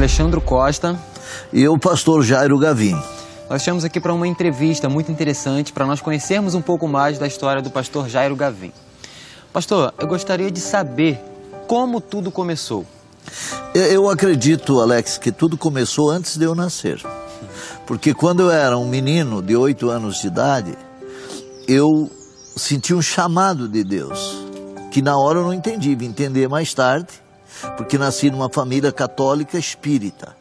Alexandre 0.00 0.40
Costa. 0.40 0.98
E 1.52 1.62
eu, 1.62 1.78
pastor 1.78 2.22
Jairo 2.22 2.58
Gavim. 2.58 2.98
Nós 3.50 3.60
estamos 3.60 3.84
aqui 3.84 4.00
para 4.00 4.14
uma 4.14 4.26
entrevista 4.26 4.88
muito 4.88 5.12
interessante 5.12 5.74
para 5.74 5.84
nós 5.84 6.00
conhecermos 6.00 6.54
um 6.54 6.62
pouco 6.62 6.88
mais 6.88 7.18
da 7.18 7.26
história 7.26 7.60
do 7.60 7.68
pastor 7.68 8.08
Jairo 8.08 8.34
Gavim. 8.34 8.72
Pastor, 9.52 9.92
eu 9.98 10.06
gostaria 10.06 10.50
de 10.50 10.58
saber 10.58 11.20
como 11.68 12.00
tudo 12.00 12.30
começou. 12.30 12.86
Eu 13.74 14.08
acredito, 14.08 14.80
Alex, 14.80 15.18
que 15.18 15.30
tudo 15.30 15.58
começou 15.58 16.10
antes 16.10 16.38
de 16.38 16.44
eu 16.46 16.54
nascer. 16.54 17.02
Porque 17.86 18.14
quando 18.14 18.40
eu 18.40 18.50
era 18.50 18.78
um 18.78 18.88
menino 18.88 19.42
de 19.42 19.54
oito 19.54 19.90
anos 19.90 20.22
de 20.22 20.28
idade, 20.28 20.78
eu 21.68 22.10
senti 22.56 22.94
um 22.94 23.02
chamado 23.02 23.68
de 23.68 23.84
Deus, 23.84 24.34
que 24.90 25.02
na 25.02 25.18
hora 25.18 25.40
eu 25.40 25.42
não 25.42 25.52
entendi, 25.52 25.94
vim 25.94 26.06
entender 26.06 26.48
mais 26.48 26.72
tarde, 26.72 27.20
porque 27.76 27.98
nasci 27.98 28.30
numa 28.30 28.48
família 28.48 28.92
católica 28.92 29.58
espírita. 29.58 30.36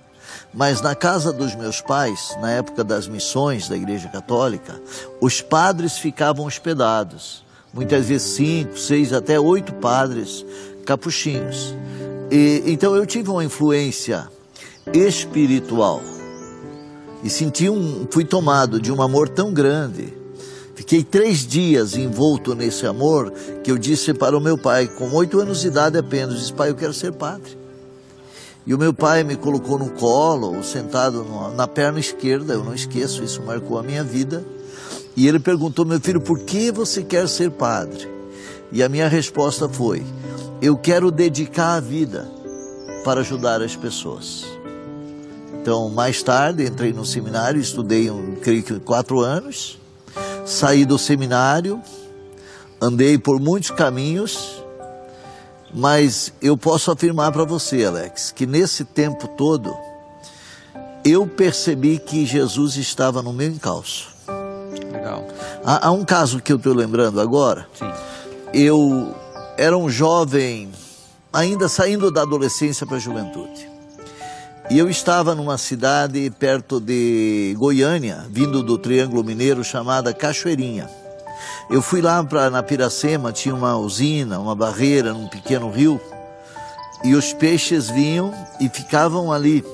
Mas 0.54 0.82
na 0.82 0.96
casa 0.96 1.32
dos 1.32 1.55
meus 1.55 1.80
pais, 1.82 2.36
na 2.42 2.52
época 2.52 2.84
das 2.84 3.08
missões 3.08 3.68
da 3.68 3.76
Igreja 3.76 4.09
Católica, 4.09 4.82
os 5.22 5.42
padres 5.42 5.98
ficavam 5.98 6.45
hospedados. 6.45 7.44
Muitas 7.73 8.05
vezes 8.08 8.36
cinco, 8.36 8.78
seis, 8.78 9.14
até 9.14 9.40
oito 9.40 9.73
padres 9.73 10.44
capuchinhos. 10.86 11.76
E, 12.32 12.64
então 12.66 12.95
eu 12.95 13.05
tive 13.05 13.30
uma 13.30 13.44
influência 13.44 14.28
espiritual 14.92 16.02
e 17.23 17.30
senti 17.30 17.70
um, 17.70 18.08
fui 18.09 18.23
tomado 18.23 18.81
de 18.81 18.92
um 18.92 19.02
amor 19.02 19.30
tão 19.30 19.54
grande. 19.54 20.19
Fiquei 20.90 21.04
três 21.04 21.45
dias 21.45 21.95
envolto 21.95 22.56
nesse 22.56 22.84
amor 22.88 23.32
que 23.64 23.70
eu 23.70 23.78
disse 23.78 24.12
para 24.12 24.36
o 24.36 24.42
meu 24.42 24.58
pai, 24.58 24.88
com 24.88 25.12
oito 25.12 25.40
anos 25.40 25.62
de 25.62 25.68
idade 25.68 26.00
apenas, 26.00 26.40
disse, 26.40 26.52
pai, 26.52 26.72
eu 26.72 26.76
quero 26.76 26.95
ser 26.95 27.12
padre. 27.12 27.56
E 28.66 28.73
o 28.73 28.78
meu 28.78 28.92
pai 28.92 29.23
me 29.23 29.36
colocou 29.36 29.78
no 29.78 29.92
colo, 29.92 30.64
sentado 30.64 31.23
na 31.56 31.67
perna 31.67 32.00
esquerda, 32.00 32.56
eu 32.56 32.64
não 32.64 32.73
esqueço, 32.73 33.23
isso 33.23 33.40
marcou 33.44 33.78
a 33.78 33.84
minha 33.84 34.04
vida. 34.04 34.44
E 35.16 35.28
ele 35.28 35.38
perguntou, 35.38 35.86
meu 35.86 36.00
filho, 36.00 36.20
por 36.20 36.40
que 36.40 36.72
você 36.72 37.04
quer 37.04 37.30
ser 37.30 37.52
padre? 37.52 38.10
E 38.72 38.82
a 38.82 38.90
minha 38.90 39.08
resposta 39.08 39.70
foi, 39.70 40.04
eu 40.60 40.76
quero 40.76 41.12
dedicar 41.12 41.76
a 41.76 41.80
vida 41.80 42.28
para 43.04 43.20
ajudar 43.20 43.62
as 43.62 43.76
pessoas. 43.76 44.44
Então, 45.62 45.88
mais 45.90 46.23
tarde, 46.23 46.66
entrei 46.66 46.92
no 46.92 47.06
seminário, 47.06 47.62
estudei, 47.62 48.10
um, 48.10 48.38
creio 48.38 48.64
que, 48.64 48.80
quatro 48.80 49.20
anos. 49.20 49.78
Saí 50.50 50.83
do 50.83 50.97
seminário, 50.97 51.80
andei 52.81 53.19
por 53.19 53.39
muitos 53.39 53.69
caminhos, 53.69 54.59
mas 55.72 56.33
eu 56.42 56.58
posso 56.58 56.89
afirmar 56.89 57.31
para 57.31 57.44
você, 57.45 57.86
Alex, 57.86 58.31
que 58.31 58.47
nesse 58.47 58.83
tempo 58.83 59.27
todo, 59.27 59.72
eu 61.05 61.27
percebi 61.27 62.00
que 62.00 62.25
Jesus 62.25 62.77
estava 62.77 63.22
no 63.22 63.31
meu 63.31 63.47
encalço. 63.47 64.08
Legal. 64.92 65.23
Há, 65.64 65.88
há 65.88 65.92
um 65.92 66.03
caso 66.03 66.42
que 66.42 66.52
eu 66.52 66.58
estou 66.58 66.73
lembrando 66.73 67.22
agora. 67.22 67.67
Sim. 67.77 67.92
Eu 68.52 69.16
era 69.55 69.77
um 69.77 69.88
jovem, 69.88 70.72
ainda 71.31 71.70
saindo 71.70 72.11
da 72.11 72.23
adolescência 72.23 72.88
para 72.88 72.95
a 72.95 73.00
juventude. 73.00 73.70
E 74.70 74.78
eu 74.78 74.88
estava 74.88 75.34
numa 75.34 75.58
cidade 75.58 76.31
perto 76.38 76.80
de 76.80 77.56
Goiânia, 77.58 78.28
vindo 78.30 78.62
do 78.62 78.78
Triângulo 78.78 79.23
Mineiro, 79.23 79.64
chamada 79.64 80.14
Cachoeirinha. 80.14 80.88
Eu 81.72 81.81
fui 81.81 82.03
lá 82.03 82.23
pra, 82.23 82.52
na 82.52 82.61
Piracema, 82.61 83.32
tinha 83.32 83.55
uma 83.55 83.76
usina, 83.77 84.39
uma 84.39 84.55
barreira 84.55 85.11
num 85.11 85.27
pequeno 85.27 85.71
rio, 85.71 85.99
e 87.04 87.16
os 87.16 87.33
peixes 87.33 87.89
vinham 87.89 88.32
e 88.60 88.70
ficavam 88.70 89.33
ali. 89.33 89.66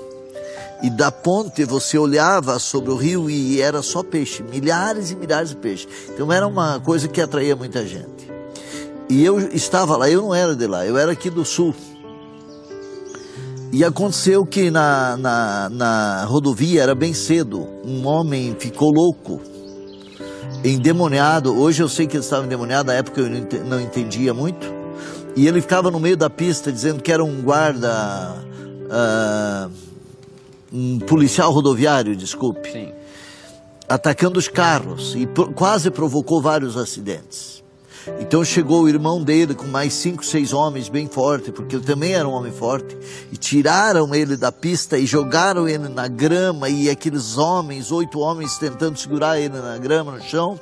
E 0.81 0.89
da 0.89 1.11
ponte 1.11 1.65
você 1.65 1.97
olhava 1.97 2.57
sobre 2.57 2.89
o 2.89 2.95
rio 2.95 3.29
e 3.29 3.59
era 3.61 3.81
só 3.81 4.01
peixe, 4.01 4.43
milhares 4.43 5.11
e 5.11 5.15
milhares 5.17 5.49
de 5.49 5.57
peixes. 5.57 5.89
Então 6.07 6.31
era 6.31 6.47
uma 6.47 6.79
coisa 6.79 7.09
que 7.09 7.19
atraía 7.19 7.55
muita 7.55 7.85
gente. 7.85 8.31
E 9.09 9.25
eu 9.25 9.39
estava 9.53 9.97
lá, 9.97 10.09
eu 10.09 10.21
não 10.21 10.33
era 10.33 10.55
de 10.55 10.65
lá, 10.65 10.85
eu 10.85 10.97
era 10.97 11.11
aqui 11.11 11.29
do 11.29 11.43
sul. 11.43 11.75
E 13.71 13.83
aconteceu 13.83 14.45
que 14.45 14.71
na, 14.71 15.17
na, 15.17 15.69
na 15.69 16.25
rodovia, 16.25 16.83
era 16.83 16.95
bem 16.95 17.13
cedo, 17.13 17.67
um 17.83 18.07
homem 18.07 18.55
ficou 18.57 18.91
louco, 18.91 19.41
endemoniado. 20.63 21.53
Hoje 21.53 21.83
eu 21.83 21.89
sei 21.89 22.07
que 22.07 22.15
ele 22.15 22.23
estava 22.23 22.45
endemoniado, 22.45 22.87
na 22.87 22.93
época 22.93 23.21
eu 23.21 23.29
não 23.65 23.79
entendia 23.81 24.33
muito. 24.33 24.65
E 25.35 25.47
ele 25.47 25.61
ficava 25.61 25.91
no 25.91 25.99
meio 25.99 26.15
da 26.15 26.29
pista 26.29 26.71
dizendo 26.71 27.03
que 27.03 27.11
era 27.11 27.23
um 27.23 27.41
guarda, 27.41 28.35
uh, 28.85 29.71
um 30.71 30.99
policial 30.99 31.51
rodoviário, 31.51 32.15
desculpe, 32.15 32.71
Sim. 32.71 32.93
atacando 33.89 34.39
os 34.39 34.47
carros 34.47 35.13
e 35.15 35.27
pro, 35.27 35.51
quase 35.51 35.91
provocou 35.91 36.41
vários 36.41 36.77
acidentes. 36.77 37.54
Então 38.19 38.43
chegou 38.45 38.83
o 38.83 38.89
irmão 38.89 39.23
dele 39.23 39.55
com 39.55 39.65
mais 39.65 39.93
cinco, 39.93 40.23
seis 40.23 40.53
homens 40.53 40.89
bem 40.89 41.07
fortes, 41.07 41.49
porque 41.49 41.75
ele 41.75 41.85
também 41.85 42.13
era 42.13 42.27
um 42.27 42.33
homem 42.33 42.51
forte, 42.51 42.95
e 43.31 43.37
tiraram 43.37 44.13
ele 44.13 44.37
da 44.37 44.51
pista 44.51 44.97
e 44.97 45.05
jogaram 45.05 45.67
ele 45.67 45.89
na 45.89 46.07
grama, 46.07 46.69
e 46.69 46.89
aqueles 46.89 47.37
homens, 47.37 47.91
oito 47.91 48.19
homens 48.19 48.57
tentando 48.57 48.97
segurar 48.99 49.39
ele 49.39 49.59
na 49.59 49.77
grama, 49.77 50.11
no 50.11 50.21
chão, 50.21 50.59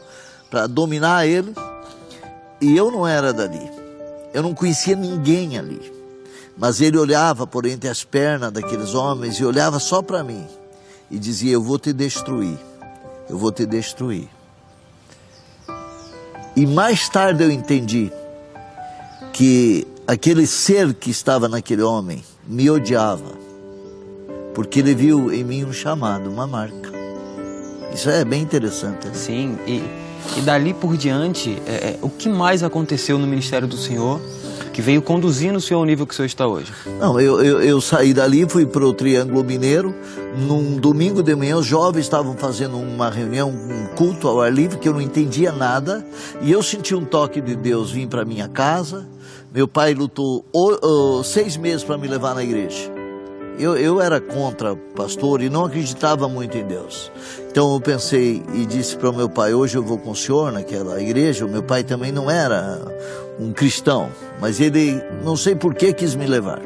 para 0.49 0.67
dominar 0.67 1.27
ele. 1.27 1.53
E 2.61 2.77
eu 2.77 2.89
não 2.89 3.05
era 3.05 3.33
dali, 3.33 3.69
eu 4.33 4.41
não 4.41 4.53
conhecia 4.53 4.95
ninguém 4.95 5.57
ali, 5.57 5.91
mas 6.57 6.79
ele 6.79 6.97
olhava 6.97 7.45
por 7.45 7.65
entre 7.65 7.89
as 7.89 8.05
pernas 8.05 8.53
daqueles 8.53 8.93
homens 8.93 9.35
e 9.35 9.43
olhava 9.43 9.79
só 9.79 10.01
para 10.01 10.23
mim 10.23 10.47
e 11.11 11.19
dizia: 11.19 11.51
Eu 11.51 11.61
vou 11.61 11.77
te 11.77 11.91
destruir, 11.91 12.57
eu 13.29 13.37
vou 13.37 13.51
te 13.51 13.65
destruir. 13.65 14.29
E 16.55 16.67
mais 16.67 17.09
tarde 17.09 17.43
eu 17.43 17.51
entendi 17.51 18.11
que 19.33 19.87
aquele 20.05 20.45
ser 20.45 20.93
que 20.93 21.09
estava 21.09 21.49
naquele 21.49 21.81
homem 21.81 22.23
me 22.47 22.69
odiava, 22.69 23.31
porque 24.53 24.79
ele 24.79 24.93
viu 24.93 25.33
em 25.33 25.43
mim 25.43 25.63
um 25.63 25.73
chamado, 25.73 26.29
uma 26.29 26.45
marca. 26.45 26.91
Isso 27.91 28.09
é 28.09 28.23
bem 28.23 28.41
interessante. 28.41 29.07
Né? 29.07 29.13
Sim, 29.15 29.57
e, 29.65 29.83
e 30.37 30.41
dali 30.41 30.73
por 30.75 30.95
diante, 30.95 31.59
é, 31.65 31.71
é, 31.71 31.99
o 32.01 32.09
que 32.09 32.29
mais 32.29 32.61
aconteceu 32.61 33.17
no 33.17 33.25
ministério 33.25 33.67
do 33.67 33.77
Senhor 33.77 34.21
que 34.73 34.81
veio 34.81 35.01
conduzindo 35.01 35.57
o 35.57 35.61
senhor 35.61 35.79
ao 35.79 35.85
nível 35.85 36.05
que 36.05 36.13
o 36.13 36.15
senhor 36.15 36.25
está 36.25 36.47
hoje? 36.47 36.73
Não, 36.99 37.19
eu, 37.21 37.41
eu, 37.41 37.61
eu 37.61 37.79
saí 37.79 38.13
dali, 38.13 38.49
fui 38.49 38.65
para 38.65 38.83
o 38.83 38.91
Triângulo 38.91 39.43
Mineiro. 39.43 39.93
Num 40.35 40.77
domingo 40.77 41.21
de 41.21 41.35
manhã, 41.35 41.57
os 41.57 41.65
jovens 41.65 42.01
estavam 42.01 42.35
fazendo 42.35 42.77
uma 42.77 43.09
reunião, 43.09 43.49
um 43.49 43.95
culto 43.95 44.27
ao 44.27 44.41
ar 44.41 44.51
livre, 44.51 44.79
que 44.79 44.89
eu 44.89 44.93
não 44.93 45.01
entendia 45.01 45.51
nada. 45.51 46.03
E 46.41 46.51
eu 46.51 46.63
senti 46.63 46.95
um 46.95 47.05
toque 47.05 47.39
de 47.39 47.55
Deus 47.55 47.91
vir 47.91 48.07
para 48.07 48.25
minha 48.25 48.47
casa. 48.47 49.07
Meu 49.53 49.67
pai 49.67 49.93
lutou 49.93 50.43
o, 50.51 50.87
o, 51.19 51.23
seis 51.23 51.55
meses 51.55 51.83
para 51.83 51.95
me 51.95 52.07
levar 52.07 52.33
na 52.33 52.43
igreja. 52.43 52.91
Eu, 53.59 53.77
eu 53.77 54.01
era 54.01 54.19
contra 54.19 54.75
pastor 54.75 55.39
e 55.43 55.49
não 55.49 55.65
acreditava 55.65 56.27
muito 56.27 56.57
em 56.57 56.65
Deus. 56.65 57.11
Então 57.51 57.71
eu 57.71 57.79
pensei 57.79 58.41
e 58.55 58.65
disse 58.65 58.97
para 58.97 59.11
o 59.11 59.15
meu 59.15 59.29
pai: 59.29 59.53
hoje 59.53 59.77
eu 59.77 59.83
vou 59.83 59.99
com 59.99 60.09
o 60.09 60.15
senhor 60.15 60.51
naquela 60.51 60.99
igreja. 60.99 61.45
O 61.45 61.49
meu 61.49 61.61
pai 61.61 61.83
também 61.83 62.11
não 62.11 62.31
era 62.31 62.81
um 63.39 63.51
cristão, 63.51 64.09
mas 64.39 64.59
ele 64.59 65.01
não 65.23 65.35
sei 65.35 65.55
por 65.55 65.73
que 65.73 65.93
quis 65.93 66.15
me 66.15 66.25
levar. 66.25 66.61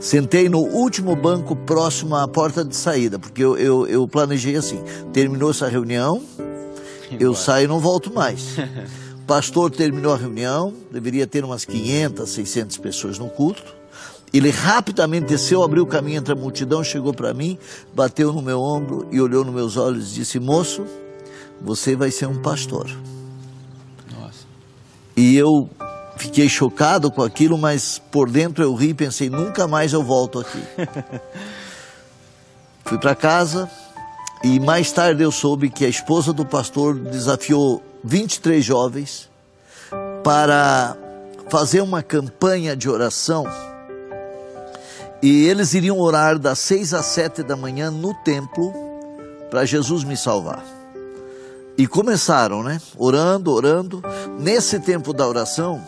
Sentei 0.00 0.48
no 0.48 0.60
último 0.60 1.14
banco 1.14 1.54
próximo 1.54 2.16
à 2.16 2.26
porta 2.26 2.64
de 2.64 2.74
saída, 2.74 3.18
porque 3.18 3.44
eu, 3.44 3.56
eu, 3.58 3.86
eu 3.86 4.08
planejei 4.08 4.56
assim: 4.56 4.82
terminou 5.12 5.50
essa 5.50 5.68
reunião, 5.68 6.22
eu 7.20 7.34
saio 7.34 7.64
e 7.64 7.68
não 7.68 7.78
volto 7.78 8.12
mais. 8.12 8.56
O 9.22 9.26
pastor 9.26 9.70
terminou 9.70 10.14
a 10.14 10.16
reunião, 10.16 10.72
deveria 10.90 11.26
ter 11.26 11.44
umas 11.44 11.66
500, 11.66 12.28
600 12.28 12.78
pessoas 12.78 13.18
no 13.18 13.28
culto. 13.28 13.80
Ele 14.32 14.48
rapidamente 14.48 15.26
desceu, 15.26 15.62
abriu 15.62 15.82
o 15.82 15.86
caminho 15.86 16.18
entre 16.18 16.32
a 16.32 16.36
multidão, 16.36 16.84
chegou 16.84 17.12
para 17.12 17.34
mim, 17.34 17.58
bateu 17.92 18.32
no 18.32 18.40
meu 18.40 18.60
ombro 18.60 19.08
e 19.10 19.20
olhou 19.20 19.44
nos 19.44 19.54
meus 19.54 19.76
olhos 19.76 20.12
e 20.12 20.14
disse: 20.14 20.38
Moço, 20.40 20.86
você 21.60 21.94
vai 21.94 22.10
ser 22.10 22.26
um 22.26 22.40
pastor. 22.40 22.88
E 25.20 25.36
eu 25.36 25.68
fiquei 26.16 26.48
chocado 26.48 27.10
com 27.10 27.22
aquilo, 27.22 27.58
mas 27.58 28.00
por 28.10 28.30
dentro 28.30 28.64
eu 28.64 28.74
ri 28.74 28.88
e 28.88 28.94
pensei: 28.94 29.28
nunca 29.28 29.68
mais 29.68 29.92
eu 29.92 30.02
volto 30.02 30.40
aqui. 30.40 30.62
Fui 32.86 32.98
para 32.98 33.14
casa 33.14 33.70
e 34.42 34.58
mais 34.58 34.90
tarde 34.90 35.22
eu 35.22 35.30
soube 35.30 35.68
que 35.68 35.84
a 35.84 35.88
esposa 35.90 36.32
do 36.32 36.46
pastor 36.46 36.98
desafiou 36.98 37.82
23 38.02 38.64
jovens 38.64 39.28
para 40.24 40.96
fazer 41.50 41.82
uma 41.82 42.02
campanha 42.02 42.74
de 42.74 42.88
oração 42.88 43.44
e 45.22 45.46
eles 45.46 45.74
iriam 45.74 45.98
orar 45.98 46.38
das 46.38 46.60
seis 46.60 46.94
às 46.94 47.04
sete 47.04 47.42
da 47.42 47.56
manhã 47.56 47.90
no 47.90 48.14
templo 48.24 48.72
para 49.50 49.66
Jesus 49.66 50.02
me 50.02 50.16
salvar. 50.16 50.79
E 51.80 51.86
começaram, 51.86 52.62
né? 52.62 52.78
Orando, 52.94 53.50
orando. 53.50 54.02
Nesse 54.38 54.78
tempo 54.78 55.14
da 55.14 55.26
oração, 55.26 55.82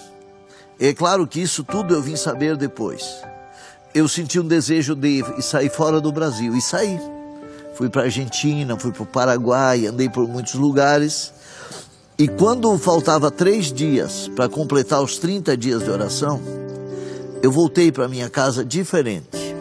é 0.80 0.94
claro 0.94 1.26
que 1.26 1.38
isso 1.38 1.62
tudo 1.62 1.92
eu 1.92 2.00
vim 2.00 2.16
saber 2.16 2.56
depois. 2.56 3.04
eu 3.94 4.08
senti 4.08 4.40
um 4.40 4.48
desejo 4.48 4.94
de 4.94 5.22
sair 5.42 5.68
fora 5.68 6.00
do 6.00 6.10
Brasil 6.10 6.56
e 6.56 6.62
saí. 6.62 6.98
Fui 7.74 7.90
para 7.90 8.00
a 8.00 8.04
Argentina, 8.06 8.74
fui 8.78 8.90
para 8.90 9.02
o 9.02 9.06
Paraguai, 9.06 9.86
andei 9.86 10.08
por 10.08 10.26
muitos 10.26 10.54
lugares. 10.54 11.30
E 12.16 12.26
quando 12.26 12.78
faltava 12.78 13.30
três 13.30 13.70
dias 13.70 14.28
para 14.34 14.48
completar 14.48 15.02
os 15.02 15.18
30 15.18 15.54
dias 15.58 15.84
de 15.84 15.90
oração, 15.90 16.40
eu 17.42 17.52
voltei 17.52 17.92
para 17.92 18.08
minha 18.08 18.30
casa 18.30 18.64
diferente. 18.64 19.54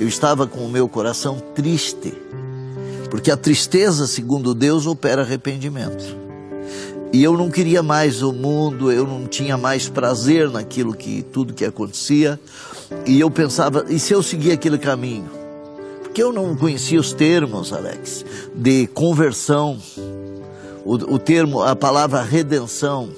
Eu 0.00 0.08
estava 0.08 0.48
com 0.48 0.66
o 0.66 0.68
meu 0.68 0.88
coração 0.88 1.38
triste, 1.54 2.12
porque 3.10 3.30
a 3.30 3.36
tristeza, 3.36 4.06
segundo 4.06 4.54
Deus, 4.54 4.86
opera 4.86 5.22
arrependimento. 5.22 6.16
E 7.12 7.24
eu 7.24 7.36
não 7.36 7.50
queria 7.50 7.82
mais 7.82 8.22
o 8.22 8.32
mundo, 8.32 8.92
eu 8.92 9.06
não 9.06 9.26
tinha 9.26 9.56
mais 9.56 9.88
prazer 9.88 10.50
naquilo 10.50 10.94
que 10.94 11.22
tudo 11.22 11.54
que 11.54 11.64
acontecia. 11.64 12.38
E 13.06 13.18
eu 13.18 13.30
pensava, 13.30 13.86
e 13.88 13.98
se 13.98 14.12
eu 14.12 14.22
seguir 14.22 14.52
aquele 14.52 14.76
caminho? 14.76 15.30
Porque 16.02 16.22
eu 16.22 16.32
não 16.32 16.54
conhecia 16.54 17.00
os 17.00 17.12
termos, 17.12 17.72
Alex, 17.72 18.24
de 18.54 18.86
conversão, 18.88 19.78
o, 20.84 20.94
o 21.14 21.18
termo, 21.18 21.62
a 21.62 21.74
palavra 21.74 22.22
redenção. 22.22 23.08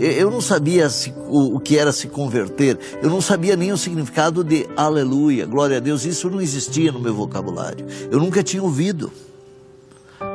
Eu 0.00 0.30
não 0.30 0.40
sabia 0.40 0.88
se, 0.88 1.12
o, 1.28 1.56
o, 1.56 1.60
que 1.60 1.76
era 1.76 1.92
se 1.92 2.08
converter, 2.08 2.78
eu 3.02 3.10
não 3.10 3.20
sabia 3.20 3.54
nem 3.54 3.70
o 3.70 3.76
significado 3.76 4.42
de 4.42 4.66
aleluia, 4.74 5.44
glória 5.44 5.76
a 5.76 5.80
Deus, 5.80 6.06
isso 6.06 6.30
não 6.30 6.40
existia 6.40 6.90
no 6.90 6.98
meu 6.98 7.14
vocabulário. 7.14 7.84
Eu 8.10 8.18
nunca 8.18 8.42
tinha 8.42 8.62
ouvido, 8.62 9.12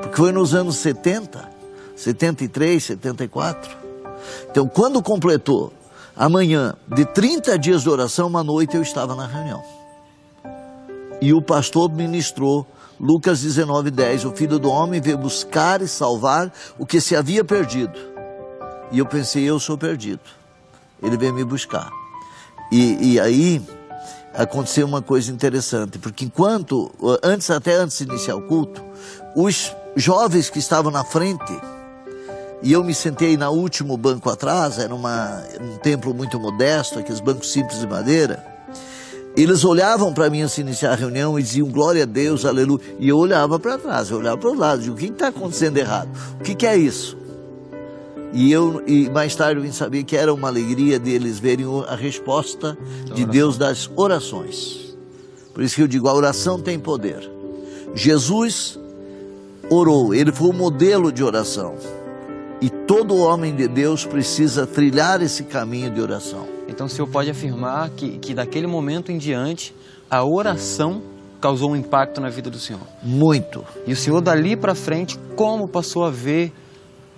porque 0.04 0.16
foi 0.16 0.32
nos 0.32 0.54
anos 0.54 0.76
70, 0.76 1.50
73, 1.96 2.84
74. 2.84 3.76
Então, 4.52 4.68
quando 4.68 5.02
completou 5.02 5.74
amanhã 6.16 6.76
de 6.88 7.04
30 7.04 7.58
dias 7.58 7.82
de 7.82 7.90
oração, 7.90 8.28
uma 8.28 8.44
noite 8.44 8.76
eu 8.76 8.84
estava 8.84 9.16
na 9.16 9.26
reunião. 9.26 9.64
E 11.20 11.34
o 11.34 11.42
pastor 11.42 11.92
ministrou 11.92 12.68
Lucas 13.00 13.42
19, 13.42 13.90
10. 13.90 14.26
O 14.26 14.32
filho 14.32 14.60
do 14.60 14.70
homem 14.70 15.02
veio 15.02 15.18
buscar 15.18 15.82
e 15.82 15.88
salvar 15.88 16.54
o 16.78 16.86
que 16.86 17.02
se 17.02 17.16
havia 17.16 17.44
perdido. 17.44 18.15
E 18.92 19.00
eu 19.00 19.06
pensei, 19.06 19.44
eu 19.44 19.60
sou 19.60 19.78
perdido. 19.78 20.22
Ele 21.02 21.18
veio 21.18 21.34
me 21.34 21.44
buscar. 21.44 21.92
E, 22.72 23.14
e 23.14 23.20
aí 23.20 23.62
aconteceu 24.34 24.86
uma 24.86 25.02
coisa 25.02 25.32
interessante, 25.32 25.98
porque 25.98 26.26
enquanto, 26.26 26.92
antes, 27.24 27.50
até 27.50 27.76
antes 27.76 27.98
de 27.98 28.04
iniciar 28.04 28.36
o 28.36 28.42
culto, 28.42 28.84
os 29.36 29.74
jovens 29.96 30.50
que 30.50 30.60
estavam 30.60 30.92
na 30.92 31.04
frente, 31.04 31.58
e 32.62 32.72
eu 32.74 32.84
me 32.84 32.94
sentei 32.94 33.38
na 33.38 33.50
último 33.50 33.96
banco 33.96 34.30
atrás, 34.30 34.78
era 34.78 34.94
uma, 34.94 35.44
um 35.62 35.78
templo 35.78 36.14
muito 36.14 36.40
modesto, 36.40 37.00
aqueles 37.00 37.20
bancos 37.20 37.52
simples 37.52 37.80
de 37.80 37.88
madeira. 37.88 38.44
Eles 39.38 39.66
olhavam 39.66 40.14
para 40.14 40.30
mim 40.30 40.42
antes 40.42 40.56
de 40.56 40.62
iniciar 40.62 40.94
a 40.94 40.96
reunião 40.96 41.38
e 41.38 41.44
diziam 41.44 41.68
glória 41.68 42.04
a 42.04 42.06
Deus, 42.06 42.46
aleluia. 42.46 42.82
E 42.98 43.10
eu 43.10 43.18
olhava 43.18 43.60
para 43.60 43.78
trás, 43.78 44.10
eu 44.10 44.18
olhava 44.18 44.38
para 44.38 44.50
o 44.50 44.54
lado, 44.54 44.82
digo, 44.82 44.96
o 44.96 44.98
que 44.98 45.08
está 45.08 45.28
acontecendo 45.28 45.78
errado? 45.78 46.10
O 46.40 46.44
que, 46.44 46.56
que 46.56 46.66
é 46.66 46.78
isso? 46.78 47.18
E 48.36 48.52
eu 48.52 48.84
e 48.86 49.10
mais 49.10 49.34
tarde 49.34 49.62
eu 49.62 49.64
vim 49.64 49.72
saber 49.72 50.04
que 50.04 50.18
era 50.18 50.34
uma 50.34 50.50
alegria 50.50 51.00
deles 51.00 51.40
verem 51.40 51.66
a 51.88 51.96
resposta 51.96 52.78
de 53.14 53.26
Deus 53.26 53.58
das 53.58 53.90
orações. 53.96 54.94
Por 55.54 55.64
isso 55.64 55.76
que 55.76 55.82
eu 55.82 55.88
digo, 55.88 56.10
a 56.10 56.14
oração 56.14 56.60
tem 56.60 56.78
poder. 56.78 57.32
Jesus 57.94 58.78
orou, 59.70 60.14
ele 60.14 60.34
foi 60.34 60.50
o 60.50 60.54
modelo 60.54 61.14
de 61.14 61.24
oração. 61.24 61.76
E 62.60 62.70
todo 62.70 63.16
homem 63.16 63.56
de 63.56 63.70
Deus 63.70 64.06
precisa 64.06 64.68
trilhar 64.68 65.22
esse 65.22 65.46
caminho 65.46 65.90
de 65.90 66.02
oração. 66.02 66.46
Então 66.68 66.88
o 66.88 66.90
senhor 66.90 67.08
pode 67.08 67.30
afirmar 67.30 67.90
que, 67.92 68.18
que 68.18 68.34
daquele 68.34 68.68
momento 68.68 69.14
em 69.14 69.18
diante, 69.18 69.74
a 70.10 70.26
oração 70.26 71.02
causou 71.40 71.72
um 71.72 71.76
impacto 71.78 72.20
na 72.20 72.28
vida 72.28 72.50
do 72.50 72.60
senhor? 72.60 72.82
Muito. 73.02 73.64
E 73.88 73.94
o 73.94 73.96
senhor 73.96 74.20
dali 74.20 74.58
para 74.58 74.76
frente, 74.76 75.18
como 75.38 75.70
passou 75.70 76.04
a 76.04 76.10
ver 76.10 76.52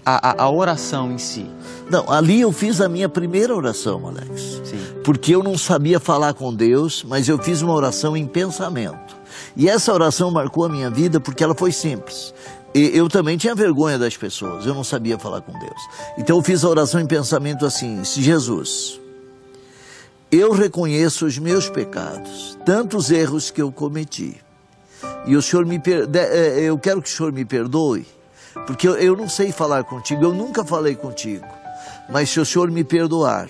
a, 0.10 0.44
a, 0.44 0.50
oração 0.50 1.12
em 1.12 1.18
si? 1.18 1.46
Não, 1.90 2.10
ali 2.10 2.40
eu 2.40 2.52
fiz 2.54 2.80
a 2.80 2.88
minha 2.88 3.10
primeira 3.10 3.54
oração, 3.54 4.08
Alex. 4.08 4.62
Sim. 4.64 4.80
Porque 5.04 5.36
eu 5.36 5.44
não 5.44 5.58
sabia 5.58 6.00
falar 6.00 6.34
com 6.34 6.54
Deus, 6.54 7.04
mas 7.04 7.28
eu 7.28 7.38
fiz 7.38 7.62
uma 7.62 7.74
oração 7.74 8.16
em 8.16 8.26
pensamento. 8.26 9.18
E 9.56 9.68
essa 9.68 9.94
oração 9.94 10.32
marcou 10.32 10.64
a 10.64 10.70
minha 10.70 10.90
vida 10.90 11.20
porque 11.20 11.44
ela 11.44 11.54
foi 11.54 11.74
simples. 11.74 12.34
E 12.74 12.98
eu 12.98 13.10
também 13.10 13.38
tinha 13.38 13.54
vergonha 13.54 13.98
das 13.98 14.16
pessoas, 14.16 14.66
eu 14.66 14.74
não 14.74 14.84
sabia 14.84 15.20
falar 15.20 15.42
com 15.42 15.52
Deus. 15.52 15.82
Então 16.18 16.38
eu 16.38 16.44
fiz 16.44 16.64
a 16.64 16.70
oração 16.70 17.02
em 17.02 17.08
pensamento 17.08 17.66
assim: 17.66 18.02
Jesus, 18.04 19.00
eu 20.32 20.52
reconheço 20.54 21.26
os 21.26 21.38
meus 21.38 21.70
pecados, 21.70 22.58
tantos 22.66 23.12
erros 23.12 23.52
que 23.52 23.62
eu 23.62 23.72
cometi. 23.72 24.40
E 25.26 25.36
o 25.36 25.42
Senhor 25.42 25.66
me 25.66 25.80
per... 25.80 26.08
Eh, 26.14 26.62
eu 26.62 26.78
quero 26.78 27.02
que 27.02 27.10
o 27.10 27.12
Senhor 27.12 27.34
me 27.34 27.44
perdoe 27.44 28.06
porque 28.66 28.88
eu, 28.88 28.96
eu 28.96 29.16
não 29.16 29.30
sei 29.30 29.52
falar 29.52 29.84
contigo, 29.84 30.24
eu 30.24 30.34
nunca 30.34 30.64
falei 30.64 30.96
contigo. 30.96 31.46
Mas 32.10 32.30
se 32.30 32.40
o 32.40 32.46
Senhor 32.46 32.72
me 32.72 32.84
perdoar 32.84 33.50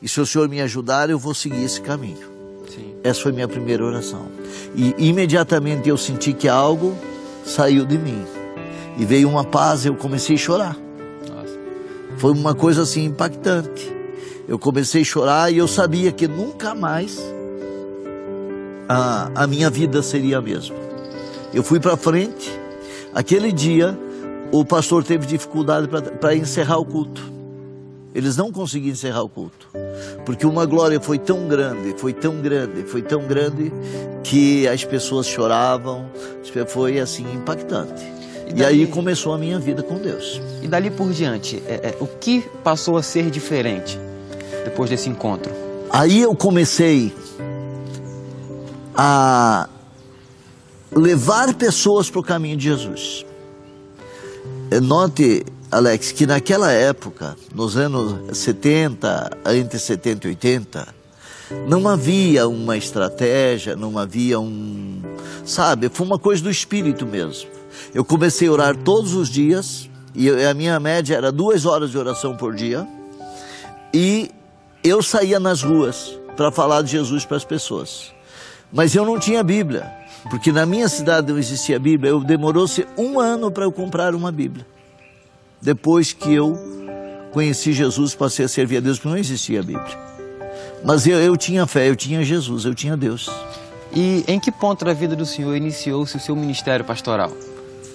e 0.00 0.08
se 0.08 0.20
o 0.20 0.26
Senhor 0.26 0.48
me 0.48 0.60
ajudar, 0.60 1.08
eu 1.08 1.18
vou 1.18 1.34
seguir 1.34 1.64
esse 1.64 1.80
caminho. 1.80 2.28
Sim. 2.68 2.94
Essa 3.02 3.22
foi 3.22 3.32
minha 3.32 3.48
primeira 3.48 3.84
oração. 3.84 4.26
E 4.74 4.94
imediatamente 4.98 5.88
eu 5.88 5.96
senti 5.96 6.32
que 6.32 6.48
algo 6.48 6.96
saiu 7.44 7.86
de 7.86 7.96
mim. 7.96 8.24
E 8.98 9.04
veio 9.04 9.28
uma 9.28 9.44
paz, 9.44 9.86
eu 9.86 9.94
comecei 9.94 10.36
a 10.36 10.38
chorar. 10.38 10.76
Nossa. 10.76 11.58
Foi 12.18 12.32
uma 12.32 12.54
coisa 12.54 12.82
assim 12.82 13.04
impactante. 13.04 13.94
Eu 14.48 14.58
comecei 14.58 15.02
a 15.02 15.04
chorar 15.04 15.52
e 15.52 15.58
eu 15.58 15.66
sabia 15.66 16.12
que 16.12 16.28
nunca 16.28 16.74
mais 16.74 17.18
a, 18.88 19.30
a 19.34 19.46
minha 19.46 19.68
vida 19.68 20.02
seria 20.02 20.38
a 20.38 20.42
mesma. 20.42 20.76
Eu 21.52 21.62
fui 21.62 21.80
para 21.80 21.96
frente. 21.96 22.50
Aquele 23.14 23.50
dia 23.50 23.98
o 24.52 24.64
pastor 24.64 25.04
teve 25.04 25.26
dificuldade 25.26 25.88
para 25.88 26.34
encerrar 26.34 26.78
o 26.78 26.84
culto. 26.84 27.32
Eles 28.14 28.36
não 28.36 28.50
conseguiam 28.50 28.92
encerrar 28.92 29.22
o 29.22 29.28
culto. 29.28 29.68
Porque 30.24 30.46
uma 30.46 30.64
glória 30.64 30.98
foi 30.98 31.18
tão 31.18 31.46
grande, 31.46 31.94
foi 31.98 32.12
tão 32.12 32.40
grande, 32.40 32.82
foi 32.84 33.02
tão 33.02 33.22
grande 33.22 33.70
que 34.24 34.66
as 34.66 34.84
pessoas 34.84 35.26
choravam. 35.26 36.06
Foi 36.68 36.98
assim 36.98 37.30
impactante. 37.34 38.02
E, 38.48 38.54
dali, 38.54 38.60
e 38.60 38.64
aí 38.64 38.86
começou 38.86 39.34
a 39.34 39.38
minha 39.38 39.58
vida 39.58 39.82
com 39.82 39.96
Deus. 39.96 40.40
E 40.62 40.68
dali 40.68 40.90
por 40.90 41.12
diante, 41.12 41.62
é, 41.66 41.74
é, 41.74 41.96
o 42.00 42.06
que 42.06 42.42
passou 42.64 42.96
a 42.96 43.02
ser 43.02 43.30
diferente 43.30 43.98
depois 44.64 44.88
desse 44.88 45.10
encontro? 45.10 45.52
Aí 45.90 46.22
eu 46.22 46.34
comecei 46.34 47.12
a 48.96 49.68
levar 50.90 51.52
pessoas 51.54 52.08
para 52.08 52.20
o 52.20 52.22
caminho 52.22 52.56
de 52.56 52.64
Jesus. 52.64 53.26
Eh, 54.68 54.80
note, 54.80 55.44
Alex, 55.70 56.10
que 56.10 56.26
naquela 56.26 56.72
época, 56.72 57.36
nos 57.54 57.76
anos 57.76 58.36
70, 58.36 59.30
entre 59.54 59.78
70 59.78 60.26
e 60.26 60.30
80, 60.30 60.88
não 61.68 61.86
havia 61.86 62.48
uma 62.48 62.76
estratégia, 62.76 63.76
não 63.76 63.96
havia 63.96 64.40
um. 64.40 65.00
Sabe, 65.44 65.88
foi 65.88 66.04
uma 66.04 66.18
coisa 66.18 66.42
do 66.42 66.50
espírito 66.50 67.06
mesmo. 67.06 67.48
Eu 67.94 68.04
comecei 68.04 68.48
a 68.48 68.52
orar 68.52 68.76
todos 68.76 69.14
os 69.14 69.28
dias, 69.28 69.88
e 70.12 70.28
a 70.28 70.52
minha 70.52 70.80
média 70.80 71.14
era 71.14 71.30
duas 71.30 71.64
horas 71.64 71.92
de 71.92 71.98
oração 71.98 72.36
por 72.36 72.52
dia, 72.52 72.86
e 73.94 74.30
eu 74.82 75.00
saía 75.00 75.38
nas 75.38 75.62
ruas 75.62 76.18
para 76.36 76.50
falar 76.50 76.82
de 76.82 76.90
Jesus 76.90 77.24
para 77.24 77.36
as 77.36 77.44
pessoas. 77.44 78.12
Mas 78.72 78.96
eu 78.96 79.04
não 79.04 79.18
tinha 79.18 79.44
Bíblia. 79.44 79.95
Porque 80.30 80.50
na 80.50 80.66
minha 80.66 80.88
cidade 80.88 81.32
não 81.32 81.38
existia 81.38 81.78
Bíblia, 81.78 82.10
eu 82.10 82.20
demorou-se 82.20 82.86
um 82.96 83.20
ano 83.20 83.50
para 83.50 83.64
eu 83.64 83.72
comprar 83.72 84.14
uma 84.14 84.32
Bíblia. 84.32 84.66
Depois 85.60 86.12
que 86.12 86.34
eu 86.34 86.58
conheci 87.32 87.72
Jesus, 87.72 88.14
passei 88.14 88.44
a 88.44 88.48
servir 88.48 88.78
a 88.78 88.80
Deus, 88.80 88.98
porque 88.98 89.08
não 89.08 89.18
existia 89.18 89.62
Bíblia. 89.62 89.98
Mas 90.84 91.06
eu, 91.06 91.18
eu 91.18 91.36
tinha 91.36 91.66
fé, 91.66 91.88
eu 91.88 91.96
tinha 91.96 92.22
Jesus, 92.24 92.64
eu 92.64 92.74
tinha 92.74 92.96
Deus. 92.96 93.30
E 93.94 94.24
em 94.28 94.38
que 94.38 94.50
ponto 94.52 94.84
da 94.84 94.92
vida 94.92 95.16
do 95.16 95.24
Senhor 95.24 95.54
iniciou-se 95.54 96.16
o 96.16 96.20
seu 96.20 96.36
ministério 96.36 96.84
pastoral? 96.84 97.32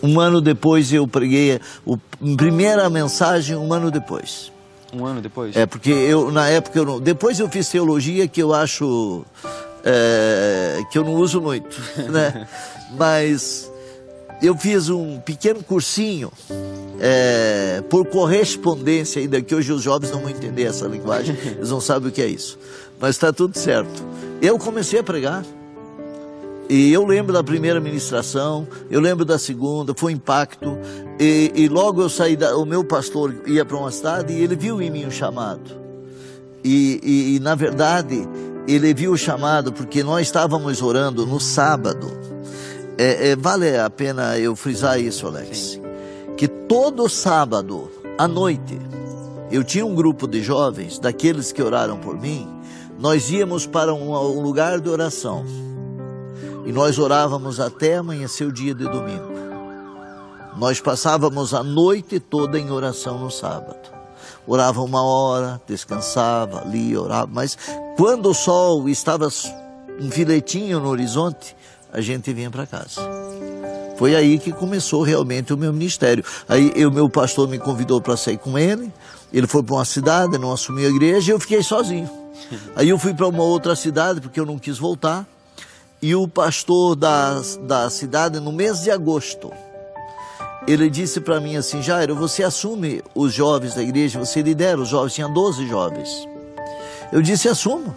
Um 0.02 0.20
ano 0.20 0.42
depois 0.42 0.92
eu 0.92 1.08
preguei 1.08 1.56
a 1.56 1.98
primeira 2.36 2.90
mensagem, 2.90 3.56
um 3.56 3.72
ano 3.72 3.92
depois. 3.92 4.52
Um 4.94 5.06
ano 5.06 5.22
depois? 5.22 5.56
É, 5.56 5.66
porque 5.66 5.92
eu, 5.92 6.32
na 6.32 6.50
época, 6.50 6.80
eu 6.80 6.86
não, 6.86 7.00
depois 7.00 7.40
eu 7.40 7.48
fiz 7.48 7.70
teologia 7.70 8.28
que 8.28 8.42
eu 8.42 8.54
acho 8.54 9.24
é, 9.84 10.80
que 10.92 10.98
eu 10.98 11.04
não 11.04 11.16
uso 11.16 11.42
muito, 11.42 11.80
né? 12.10 12.48
Mas 12.98 13.72
eu 14.42 14.58
fiz 14.58 14.90
um 14.90 15.20
pequeno 15.20 15.64
cursinho 15.64 16.32
é, 17.00 17.84
por 17.90 18.06
correspondência, 18.06 19.22
ainda 19.22 19.42
que 19.42 19.54
hoje 19.54 19.72
os 19.72 19.82
jovens 19.82 20.12
não 20.12 20.22
vão 20.22 20.30
entender 20.30 20.64
essa 20.64 20.88
linguagem, 20.88 21.38
eles 21.58 21.70
não 21.70 21.82
sabem 21.82 22.10
o 22.10 22.12
que 22.12 22.22
é 22.22 22.28
isso. 22.28 22.58
Mas 23.00 23.16
está 23.16 23.32
tudo 23.34 23.58
certo. 23.58 24.04
Eu 24.42 24.58
comecei 24.58 25.00
a 25.00 25.04
pregar. 25.04 25.44
E 26.70 26.94
eu 26.94 27.06
lembro 27.06 27.34
da 27.34 27.44
primeira 27.44 27.82
ministração, 27.82 28.66
eu 28.90 29.02
lembro 29.02 29.26
da 29.26 29.38
segunda, 29.38 29.94
foi 29.94 30.14
um 30.14 30.16
impacto. 30.16 30.78
E, 31.20 31.52
e 31.54 31.68
logo 31.68 32.02
eu 32.02 32.08
saí, 32.08 32.38
da, 32.38 32.56
o 32.56 32.66
meu 32.66 32.82
pastor 32.84 33.36
ia 33.46 33.66
para 33.66 33.76
uma 33.76 33.92
cidade 33.92 34.32
e 34.32 34.42
ele 34.42 34.56
viu 34.56 34.82
em 34.82 34.90
mim 34.90 35.06
um 35.06 35.12
chamado. 35.12 35.82
E, 36.64 37.00
e, 37.04 37.36
e 37.36 37.40
na 37.42 37.56
verdade, 37.56 38.26
ele 38.68 38.94
viu 38.94 39.12
o 39.14 39.18
chamado 39.18 39.72
porque 39.72 40.04
nós 40.04 40.28
estávamos 40.28 40.82
orando 40.82 41.26
no 41.26 41.40
sábado. 41.40 42.12
É, 42.98 43.30
é, 43.30 43.36
vale 43.36 43.78
a 43.78 43.90
pena 43.90 44.38
eu 44.38 44.56
frisar 44.56 45.00
isso, 45.00 45.28
Alex. 45.28 45.58
Sim. 45.58 45.82
Que 46.38 46.48
todo 46.48 47.08
sábado 47.10 47.90
à 48.18 48.28
noite 48.28 48.80
eu 49.52 49.64
tinha 49.64 49.86
um 49.86 49.94
grupo 49.94 50.28
de 50.28 50.42
jovens, 50.42 50.98
daqueles 50.98 51.52
que 51.52 51.62
oraram 51.62 51.98
por 51.98 52.20
mim, 52.20 52.48
nós 52.98 53.30
íamos 53.30 53.66
para 53.66 53.94
um, 53.94 54.14
um 54.14 54.42
lugar 54.42 54.80
de 54.80 54.90
oração. 54.90 55.44
E 56.66 56.72
nós 56.72 56.98
orávamos 57.00 57.60
até 57.60 57.98
amanhecer 57.98 58.48
o 58.48 58.52
dia 58.52 58.74
de 58.74 58.84
domingo. 58.84 59.32
Nós 60.56 60.80
passávamos 60.80 61.54
a 61.54 61.64
noite 61.64 62.20
toda 62.20 62.60
em 62.60 62.70
oração 62.72 63.18
no 63.18 63.32
sábado. 63.32 64.01
Orava 64.48 64.82
uma 64.82 65.04
hora, 65.04 65.62
descansava, 65.68 66.64
lia, 66.66 67.00
orava, 67.00 67.30
mas 67.32 67.58
quando 67.96 68.30
o 68.30 68.34
sol 68.34 68.90
estava 68.90 69.28
um 70.00 70.10
filetinho 70.10 70.80
no 70.80 70.90
horizonte, 70.90 71.56
a 71.94 72.02
gente 72.02 72.34
vinha 72.34 72.50
para 72.50 72.66
casa. 72.66 73.02
Foi 73.98 74.16
aí 74.16 74.40
que 74.40 74.52
começou 74.52 75.04
realmente 75.04 75.54
o 75.54 75.58
meu 75.58 75.72
ministério. 75.72 76.24
Aí 76.50 76.86
o 76.86 76.92
meu 76.92 77.08
pastor 77.08 77.48
me 77.48 77.60
convidou 77.60 78.02
para 78.02 78.18
sair 78.18 78.38
com 78.38 78.58
ele. 78.58 78.92
Ele 79.32 79.46
foi 79.46 79.62
para 79.62 79.76
uma 79.76 79.86
cidade, 79.86 80.40
não 80.40 80.52
assumiu 80.52 80.88
a 80.88 80.92
igreja 80.92 81.32
e 81.32 81.36
eu 81.36 81.40
fiquei 81.40 81.62
sozinho. 81.62 82.10
Aí 82.76 82.90
eu 82.90 82.98
fui 82.98 83.14
para 83.14 83.28
uma 83.28 83.44
outra 83.44 83.76
cidade 83.76 84.20
porque 84.20 84.40
eu 84.40 84.46
não 84.46 84.58
quis 84.58 84.80
voltar. 84.80 85.26
E 86.02 86.16
o 86.16 86.28
pastor 86.28 86.96
da, 86.96 87.40
da 87.62 87.90
cidade, 87.92 88.40
no 88.40 88.52
mês 88.52 88.82
de 88.82 88.90
agosto, 88.90 89.54
ele 90.68 90.90
disse 90.90 91.20
para 91.20 91.40
mim 91.40 91.56
assim: 91.56 91.82
Jairo, 91.82 92.16
você 92.16 92.44
assume 92.44 93.02
os 93.16 93.34
jovens 93.34 93.76
da 93.76 93.82
igreja, 93.82 94.20
você 94.20 94.42
lidera 94.42 94.80
os 94.80 94.90
jovens, 94.90 95.14
tinha 95.14 95.28
12 95.28 95.68
jovens. 95.68 96.28
Eu 97.12 97.22
disse: 97.22 97.50
assumo. 97.50 97.96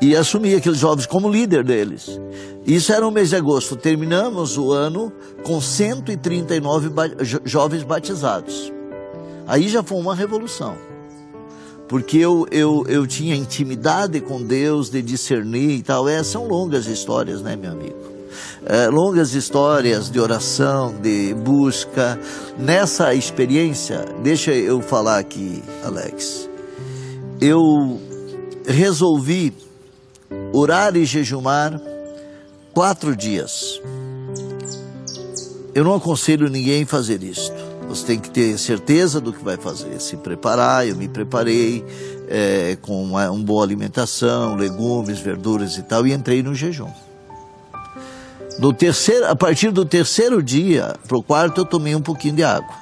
E 0.00 0.14
assumi 0.14 0.54
aqueles 0.54 0.78
jovens 0.78 1.06
como 1.06 1.28
líder 1.28 1.64
deles. 1.64 2.20
Isso 2.64 2.92
era 2.92 3.00
no 3.00 3.10
mês 3.10 3.30
de 3.30 3.36
agosto. 3.36 3.74
Terminamos 3.74 4.56
o 4.56 4.70
ano 4.70 5.12
com 5.42 5.60
139 5.60 6.90
jovens 7.44 7.82
batizados. 7.82 8.72
Aí 9.44 9.68
já 9.68 9.82
foi 9.82 9.98
uma 9.98 10.14
revolução. 10.14 10.76
Porque 11.88 12.18
eu, 12.18 12.46
eu, 12.52 12.84
eu 12.86 13.06
tinha 13.08 13.34
intimidade 13.34 14.20
com 14.20 14.40
Deus, 14.40 14.88
de 14.88 15.02
discernir 15.02 15.78
e 15.78 15.82
tal. 15.82 16.08
É, 16.08 16.22
são 16.22 16.46
longas 16.46 16.86
histórias, 16.86 17.42
né, 17.42 17.56
meu 17.56 17.72
amigo? 17.72 18.07
É, 18.70 18.86
longas 18.88 19.32
histórias 19.32 20.10
de 20.10 20.20
oração, 20.20 20.94
de 21.00 21.32
busca. 21.32 22.20
Nessa 22.58 23.14
experiência, 23.14 24.04
deixa 24.22 24.52
eu 24.52 24.82
falar 24.82 25.18
aqui, 25.18 25.62
Alex. 25.82 26.50
Eu 27.40 27.58
resolvi 28.66 29.54
orar 30.52 30.94
e 30.98 31.06
jejumar 31.06 31.80
quatro 32.74 33.16
dias. 33.16 33.80
Eu 35.74 35.82
não 35.82 35.94
aconselho 35.94 36.50
ninguém 36.50 36.84
fazer 36.84 37.22
isto. 37.22 37.56
Você 37.88 38.04
tem 38.04 38.18
que 38.18 38.28
ter 38.28 38.58
certeza 38.58 39.18
do 39.18 39.32
que 39.32 39.42
vai 39.42 39.56
fazer, 39.56 39.98
se 39.98 40.14
preparar. 40.18 40.86
Eu 40.86 40.94
me 40.94 41.08
preparei 41.08 41.82
é, 42.28 42.76
com 42.82 43.02
uma, 43.02 43.30
uma 43.30 43.42
boa 43.42 43.64
alimentação, 43.64 44.56
legumes, 44.56 45.18
verduras 45.20 45.78
e 45.78 45.82
tal, 45.82 46.06
e 46.06 46.12
entrei 46.12 46.42
no 46.42 46.54
jejum. 46.54 47.07
No 48.58 48.72
terceiro, 48.72 49.26
a 49.26 49.36
partir 49.36 49.70
do 49.70 49.84
terceiro 49.84 50.42
dia 50.42 50.96
para 51.06 51.16
o 51.16 51.22
quarto, 51.22 51.60
eu 51.60 51.64
tomei 51.64 51.94
um 51.94 52.02
pouquinho 52.02 52.34
de 52.34 52.42
água. 52.42 52.74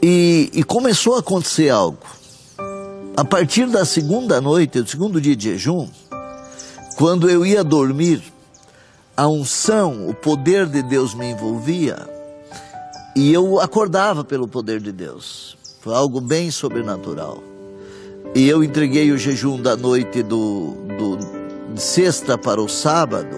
E, 0.00 0.50
e, 0.52 0.62
começou 0.62 1.16
a 1.16 1.20
acontecer 1.20 1.70
algo. 1.70 1.98
A 3.16 3.24
partir 3.24 3.66
da 3.66 3.84
segunda 3.84 4.40
noite, 4.40 4.80
do 4.80 4.88
segundo 4.88 5.20
dia 5.20 5.34
de 5.34 5.50
jejum, 5.50 5.88
quando 6.96 7.28
eu 7.28 7.44
ia 7.44 7.62
dormir, 7.64 8.22
a 9.16 9.28
unção, 9.28 10.08
o 10.08 10.14
poder 10.14 10.66
de 10.66 10.82
Deus 10.82 11.14
me 11.14 11.30
envolvia 11.30 12.08
e 13.14 13.32
eu 13.32 13.60
acordava 13.60 14.24
pelo 14.24 14.48
poder 14.48 14.80
de 14.80 14.90
Deus. 14.90 15.56
Foi 15.80 15.94
algo 15.94 16.20
bem 16.20 16.50
sobrenatural. 16.50 17.42
E 18.34 18.48
eu 18.48 18.64
entreguei 18.64 19.10
o 19.10 19.18
jejum 19.18 19.60
da 19.60 19.76
noite 19.76 20.22
do, 20.22 20.74
do 20.98 21.41
de 21.72 21.80
sexta 21.82 22.36
para 22.36 22.60
o 22.60 22.68
sábado. 22.68 23.36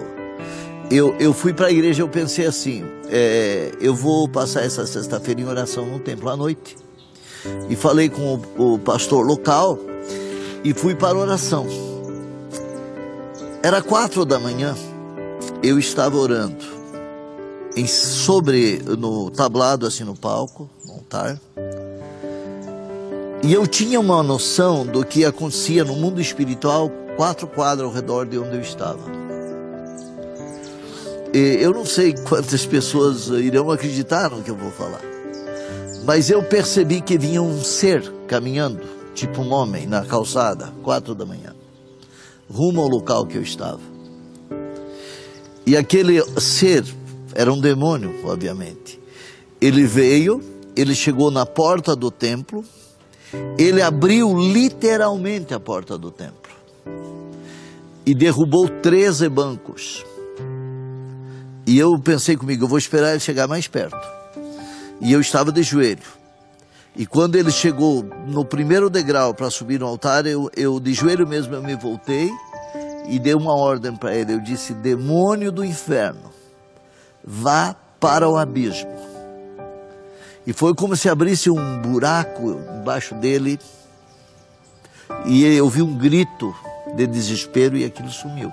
Eu, 0.91 1.15
eu 1.19 1.33
fui 1.33 1.53
para 1.53 1.67
a 1.67 1.71
igreja, 1.71 2.01
eu 2.01 2.09
pensei 2.09 2.45
assim: 2.45 2.83
é, 3.09 3.71
eu 3.79 3.95
vou 3.95 4.27
passar 4.27 4.61
essa 4.63 4.85
sexta-feira 4.85 5.41
em 5.41 5.45
oração 5.45 5.85
no 5.85 5.99
templo 5.99 6.29
à 6.29 6.35
noite. 6.35 6.77
E 7.69 7.75
falei 7.75 8.09
com 8.09 8.41
o, 8.57 8.73
o 8.73 8.79
pastor 8.79 9.25
local 9.25 9.79
e 10.63 10.73
fui 10.73 10.95
para 10.95 11.17
a 11.17 11.21
oração. 11.21 11.67
Era 13.61 13.81
quatro 13.81 14.25
da 14.25 14.39
manhã 14.39 14.75
eu 15.63 15.79
estava 15.79 16.17
orando 16.17 16.63
em, 17.75 17.87
sobre 17.87 18.81
no 18.97 19.29
tablado 19.31 19.85
assim 19.85 20.03
no 20.03 20.15
palco, 20.15 20.69
no 20.85 20.93
altar. 20.93 21.39
E 23.43 23.53
eu 23.53 23.67
tinha 23.67 23.99
uma 23.99 24.23
noção 24.23 24.85
do 24.85 25.05
que 25.05 25.25
acontecia 25.25 25.83
no 25.83 25.95
mundo 25.95 26.19
espiritual, 26.19 26.91
quatro 27.15 27.47
quadros 27.47 27.87
ao 27.87 27.93
redor 27.93 28.25
de 28.27 28.37
onde 28.37 28.55
eu 28.55 28.61
estava. 28.61 29.01
E 31.33 31.57
eu 31.59 31.73
não 31.73 31.85
sei 31.85 32.13
quantas 32.13 32.65
pessoas 32.65 33.27
irão 33.27 33.69
acreditar 33.71 34.29
no 34.29 34.43
que 34.43 34.49
eu 34.49 34.55
vou 34.55 34.71
falar, 34.71 35.01
mas 36.05 36.29
eu 36.29 36.43
percebi 36.43 37.01
que 37.01 37.17
vinha 37.17 37.41
um 37.41 37.61
ser 37.61 38.09
caminhando, 38.27 38.81
tipo 39.13 39.41
um 39.41 39.51
homem, 39.51 39.85
na 39.85 40.05
calçada, 40.05 40.71
quatro 40.81 41.13
da 41.13 41.25
manhã, 41.25 41.53
rumo 42.49 42.81
ao 42.81 42.87
local 42.87 43.25
que 43.25 43.37
eu 43.37 43.41
estava. 43.41 43.81
E 45.65 45.75
aquele 45.75 46.21
ser 46.39 46.85
era 47.33 47.51
um 47.51 47.59
demônio, 47.59 48.13
obviamente. 48.23 48.99
Ele 49.59 49.85
veio, 49.85 50.41
ele 50.75 50.93
chegou 50.93 51.31
na 51.31 51.45
porta 51.45 51.95
do 51.95 52.11
templo, 52.11 52.63
ele 53.57 53.81
abriu 53.81 54.37
literalmente 54.37 55.53
a 55.53 55.59
porta 55.59 55.97
do 55.97 56.11
templo 56.11 56.44
e 58.05 58.13
derrubou 58.13 58.69
13 58.69 59.27
bancos. 59.29 60.05
E 61.65 61.79
eu 61.79 61.97
pensei 61.99 62.37
comigo, 62.37 62.65
eu 62.65 62.67
vou 62.67 62.77
esperar 62.77 63.11
ele 63.11 63.19
chegar 63.19 63.47
mais 63.47 63.67
perto. 63.67 63.97
E 65.01 65.11
eu 65.11 65.19
estava 65.19 65.51
de 65.51 65.63
joelho. 65.63 66.25
E 66.95 67.05
quando 67.05 67.35
ele 67.35 67.51
chegou 67.51 68.03
no 68.27 68.45
primeiro 68.45 68.89
degrau 68.89 69.33
para 69.33 69.49
subir 69.49 69.79
no 69.79 69.87
altar, 69.87 70.25
eu, 70.25 70.49
eu 70.55 70.79
de 70.79 70.93
joelho 70.93 71.27
mesmo 71.27 71.53
eu 71.53 71.61
me 71.61 71.75
voltei 71.75 72.31
e 73.09 73.19
dei 73.19 73.33
uma 73.33 73.53
ordem 73.53 73.95
para 73.95 74.15
ele. 74.15 74.33
Eu 74.33 74.39
disse: 74.39 74.73
demônio 74.73 75.51
do 75.51 75.65
inferno, 75.65 76.31
vá 77.23 77.75
para 77.99 78.29
o 78.29 78.37
abismo. 78.37 78.93
E 80.47 80.53
foi 80.53 80.75
como 80.75 80.95
se 80.95 81.09
abrisse 81.09 81.49
um 81.49 81.81
buraco 81.81 82.61
embaixo 82.79 83.15
dele. 83.15 83.59
E 85.25 85.43
eu 85.43 85.67
vi 85.67 85.81
um 85.81 85.97
grito 85.97 86.55
de 86.95 87.05
desespero 87.07 87.77
e 87.77 87.85
aquilo 87.85 88.09
sumiu. 88.09 88.51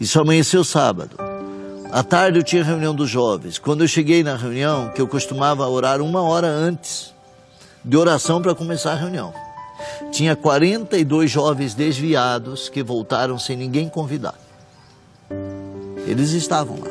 Isso 0.00 0.20
amanheceu 0.20 0.62
sábado. 0.64 1.16
À 1.90 2.02
tarde 2.02 2.38
eu 2.38 2.42
tinha 2.42 2.62
reunião 2.62 2.94
dos 2.94 3.10
jovens. 3.10 3.58
Quando 3.58 3.82
eu 3.82 3.88
cheguei 3.88 4.22
na 4.22 4.36
reunião, 4.36 4.90
que 4.90 5.00
eu 5.00 5.08
costumava 5.08 5.66
orar 5.66 6.00
uma 6.00 6.22
hora 6.22 6.46
antes 6.46 7.12
de 7.84 7.96
oração 7.96 8.40
para 8.40 8.54
começar 8.54 8.92
a 8.92 8.96
reunião 8.96 9.32
tinha 10.10 10.34
42 10.34 11.30
jovens 11.30 11.74
desviados 11.74 12.68
que 12.68 12.82
voltaram 12.82 13.38
sem 13.38 13.56
ninguém 13.56 13.88
convidar. 13.88 14.34
Eles 16.06 16.30
estavam 16.30 16.78
lá. 16.80 16.90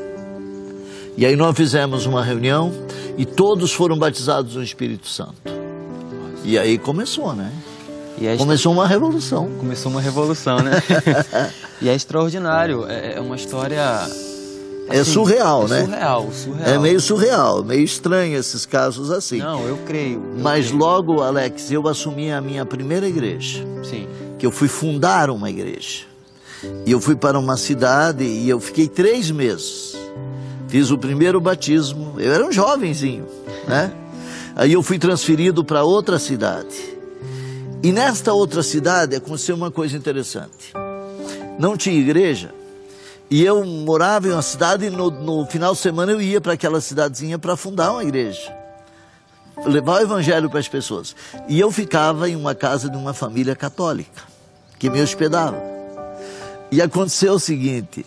E 1.18 1.26
aí 1.26 1.36
nós 1.36 1.56
fizemos 1.56 2.06
uma 2.06 2.24
reunião 2.24 2.72
e 3.18 3.26
todos 3.26 3.74
foram 3.74 3.98
batizados 3.98 4.56
no 4.56 4.64
Espírito 4.64 5.08
Santo. 5.08 5.42
E 6.44 6.58
aí 6.58 6.78
começou, 6.78 7.34
né? 7.34 7.52
Começou 8.38 8.74
uma 8.74 8.88
revolução. 8.88 9.50
Começou 9.58 9.92
uma 9.92 10.02
revolução, 10.02 10.60
né? 10.60 10.72
e 11.82 11.88
é 11.88 11.96
extraordinário. 11.96 12.86
É, 12.88 13.16
é 13.16 13.22
uma 13.22 13.36
história 13.36 13.82
é 14.90 15.00
assim, 15.00 15.12
surreal, 15.12 15.66
é 15.66 15.70
né? 15.70 15.84
Surreal, 15.84 16.32
surreal. 16.32 16.70
É 16.70 16.80
meio 16.80 17.00
surreal, 17.00 17.64
meio 17.64 17.84
estranho 17.84 18.38
esses 18.38 18.66
casos 18.66 19.12
assim. 19.12 19.40
Não, 19.40 19.66
eu 19.68 19.78
creio. 19.86 20.24
Eu 20.24 20.42
Mas 20.42 20.68
creio. 20.68 20.80
logo, 20.80 21.22
Alex, 21.22 21.72
eu 21.72 21.88
assumi 21.88 22.32
a 22.32 22.40
minha 22.40 22.66
primeira 22.66 23.08
igreja. 23.08 23.66
Sim. 23.84 24.08
Que 24.40 24.46
eu 24.46 24.52
fui 24.52 24.68
fundar 24.68 25.30
uma 25.30 25.50
igreja. 25.50 26.06
E 26.86 26.92
eu 26.92 27.00
fui 27.00 27.16
para 27.16 27.38
uma 27.38 27.58
cidade 27.58 28.24
e 28.24 28.50
eu 28.50 28.60
fiquei 28.60 28.88
três 28.88 29.30
meses. 29.30 29.96
Fiz 30.68 30.90
o 30.90 30.98
primeiro 30.98 31.40
batismo. 31.40 32.16
Eu 32.18 32.34
era 32.34 32.46
um 32.46 32.52
jovenzinho, 32.52 33.26
né? 33.68 33.92
Aí 34.56 34.74
eu 34.74 34.82
fui 34.82 34.98
transferido 34.98 35.64
para 35.64 35.84
outra 35.84 36.18
cidade. 36.18 36.97
E 37.84 37.92
nesta 37.92 38.34
outra 38.34 38.64
cidade 38.64 39.16
aconteceu 39.16 39.56
uma 39.56 39.72
coisa 39.72 39.96
interessante. 39.96 40.74
Não 41.60 41.78
tinha 41.78 42.00
igreja, 42.00 42.54
e 43.30 43.44
eu 43.44 43.66
morava 43.66 44.28
em 44.28 44.32
uma 44.32 44.42
cidade 44.42 44.86
e 44.86 44.90
no, 44.90 45.12
no 45.12 45.46
final 45.48 45.74
de 45.74 45.80
semana 45.80 46.14
eu 46.14 46.22
ia 46.22 46.40
para 46.40 46.54
aquela 46.54 46.80
cidadezinha 46.80 47.38
para 47.38 47.58
fundar 47.58 47.92
uma 47.92 48.04
igreja. 48.04 48.56
levar 49.66 50.00
o 50.00 50.02
evangelho 50.02 50.50
para 50.50 50.60
as 50.60 50.68
pessoas. 50.68 51.16
E 51.48 51.60
eu 51.60 51.70
ficava 51.70 52.30
em 52.30 52.36
uma 52.36 52.56
casa 52.56 52.90
de 52.90 52.96
uma 52.96 53.14
família 53.14 53.56
católica 53.56 54.24
que 54.80 54.90
me 54.90 55.02
hospedava. 55.02 55.62
E 56.72 56.82
aconteceu 56.82 57.34
o 57.34 57.40
seguinte: 57.40 58.06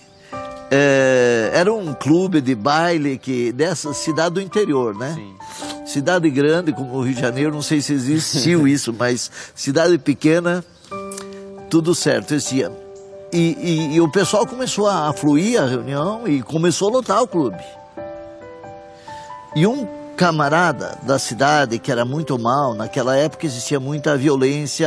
é, 0.70 1.50
era 1.52 1.72
um 1.72 1.92
clube 1.92 2.40
de 2.40 2.54
baile 2.54 3.18
que 3.18 3.52
dessa 3.52 3.92
cidade 3.92 4.36
do 4.36 4.40
interior, 4.40 4.96
né? 4.96 5.14
Sim. 5.14 5.34
Cidade 5.92 6.30
grande 6.30 6.72
como 6.72 6.98
o 6.98 7.02
Rio 7.02 7.16
de 7.16 7.20
Janeiro, 7.20 7.50
não 7.52 7.62
sei 7.62 7.80
se 7.80 7.92
existiu 7.92 8.66
isso, 8.68 8.94
mas 8.96 9.28
cidade 9.56 9.98
pequena, 9.98 10.64
tudo 11.68 11.96
certo 11.96 12.32
existia. 12.32 12.70
E, 13.32 13.56
e, 13.60 13.94
e, 13.96 14.00
o 14.00 14.08
pessoal 14.08 14.46
começou 14.46 14.86
a 14.86 15.12
fluir 15.12 15.60
a 15.60 15.66
reunião 15.66 16.28
e 16.28 16.42
começou 16.42 16.90
a 16.90 16.92
lotar 16.92 17.22
o 17.22 17.26
clube. 17.26 17.62
E 19.56 19.66
um 19.66 19.99
camarada 20.20 20.98
da 21.04 21.18
cidade 21.18 21.78
que 21.78 21.90
era 21.90 22.04
muito 22.04 22.38
mal, 22.38 22.74
naquela 22.74 23.16
época 23.16 23.46
existia 23.46 23.80
muita 23.80 24.18
violência 24.18 24.86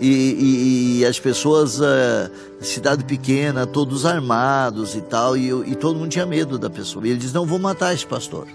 e, 0.00 0.08
e, 0.08 0.98
e 1.00 1.04
as 1.04 1.20
pessoas, 1.20 1.78
uh, 1.78 2.30
cidade 2.62 3.04
pequena, 3.04 3.66
todos 3.66 4.06
armados 4.06 4.94
e 4.94 5.02
tal, 5.02 5.36
e, 5.36 5.50
e, 5.70 5.74
todo 5.74 5.98
mundo 5.98 6.08
tinha 6.08 6.24
medo 6.24 6.58
da 6.58 6.70
pessoa. 6.70 7.06
E 7.06 7.10
ele 7.10 7.18
diz: 7.18 7.30
Não, 7.30 7.44
vou 7.44 7.58
matar 7.58 7.92
esse 7.92 8.06
pastor. 8.06 8.46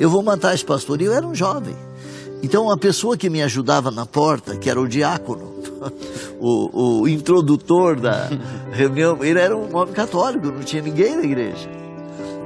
Eu 0.00 0.08
vou 0.08 0.22
matar 0.22 0.54
esse 0.54 0.64
pastor. 0.64 1.02
E 1.02 1.04
eu 1.04 1.12
era 1.12 1.26
um 1.26 1.34
jovem. 1.34 1.76
Então 2.42 2.70
a 2.70 2.78
pessoa 2.78 3.14
que 3.14 3.28
me 3.28 3.42
ajudava 3.42 3.90
na 3.90 4.06
porta, 4.06 4.56
que 4.56 4.70
era 4.70 4.80
o 4.80 4.88
diácono, 4.88 5.52
o, 6.40 7.02
o 7.02 7.08
introdutor 7.08 8.00
da 8.00 8.30
reunião, 8.72 9.22
ele 9.22 9.38
era 9.38 9.54
um 9.54 9.76
homem 9.76 9.92
católico, 9.92 10.46
não 10.46 10.62
tinha 10.62 10.80
ninguém 10.80 11.14
na 11.14 11.24
igreja. 11.24 11.81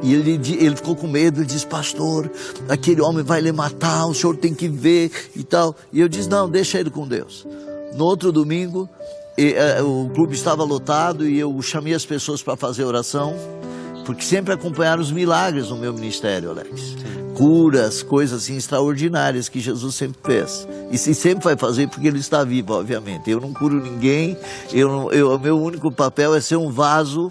E 0.06 0.14
ele, 0.14 0.40
ele 0.56 0.76
ficou 0.76 0.94
com 0.94 1.08
medo, 1.08 1.40
ele 1.40 1.48
disse, 1.48 1.66
pastor, 1.66 2.30
aquele 2.68 3.00
homem 3.00 3.24
vai 3.24 3.40
lhe 3.40 3.50
matar, 3.50 4.06
o 4.06 4.14
senhor 4.14 4.36
tem 4.36 4.54
que 4.54 4.68
ver 4.68 5.10
e 5.34 5.42
tal. 5.42 5.74
E 5.92 6.00
eu 6.00 6.08
disse, 6.08 6.28
não, 6.28 6.48
deixa 6.48 6.78
ele 6.78 6.90
com 6.90 7.08
Deus. 7.08 7.44
No 7.96 8.04
outro 8.04 8.30
domingo, 8.30 8.88
uh, 9.82 9.84
o 9.84 10.08
clube 10.10 10.32
estava 10.32 10.62
lotado 10.62 11.28
e 11.28 11.36
eu 11.36 11.60
chamei 11.60 11.92
as 11.92 12.06
pessoas 12.06 12.40
para 12.40 12.54
fazer 12.54 12.84
oração, 12.84 13.34
porque 14.04 14.22
sempre 14.22 14.54
acompanharam 14.54 15.02
os 15.02 15.10
milagres 15.10 15.70
no 15.70 15.76
meu 15.76 15.92
ministério, 15.92 16.50
Alex. 16.50 16.94
Curas, 17.34 18.00
coisas 18.04 18.44
assim 18.44 18.56
extraordinárias 18.56 19.48
que 19.48 19.58
Jesus 19.58 19.96
sempre 19.96 20.20
fez. 20.24 20.68
E 20.92 20.96
se 20.96 21.16
sempre 21.16 21.42
vai 21.42 21.56
fazer 21.56 21.88
porque 21.88 22.06
ele 22.06 22.20
está 22.20 22.44
vivo, 22.44 22.74
obviamente. 22.74 23.28
Eu 23.28 23.40
não 23.40 23.52
curo 23.52 23.82
ninguém, 23.82 24.38
eu, 24.72 25.10
eu, 25.10 25.34
o 25.34 25.38
meu 25.40 25.60
único 25.60 25.90
papel 25.90 26.32
é 26.32 26.40
ser 26.40 26.54
um 26.54 26.70
vaso 26.70 27.28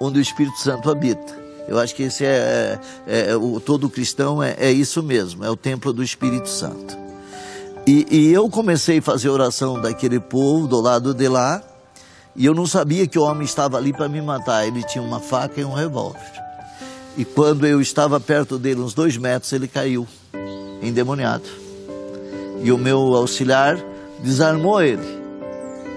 onde 0.00 0.18
o 0.18 0.22
Espírito 0.22 0.58
Santo 0.58 0.90
habita. 0.90 1.41
Eu 1.68 1.78
acho 1.78 1.94
que 1.94 2.04
esse 2.04 2.24
é, 2.24 2.78
é, 3.06 3.30
é 3.30 3.36
o, 3.36 3.60
todo 3.60 3.88
cristão 3.88 4.42
é, 4.42 4.56
é, 4.58 4.70
isso 4.70 5.02
mesmo, 5.02 5.44
é 5.44 5.50
o 5.50 5.56
templo 5.56 5.92
do 5.92 6.02
Espírito 6.02 6.48
Santo. 6.48 6.96
E, 7.86 8.06
e, 8.10 8.32
eu 8.32 8.48
comecei 8.48 8.98
a 8.98 9.02
fazer 9.02 9.28
oração 9.28 9.80
daquele 9.80 10.20
povo 10.20 10.68
do 10.68 10.80
lado 10.80 11.12
de 11.12 11.28
lá, 11.28 11.62
e 12.34 12.46
eu 12.46 12.54
não 12.54 12.66
sabia 12.66 13.06
que 13.06 13.18
o 13.18 13.22
homem 13.22 13.44
estava 13.44 13.76
ali 13.76 13.92
para 13.92 14.08
me 14.08 14.20
matar. 14.22 14.66
Ele 14.66 14.82
tinha 14.82 15.02
uma 15.02 15.20
faca 15.20 15.60
e 15.60 15.64
um 15.64 15.72
revólver. 15.72 16.20
E 17.16 17.24
quando 17.24 17.66
eu 17.66 17.80
estava 17.80 18.18
perto 18.18 18.58
dele, 18.58 18.80
uns 18.80 18.94
dois 18.94 19.16
metros, 19.18 19.52
ele 19.52 19.68
caiu, 19.68 20.06
endemoniado. 20.82 21.44
E 22.62 22.72
o 22.72 22.78
meu 22.78 22.98
auxiliar 23.14 23.76
desarmou 24.22 24.80
ele. 24.80 25.20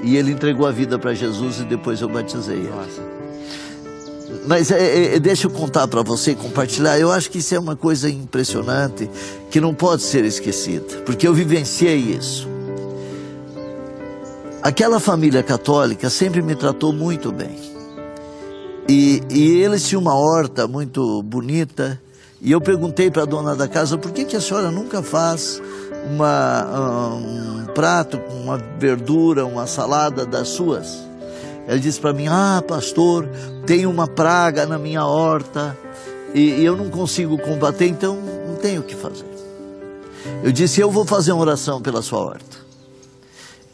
E 0.03 0.17
ele 0.17 0.31
entregou 0.31 0.67
a 0.67 0.71
vida 0.71 0.99
para 0.99 1.13
Jesus 1.13 1.59
e 1.59 1.63
depois 1.63 2.01
eu 2.01 2.09
batizei 2.09 2.57
ele. 2.57 2.69
Nossa. 2.69 3.14
Mas 4.47 4.69
é, 4.71 5.15
é, 5.15 5.19
deixa 5.19 5.47
eu 5.47 5.51
contar 5.51 5.87
para 5.87 6.01
você, 6.01 6.35
compartilhar. 6.35 6.99
Eu 6.99 7.11
acho 7.11 7.29
que 7.31 7.39
isso 7.39 7.55
é 7.55 7.59
uma 7.59 7.75
coisa 7.75 8.09
impressionante 8.09 9.09
que 9.49 9.59
não 9.59 9.73
pode 9.73 10.03
ser 10.03 10.23
esquecida, 10.25 11.01
porque 11.05 11.27
eu 11.27 11.33
vivenciei 11.33 11.97
isso. 11.97 12.47
Aquela 14.61 14.99
família 14.99 15.43
católica 15.43 16.09
sempre 16.09 16.41
me 16.41 16.55
tratou 16.55 16.91
muito 16.91 17.31
bem. 17.31 17.55
E, 18.87 19.21
e 19.29 19.61
eles 19.61 19.87
tinham 19.87 20.01
uma 20.01 20.15
horta 20.15 20.67
muito 20.67 21.21
bonita. 21.23 21.99
E 22.41 22.51
eu 22.51 22.61
perguntei 22.61 23.09
para 23.09 23.23
a 23.23 23.25
dona 23.25 23.55
da 23.55 23.67
casa 23.67 23.97
por 23.97 24.11
que, 24.11 24.25
que 24.25 24.35
a 24.35 24.41
senhora 24.41 24.69
nunca 24.69 25.01
faz 25.01 25.61
uma, 26.09 27.15
um 27.15 27.65
prato 27.73 28.19
com 28.19 28.33
uma 28.41 28.57
verdura, 28.79 29.45
uma 29.45 29.65
salada 29.65 30.25
das 30.25 30.49
suas. 30.49 30.99
Ela 31.67 31.79
disse 31.79 31.99
para 31.99 32.13
mim: 32.13 32.27
Ah, 32.27 32.63
pastor, 32.65 33.27
tem 33.65 33.85
uma 33.85 34.07
praga 34.07 34.65
na 34.65 34.77
minha 34.77 35.05
horta 35.05 35.77
e, 36.33 36.61
e 36.61 36.65
eu 36.65 36.75
não 36.75 36.89
consigo 36.89 37.37
combater, 37.37 37.87
então 37.87 38.17
não 38.47 38.55
tenho 38.55 38.81
o 38.81 38.83
que 38.83 38.95
fazer. 38.95 39.25
Eu 40.43 40.51
disse: 40.51 40.81
Eu 40.81 40.91
vou 40.91 41.05
fazer 41.05 41.31
uma 41.31 41.41
oração 41.41 41.81
pela 41.81 42.01
sua 42.01 42.19
horta. 42.19 42.57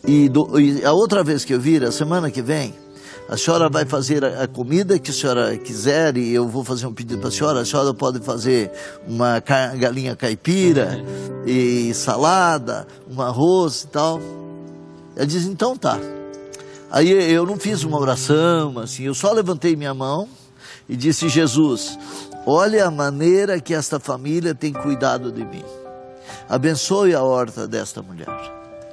E, 0.06 0.30
do, 0.30 0.60
e 0.60 0.84
a 0.84 0.91
outra 0.93 1.23
vez 1.23 1.45
que 1.45 1.54
eu 1.54 1.60
vir, 1.60 1.84
a 1.84 1.91
semana 1.91 2.32
que 2.32 2.41
vem, 2.41 2.73
a 3.27 3.38
senhora 3.38 3.69
vai 3.69 3.86
fazer 3.86 4.23
a, 4.25 4.43
a, 4.43 4.47
comida 4.47 4.97
que 4.97 5.12
a 5.12 5.13
senhora 5.13 5.58
quiser 5.58 6.17
e 6.17 6.34
eu 6.34 6.47
vou 6.47 6.63
fazer 6.63 6.88
um 6.88 6.93
pedido 6.93 7.19
para 7.19 7.30
a 7.30 7.32
senhora. 7.32 7.62
A 7.62 7.65
senhora 7.65 7.93
pode 7.93 8.19
fazer 8.19 8.71
uma 9.08 9.41
galinha 9.77 10.15
caipira 10.15 11.04
e 11.45 11.93
salada, 11.93 12.88
um 13.10 13.21
arroz 13.21 13.84
e 13.84 13.88
tal. 13.88 14.19
Ela 15.15 15.25
diz: 15.25 15.45
Então 15.45 15.75
tá. 15.75 15.99
Aí 16.91 17.10
eu 17.10 17.45
não 17.45 17.58
fiz 17.58 17.84
uma 17.84 17.97
oração, 17.97 18.77
assim, 18.77 19.04
eu 19.04 19.13
só 19.13 19.32
levantei 19.32 19.77
minha 19.77 19.93
mão 19.93 20.27
e 20.89 20.97
disse: 20.97 21.30
Jesus, 21.30 21.97
olha 22.45 22.86
a 22.86 22.91
maneira 22.91 23.62
que 23.62 23.73
esta 23.73 23.97
família 23.97 24.54
tem 24.54 24.73
cuidado 24.73 25.32
de 25.32 25.45
mim. 25.45 25.63
Abençoe 26.49 27.15
a 27.15 27.23
horta 27.23 27.65
desta 27.65 28.01
mulher. 28.01 28.27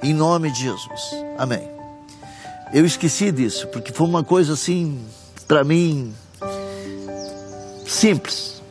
Em 0.01 0.13
nome 0.13 0.49
de 0.49 0.61
Jesus. 0.61 1.11
Amém. 1.37 1.69
Eu 2.73 2.85
esqueci 2.85 3.33
disso, 3.33 3.67
porque 3.67 3.91
foi 3.91 4.07
uma 4.07 4.23
coisa 4.23 4.53
assim, 4.53 5.03
para 5.45 5.65
mim, 5.65 6.13
simples. 7.85 8.61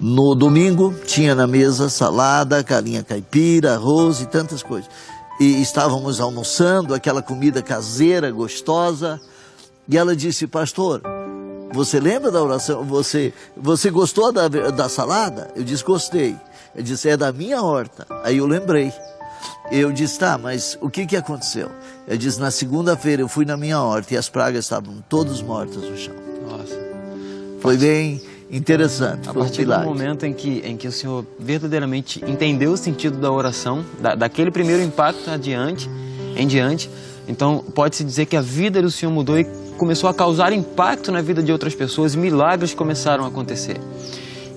No 0.00 0.34
domingo 0.34 0.92
tinha 1.06 1.36
na 1.36 1.46
mesa 1.46 1.88
salada, 1.88 2.62
galinha 2.62 3.04
caipira, 3.04 3.74
arroz 3.74 4.20
e 4.22 4.26
tantas 4.26 4.60
coisas 4.60 4.90
e 5.40 5.62
estávamos 5.62 6.20
almoçando 6.20 6.94
aquela 6.94 7.22
comida 7.22 7.62
caseira, 7.62 8.30
gostosa, 8.30 9.18
e 9.88 9.96
ela 9.96 10.14
disse, 10.14 10.46
pastor, 10.46 11.00
você 11.72 11.98
lembra 11.98 12.30
da 12.30 12.42
oração? 12.42 12.84
Você, 12.84 13.32
você 13.56 13.90
gostou 13.90 14.30
da, 14.30 14.48
da 14.48 14.88
salada? 14.88 15.50
Eu 15.56 15.64
disse, 15.64 15.82
gostei. 15.82 16.36
Ele 16.74 16.84
disse, 16.84 17.08
é 17.08 17.16
da 17.16 17.32
minha 17.32 17.62
horta. 17.62 18.06
Aí 18.22 18.36
eu 18.36 18.46
lembrei. 18.46 18.92
Eu 19.72 19.90
disse, 19.90 20.18
tá, 20.18 20.36
mas 20.36 20.76
o 20.80 20.90
que, 20.90 21.06
que 21.06 21.16
aconteceu? 21.16 21.70
Ele 22.06 22.18
disse, 22.18 22.38
na 22.38 22.50
segunda-feira 22.50 23.22
eu 23.22 23.28
fui 23.28 23.46
na 23.46 23.56
minha 23.56 23.80
horta 23.80 24.12
e 24.12 24.16
as 24.18 24.28
pragas 24.28 24.66
estavam 24.66 25.02
todas 25.08 25.40
mortas 25.40 25.82
no 25.82 25.96
chão. 25.96 26.14
Nossa. 26.46 26.78
Foi 27.60 27.78
bem 27.78 28.20
interessante. 28.50 29.28
A 29.28 29.34
partir 29.34 29.64
do 29.64 29.78
momento 29.80 30.26
em 30.26 30.32
que, 30.32 30.62
em 30.64 30.76
que 30.76 30.88
o 30.88 30.92
senhor 30.92 31.24
verdadeiramente 31.38 32.22
entendeu 32.26 32.72
o 32.72 32.76
sentido 32.76 33.18
da 33.18 33.30
oração, 33.30 33.84
da, 34.00 34.14
daquele 34.14 34.50
primeiro 34.50 34.82
impacto 34.82 35.30
adiante, 35.30 35.88
em 36.36 36.46
diante, 36.46 36.90
então 37.28 37.64
pode-se 37.74 38.02
dizer 38.02 38.26
que 38.26 38.36
a 38.36 38.40
vida 38.40 38.82
do 38.82 38.90
senhor 38.90 39.12
mudou 39.12 39.38
e 39.38 39.44
começou 39.78 40.10
a 40.10 40.14
causar 40.14 40.52
impacto 40.52 41.10
na 41.10 41.22
vida 41.22 41.42
de 41.42 41.50
outras 41.50 41.74
pessoas, 41.74 42.14
milagres 42.14 42.74
começaram 42.74 43.24
a 43.24 43.28
acontecer. 43.28 43.80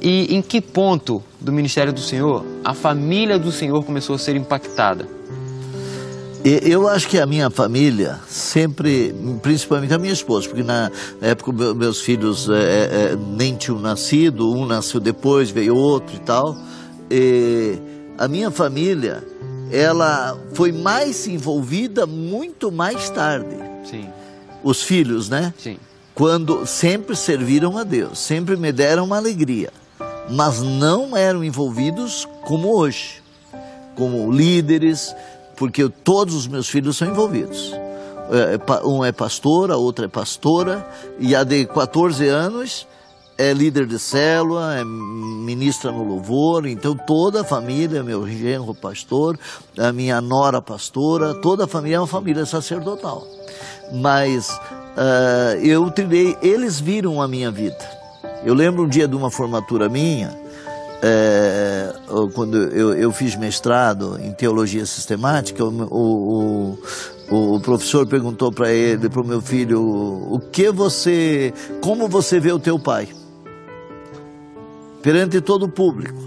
E 0.01 0.35
em 0.35 0.41
que 0.41 0.59
ponto 0.59 1.23
do 1.39 1.49
ministério 1.53 1.93
do 1.93 2.01
Senhor 2.01 2.45
a 2.61 2.73
família 2.73 3.39
do 3.39 3.53
Senhor 3.53 3.81
começou 3.85 4.15
a 4.15 4.19
ser 4.19 4.35
impactada? 4.35 5.07
Eu 6.45 6.89
acho 6.89 7.07
que 7.07 7.17
a 7.17 7.25
minha 7.25 7.49
família 7.49 8.19
sempre, 8.27 9.15
principalmente 9.41 9.93
a 9.93 9.97
minha 9.97 10.11
esposa, 10.11 10.49
porque 10.49 10.61
na 10.61 10.91
época 11.21 11.73
meus 11.73 12.01
filhos 12.01 12.49
é, 12.49 13.13
é, 13.13 13.15
nem 13.15 13.55
tinham 13.55 13.79
nascido, 13.79 14.51
um 14.51 14.65
nasceu 14.65 14.99
depois, 14.99 15.49
veio 15.49 15.73
outro 15.73 16.13
e 16.13 16.19
tal. 16.19 16.57
E 17.09 17.77
a 18.17 18.27
minha 18.27 18.51
família, 18.51 19.23
ela 19.71 20.37
foi 20.53 20.73
mais 20.73 21.25
envolvida 21.27 22.05
muito 22.05 22.69
mais 22.69 23.09
tarde. 23.09 23.55
Sim. 23.89 24.09
Os 24.61 24.83
filhos, 24.83 25.29
né? 25.29 25.53
Sim. 25.57 25.77
Quando 26.13 26.65
sempre 26.65 27.15
serviram 27.15 27.77
a 27.77 27.85
Deus, 27.85 28.19
sempre 28.19 28.57
me 28.57 28.73
deram 28.73 29.05
uma 29.05 29.15
alegria, 29.15 29.71
mas 30.29 30.61
não 30.61 31.15
eram 31.15 31.41
envolvidos 31.41 32.27
como 32.41 32.75
hoje, 32.75 33.23
como 33.95 34.29
líderes 34.29 35.15
porque 35.55 35.87
todos 35.89 36.35
os 36.35 36.47
meus 36.47 36.69
filhos 36.69 36.97
são 36.97 37.07
envolvidos. 37.07 37.73
É, 38.31 38.55
é 38.55 38.87
um 38.87 39.03
é 39.03 39.11
pastor, 39.11 39.71
a 39.71 39.77
outra 39.77 40.05
é 40.05 40.07
pastora, 40.07 40.85
e 41.19 41.35
a 41.35 41.43
de 41.43 41.65
14 41.65 42.27
anos 42.27 42.87
é 43.37 43.51
líder 43.51 43.85
de 43.87 43.97
célula, 43.97 44.75
é 44.75 44.83
ministra 44.83 45.91
no 45.91 46.03
louvor, 46.03 46.67
então 46.67 46.95
toda 46.95 47.41
a 47.41 47.43
família, 47.43 48.03
meu 48.03 48.27
genro 48.27 48.73
pastor, 48.73 49.37
a 49.77 49.91
minha 49.91 50.21
nora 50.21 50.61
pastora, 50.61 51.33
toda 51.35 51.65
a 51.65 51.67
família 51.67 51.97
é 51.97 51.99
uma 51.99 52.07
família 52.07 52.45
sacerdotal. 52.45 53.25
Mas 53.91 54.49
uh, 54.49 55.57
eu 55.61 55.89
trilhei, 55.91 56.37
eles 56.41 56.79
viram 56.79 57.21
a 57.21 57.27
minha 57.27 57.51
vida. 57.51 58.03
Eu 58.45 58.53
lembro 58.53 58.83
um 58.83 58.87
dia 58.87 59.07
de 59.07 59.15
uma 59.15 59.31
formatura 59.31 59.89
minha, 59.89 60.42
é, 61.05 61.93
quando 62.33 62.55
eu, 62.55 62.93
eu, 62.93 63.11
fiz 63.11 63.35
mestrado 63.35 64.17
em 64.21 64.31
teologia 64.31 64.85
sistemática, 64.85 65.61
o, 65.61 66.77
o, 67.29 67.55
o, 67.55 67.59
professor 67.59 68.07
perguntou 68.07 68.53
para 68.53 68.71
ele, 68.71 69.09
para 69.09 69.19
o 69.19 69.27
meu 69.27 69.41
filho, 69.41 69.81
o 69.81 70.39
que 70.39 70.71
você, 70.71 71.53
como 71.81 72.07
você 72.07 72.39
vê 72.39 72.53
o 72.53 72.59
teu 72.59 72.79
pai? 72.79 73.09
Perante 75.01 75.41
todo 75.41 75.63
o 75.65 75.69
público. 75.69 76.17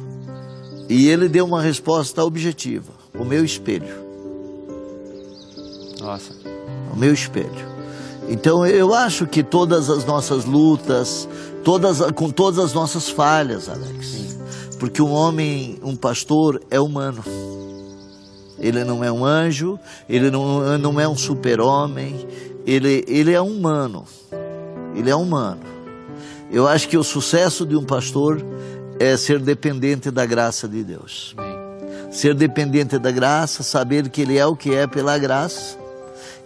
E 0.91 1.09
ele 1.09 1.27
deu 1.27 1.47
uma 1.47 1.63
resposta 1.63 2.23
objetiva: 2.23 2.93
o 3.19 3.25
meu 3.25 3.43
espelho. 3.43 4.05
Nossa. 5.99 6.35
O 6.93 6.97
meu 6.97 7.15
espelho. 7.15 7.77
Então 8.29 8.67
eu 8.67 8.93
acho 8.93 9.27
que 9.27 9.43
todas 9.43 9.89
as 9.89 10.05
nossas 10.05 10.45
lutas, 10.45 11.27
todas, 11.65 11.99
com 12.13 12.29
todas 12.29 12.59
as 12.59 12.75
nossas 12.75 13.09
falhas, 13.09 13.71
Alex, 13.71 14.07
Sim. 14.07 14.26
Porque 14.79 15.03
um 15.03 15.13
homem, 15.13 15.79
um 15.83 15.97
pastor 15.97 16.63
é 16.71 16.81
humano. 16.81 17.23
Ele 18.59 18.85
não 18.85 19.05
é 19.05 19.13
um 19.13 19.25
anjo, 19.25 19.79
ele 20.09 20.31
não, 20.31 20.79
não 20.79 21.01
é 21.01 21.07
um 21.07 21.17
super-homem, 21.17 22.27
ele, 22.67 23.05
ele 23.07 23.33
é 23.33 23.41
humano. 23.41 24.05
Ele 24.95 25.11
é 25.11 25.15
humano. 25.15 25.61
Eu 26.51 26.67
acho 26.67 26.89
que 26.89 26.97
o 26.97 27.05
sucesso 27.05 27.67
de 27.67 27.77
um 27.77 27.85
pastor 27.85 28.43
é 28.99 29.17
ser 29.17 29.39
dependente 29.41 30.11
da 30.11 30.25
graça 30.25 30.67
de 30.67 30.83
Deus. 30.83 31.35
Ser 32.11 32.35
dependente 32.35 32.99
da 32.99 33.11
graça, 33.11 33.63
saber 33.63 34.09
que 34.09 34.23
Ele 34.23 34.39
é 34.39 34.47
o 34.47 34.57
que 34.57 34.75
é 34.75 34.87
pela 34.87 35.19
graça 35.19 35.77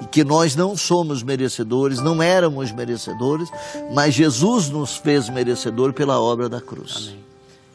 e 0.01 0.07
que 0.07 0.25
nós 0.25 0.57
não 0.57 0.77
somos 0.77 1.23
merecedores, 1.23 2.01
não 2.01 2.23
éramos 2.23 2.73
merecedores, 2.73 3.49
mas 3.95 4.15
Jesus 4.15 4.69
nos 4.69 4.97
fez 4.97 5.29
merecedor 5.29 5.93
pela 5.93 6.19
obra 6.19 6.49
da 6.49 6.61
cruz. 6.61 7.09
Amém. 7.09 7.30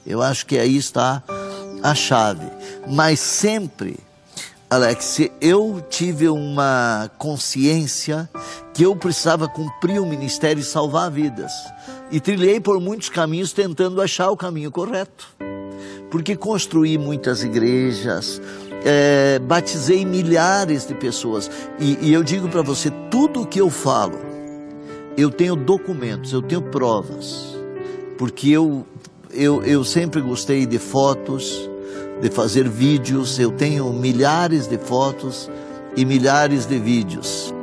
Eu 0.06 0.22
acho 0.22 0.46
que 0.46 0.58
aí 0.58 0.78
está 0.78 1.24
a 1.82 1.96
chave. 1.96 2.48
Mas 2.88 3.20
sempre, 3.20 3.98
Alex, 4.70 5.20
eu 5.42 5.84
tive 5.90 6.28
uma 6.30 7.10
consciência 7.18 8.30
que 8.74 8.84
eu 8.84 8.96
precisava 8.96 9.48
cumprir 9.48 10.00
o 10.00 10.06
ministério 10.06 10.62
e 10.62 10.64
salvar 10.64 11.10
vidas. 11.10 11.52
E 12.12 12.20
trilhei 12.20 12.60
por 12.60 12.80
muitos 12.80 13.10
caminhos 13.10 13.52
tentando 13.52 14.02
achar 14.02 14.30
o 14.30 14.38
caminho 14.38 14.72
correto. 14.72 15.28
Porque 16.12 16.36
construí 16.36 16.98
muitas 16.98 17.44
igrejas, 17.44 18.42
é, 18.84 19.40
batizei 19.40 20.06
milhares 20.06 20.86
de 20.88 20.94
pessoas. 20.94 21.50
E, 21.80 21.98
e 22.02 22.14
eu 22.14 22.24
digo 22.24 22.48
para 22.48 22.62
você: 22.62 22.92
tudo 23.10 23.42
o 23.42 23.46
que 23.46 23.60
eu 23.60 23.70
falo, 23.70 24.20
eu 25.18 25.32
tenho 25.32 25.56
documentos, 25.56 26.32
eu 26.32 26.42
tenho 26.42 26.62
provas. 26.62 27.56
Porque 28.18 28.50
eu, 28.50 28.86
eu, 29.36 29.64
eu 29.64 29.84
sempre 29.84 30.22
gostei 30.22 30.66
de 30.66 30.80
fotos, 30.80 31.70
de 32.22 32.30
fazer 32.30 32.68
vídeos, 32.68 33.40
eu 33.40 33.52
tenho 33.52 33.92
milhares 33.94 34.68
de 34.68 34.78
fotos 34.78 35.50
e 35.96 36.06
milhares 36.06 36.66
de 36.66 36.78
vídeos. 36.80 37.55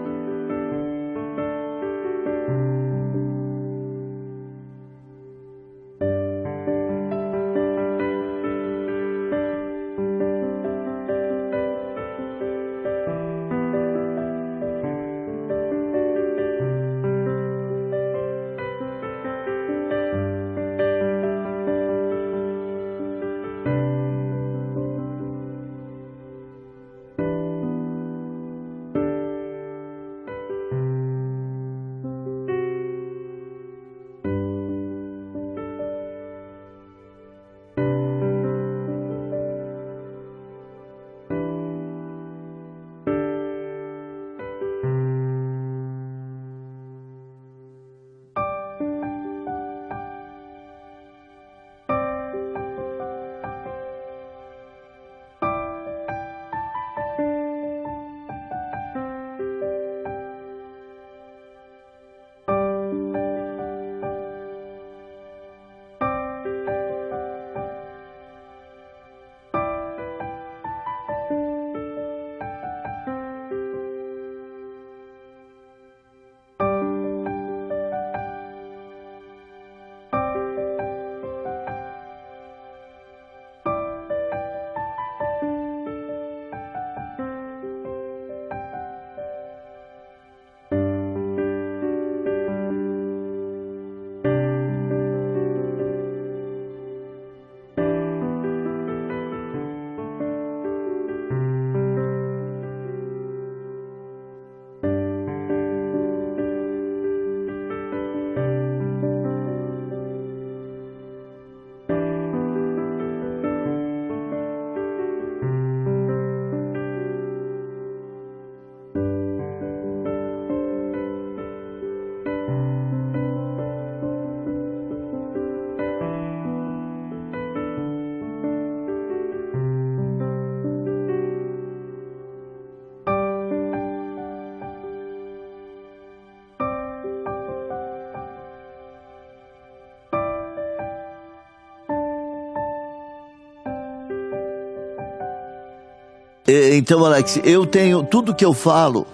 Então, 146.74 147.04
Alex, 147.04 147.40
eu 147.44 147.64
tenho 147.64 148.02
tudo 148.02 148.34
que 148.34 148.44
eu 148.44 148.52
falo, 148.52 149.06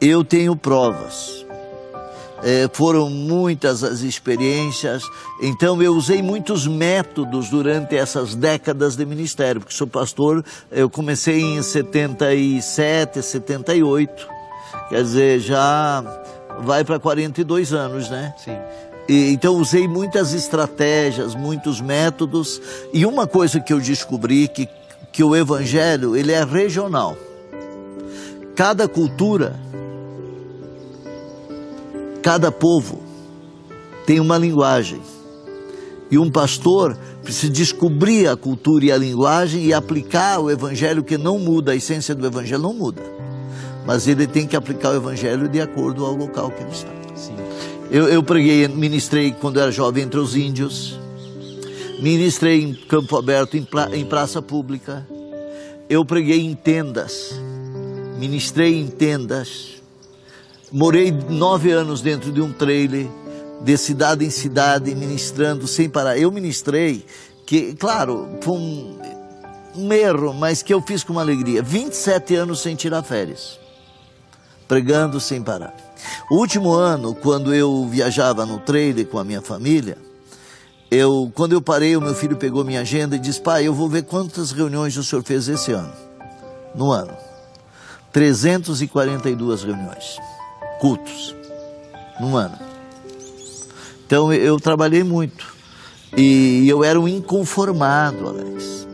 eu 0.00 0.24
tenho 0.24 0.56
provas. 0.56 1.44
É, 2.42 2.68
foram 2.72 3.08
muitas 3.08 3.82
as 3.82 4.00
experiências, 4.00 5.02
então 5.40 5.82
eu 5.82 5.94
usei 5.94 6.22
muitos 6.22 6.66
métodos 6.66 7.48
durante 7.48 7.96
essas 7.96 8.34
décadas 8.34 8.96
de 8.96 9.06
ministério, 9.06 9.62
porque 9.62 9.74
sou 9.74 9.86
pastor, 9.86 10.44
eu 10.70 10.90
comecei 10.90 11.40
em 11.40 11.62
77, 11.62 13.22
78, 13.22 14.28
quer 14.90 15.02
dizer, 15.02 15.40
já 15.40 16.04
vai 16.60 16.84
para 16.84 16.98
42 16.98 17.72
anos, 17.72 18.10
né? 18.10 18.34
Sim. 18.36 18.58
E, 19.08 19.32
então 19.32 19.54
usei 19.56 19.88
muitas 19.88 20.34
estratégias, 20.34 21.34
muitos 21.34 21.80
métodos, 21.80 22.60
e 22.92 23.06
uma 23.06 23.26
coisa 23.26 23.58
que 23.58 23.72
eu 23.72 23.80
descobri 23.80 24.48
que 24.48 24.68
que 25.14 25.22
o 25.22 25.36
evangelho 25.36 26.16
ele 26.16 26.32
é 26.32 26.42
regional. 26.42 27.16
Cada 28.56 28.88
cultura, 28.88 29.54
cada 32.20 32.50
povo 32.50 33.00
tem 34.04 34.18
uma 34.18 34.36
linguagem. 34.36 35.00
E 36.10 36.18
um 36.18 36.28
pastor 36.28 36.98
precisa 37.22 37.52
descobrir 37.52 38.26
a 38.26 38.36
cultura 38.36 38.86
e 38.86 38.90
a 38.90 38.96
linguagem 38.96 39.64
e 39.64 39.72
aplicar 39.72 40.40
o 40.40 40.50
evangelho 40.50 41.04
que 41.04 41.16
não 41.16 41.38
muda, 41.38 41.70
a 41.70 41.76
essência 41.76 42.12
do 42.12 42.26
evangelho 42.26 42.62
não 42.62 42.74
muda. 42.74 43.00
Mas 43.86 44.08
ele 44.08 44.26
tem 44.26 44.48
que 44.48 44.56
aplicar 44.56 44.90
o 44.90 44.96
evangelho 44.96 45.48
de 45.48 45.60
acordo 45.60 46.04
ao 46.04 46.12
local 46.12 46.50
que 46.50 46.60
ele 46.60 46.72
está. 46.72 46.90
Sim. 47.14 47.36
Eu, 47.88 48.08
eu 48.08 48.20
preguei, 48.20 48.66
ministrei 48.66 49.30
quando 49.30 49.60
era 49.60 49.70
jovem 49.70 50.02
entre 50.02 50.18
os 50.18 50.34
índios 50.34 50.98
ministrei 52.04 52.62
em 52.62 52.74
campo 52.74 53.16
aberto, 53.16 53.56
em, 53.56 53.66
em 53.94 54.04
praça 54.04 54.42
pública, 54.42 55.06
eu 55.88 56.04
preguei 56.04 56.38
em 56.44 56.54
tendas, 56.54 57.30
ministrei 58.18 58.78
em 58.78 58.88
tendas, 58.88 59.82
morei 60.70 61.10
nove 61.10 61.72
anos 61.72 62.02
dentro 62.02 62.30
de 62.30 62.42
um 62.42 62.52
trailer, 62.52 63.06
de 63.62 63.78
cidade 63.78 64.22
em 64.22 64.28
cidade, 64.28 64.94
ministrando 64.94 65.66
sem 65.66 65.88
parar. 65.88 66.18
Eu 66.18 66.30
ministrei, 66.30 67.06
que, 67.46 67.72
claro, 67.72 68.28
foi 68.42 68.52
um, 68.52 68.98
um 69.74 69.90
erro, 69.90 70.34
mas 70.34 70.62
que 70.62 70.74
eu 70.74 70.82
fiz 70.82 71.02
com 71.02 71.14
uma 71.14 71.22
alegria. 71.22 71.62
27 71.62 72.34
anos 72.34 72.60
sem 72.60 72.76
tirar 72.76 73.02
férias, 73.02 73.58
pregando 74.68 75.18
sem 75.18 75.40
parar. 75.42 75.74
O 76.30 76.36
último 76.36 76.70
ano, 76.70 77.14
quando 77.14 77.54
eu 77.54 77.88
viajava 77.88 78.44
no 78.44 78.58
trailer 78.58 79.06
com 79.06 79.18
a 79.18 79.24
minha 79.24 79.40
família, 79.40 79.96
eu, 80.90 81.30
quando 81.34 81.52
eu 81.52 81.60
parei, 81.60 81.96
o 81.96 82.00
meu 82.00 82.14
filho 82.14 82.36
pegou 82.36 82.64
minha 82.64 82.80
agenda 82.80 83.16
e 83.16 83.18
disse: 83.18 83.40
Pai, 83.40 83.66
eu 83.66 83.74
vou 83.74 83.88
ver 83.88 84.02
quantas 84.04 84.52
reuniões 84.52 84.96
o 84.96 85.04
senhor 85.04 85.22
fez 85.22 85.48
esse 85.48 85.72
ano. 85.72 85.92
No 86.74 86.92
ano. 86.92 87.12
342 88.12 89.64
reuniões. 89.64 90.18
Cultos. 90.80 91.34
No 92.20 92.36
ano. 92.36 92.58
Então 94.06 94.32
eu 94.32 94.60
trabalhei 94.60 95.02
muito. 95.02 95.54
E 96.16 96.68
eu 96.68 96.84
era 96.84 97.00
um 97.00 97.08
inconformado, 97.08 98.28
Alex. 98.28 98.86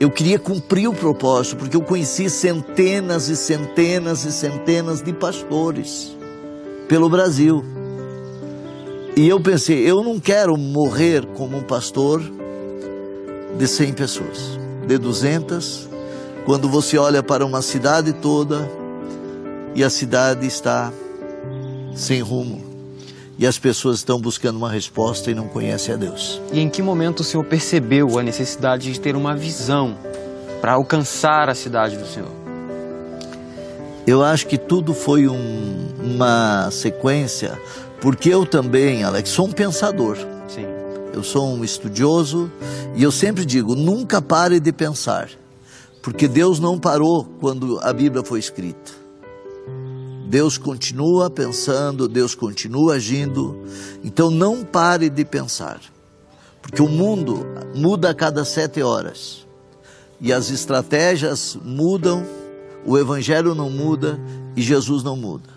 Eu 0.00 0.10
queria 0.10 0.40
cumprir 0.40 0.88
o 0.88 0.92
propósito, 0.92 1.56
porque 1.56 1.76
eu 1.76 1.82
conheci 1.82 2.28
centenas 2.28 3.28
e 3.28 3.36
centenas 3.36 4.24
e 4.24 4.32
centenas 4.32 5.00
de 5.00 5.12
pastores 5.12 6.16
pelo 6.88 7.08
Brasil. 7.08 7.64
E 9.16 9.28
eu 9.28 9.38
pensei, 9.38 9.78
eu 9.88 10.02
não 10.02 10.18
quero 10.18 10.56
morrer 10.56 11.24
como 11.36 11.56
um 11.56 11.62
pastor 11.62 12.20
de 13.56 13.68
100 13.68 13.92
pessoas, 13.92 14.58
de 14.88 14.98
200, 14.98 15.88
quando 16.44 16.68
você 16.68 16.98
olha 16.98 17.22
para 17.22 17.46
uma 17.46 17.62
cidade 17.62 18.12
toda 18.12 18.68
e 19.72 19.84
a 19.84 19.90
cidade 19.90 20.48
está 20.48 20.92
sem 21.94 22.20
rumo. 22.22 22.60
E 23.38 23.46
as 23.46 23.56
pessoas 23.56 23.98
estão 23.98 24.20
buscando 24.20 24.56
uma 24.56 24.70
resposta 24.70 25.30
e 25.30 25.34
não 25.34 25.46
conhecem 25.46 25.94
a 25.94 25.96
Deus. 25.96 26.40
E 26.52 26.58
em 26.58 26.68
que 26.68 26.82
momento 26.82 27.20
o 27.20 27.24
Senhor 27.24 27.44
percebeu 27.44 28.18
a 28.18 28.22
necessidade 28.22 28.92
de 28.92 28.98
ter 28.98 29.14
uma 29.14 29.36
visão 29.36 29.96
para 30.60 30.72
alcançar 30.72 31.48
a 31.48 31.54
cidade 31.54 31.96
do 31.96 32.06
Senhor? 32.06 32.30
Eu 34.06 34.24
acho 34.24 34.48
que 34.48 34.58
tudo 34.58 34.92
foi 34.92 35.28
um, 35.28 35.86
uma 36.02 36.68
sequência 36.72 37.58
porque 38.04 38.28
eu 38.28 38.44
também, 38.44 39.02
Alex, 39.02 39.30
sou 39.30 39.46
um 39.46 39.50
pensador. 39.50 40.18
Sim. 40.46 40.66
Eu 41.14 41.22
sou 41.22 41.48
um 41.48 41.64
estudioso 41.64 42.52
e 42.94 43.02
eu 43.02 43.10
sempre 43.10 43.46
digo: 43.46 43.74
nunca 43.74 44.20
pare 44.20 44.60
de 44.60 44.70
pensar. 44.74 45.30
Porque 46.02 46.28
Deus 46.28 46.60
não 46.60 46.78
parou 46.78 47.24
quando 47.40 47.80
a 47.80 47.94
Bíblia 47.94 48.22
foi 48.22 48.40
escrita. 48.40 48.92
Deus 50.28 50.58
continua 50.58 51.30
pensando, 51.30 52.06
Deus 52.06 52.34
continua 52.34 52.96
agindo. 52.96 53.58
Então 54.04 54.30
não 54.30 54.62
pare 54.62 55.08
de 55.08 55.24
pensar. 55.24 55.80
Porque 56.60 56.82
o 56.82 56.88
mundo 56.88 57.46
muda 57.74 58.10
a 58.10 58.14
cada 58.14 58.44
sete 58.44 58.82
horas. 58.82 59.46
E 60.20 60.30
as 60.30 60.50
estratégias 60.50 61.56
mudam, 61.64 62.22
o 62.84 62.98
Evangelho 62.98 63.54
não 63.54 63.70
muda 63.70 64.20
e 64.54 64.60
Jesus 64.60 65.02
não 65.02 65.16
muda. 65.16 65.48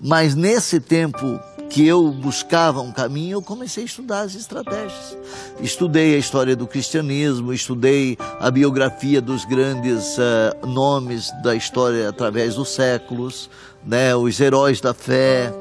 Mas 0.00 0.34
nesse 0.34 0.80
tempo 0.80 1.40
que 1.76 1.86
eu 1.86 2.10
buscava 2.10 2.80
um 2.80 2.90
caminho, 2.90 3.36
eu 3.36 3.42
comecei 3.42 3.82
a 3.82 3.86
estudar 3.86 4.20
as 4.20 4.34
estratégias. 4.34 5.14
Estudei 5.60 6.14
a 6.14 6.18
história 6.18 6.56
do 6.56 6.66
cristianismo, 6.66 7.52
estudei 7.52 8.16
a 8.40 8.50
biografia 8.50 9.20
dos 9.20 9.44
grandes 9.44 10.16
uh, 10.16 10.66
nomes 10.66 11.30
da 11.42 11.54
história 11.54 12.08
através 12.08 12.54
dos 12.54 12.70
séculos, 12.70 13.50
né, 13.84 14.16
os 14.16 14.40
heróis 14.40 14.80
da 14.80 14.94
fé, 14.94 15.52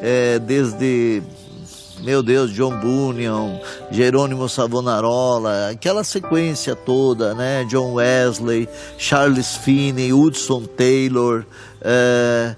é, 0.00 0.38
desde 0.38 1.22
meu 2.00 2.22
Deus, 2.22 2.50
John 2.50 2.78
Bunyan, 2.78 3.60
Jerônimo 3.90 4.48
Savonarola, 4.48 5.68
aquela 5.68 6.02
sequência 6.02 6.74
toda, 6.74 7.34
né? 7.34 7.64
John 7.64 7.94
Wesley, 7.94 8.68
Charles 8.96 9.56
Finney, 9.56 10.12
Hudson 10.12 10.62
Taylor, 10.62 11.44
é, 11.82 12.54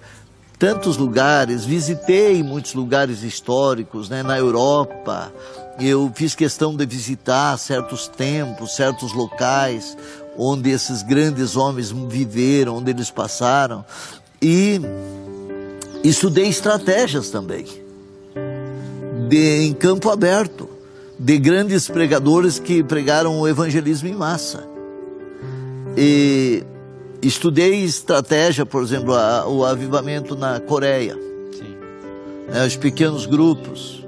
tantos 0.60 0.98
lugares, 0.98 1.64
visitei 1.64 2.42
muitos 2.42 2.74
lugares 2.74 3.22
históricos, 3.22 4.10
né, 4.10 4.22
na 4.22 4.38
Europa. 4.38 5.32
Eu 5.80 6.12
fiz 6.14 6.34
questão 6.34 6.76
de 6.76 6.84
visitar 6.84 7.56
certos 7.58 8.06
templos, 8.06 8.76
certos 8.76 9.14
locais 9.14 9.96
onde 10.36 10.68
esses 10.68 11.02
grandes 11.02 11.56
homens 11.56 11.90
viveram, 11.90 12.76
onde 12.76 12.90
eles 12.90 13.10
passaram. 13.10 13.82
E 14.40 14.78
estudei 16.04 16.48
estratégias 16.48 17.30
também, 17.30 17.64
de, 19.30 19.62
em 19.62 19.72
campo 19.72 20.10
aberto, 20.10 20.68
de 21.18 21.38
grandes 21.38 21.88
pregadores 21.88 22.58
que 22.58 22.82
pregaram 22.82 23.40
o 23.40 23.48
evangelismo 23.48 24.08
em 24.08 24.14
massa. 24.14 24.68
E 25.96 26.64
Estudei 27.22 27.84
estratégia, 27.84 28.64
por 28.64 28.82
exemplo, 28.82 29.14
a, 29.14 29.46
o 29.46 29.64
avivamento 29.64 30.34
na 30.34 30.58
Coreia. 30.58 31.16
Né, 32.48 32.66
os 32.66 32.76
pequenos 32.76 33.26
grupos. 33.26 34.04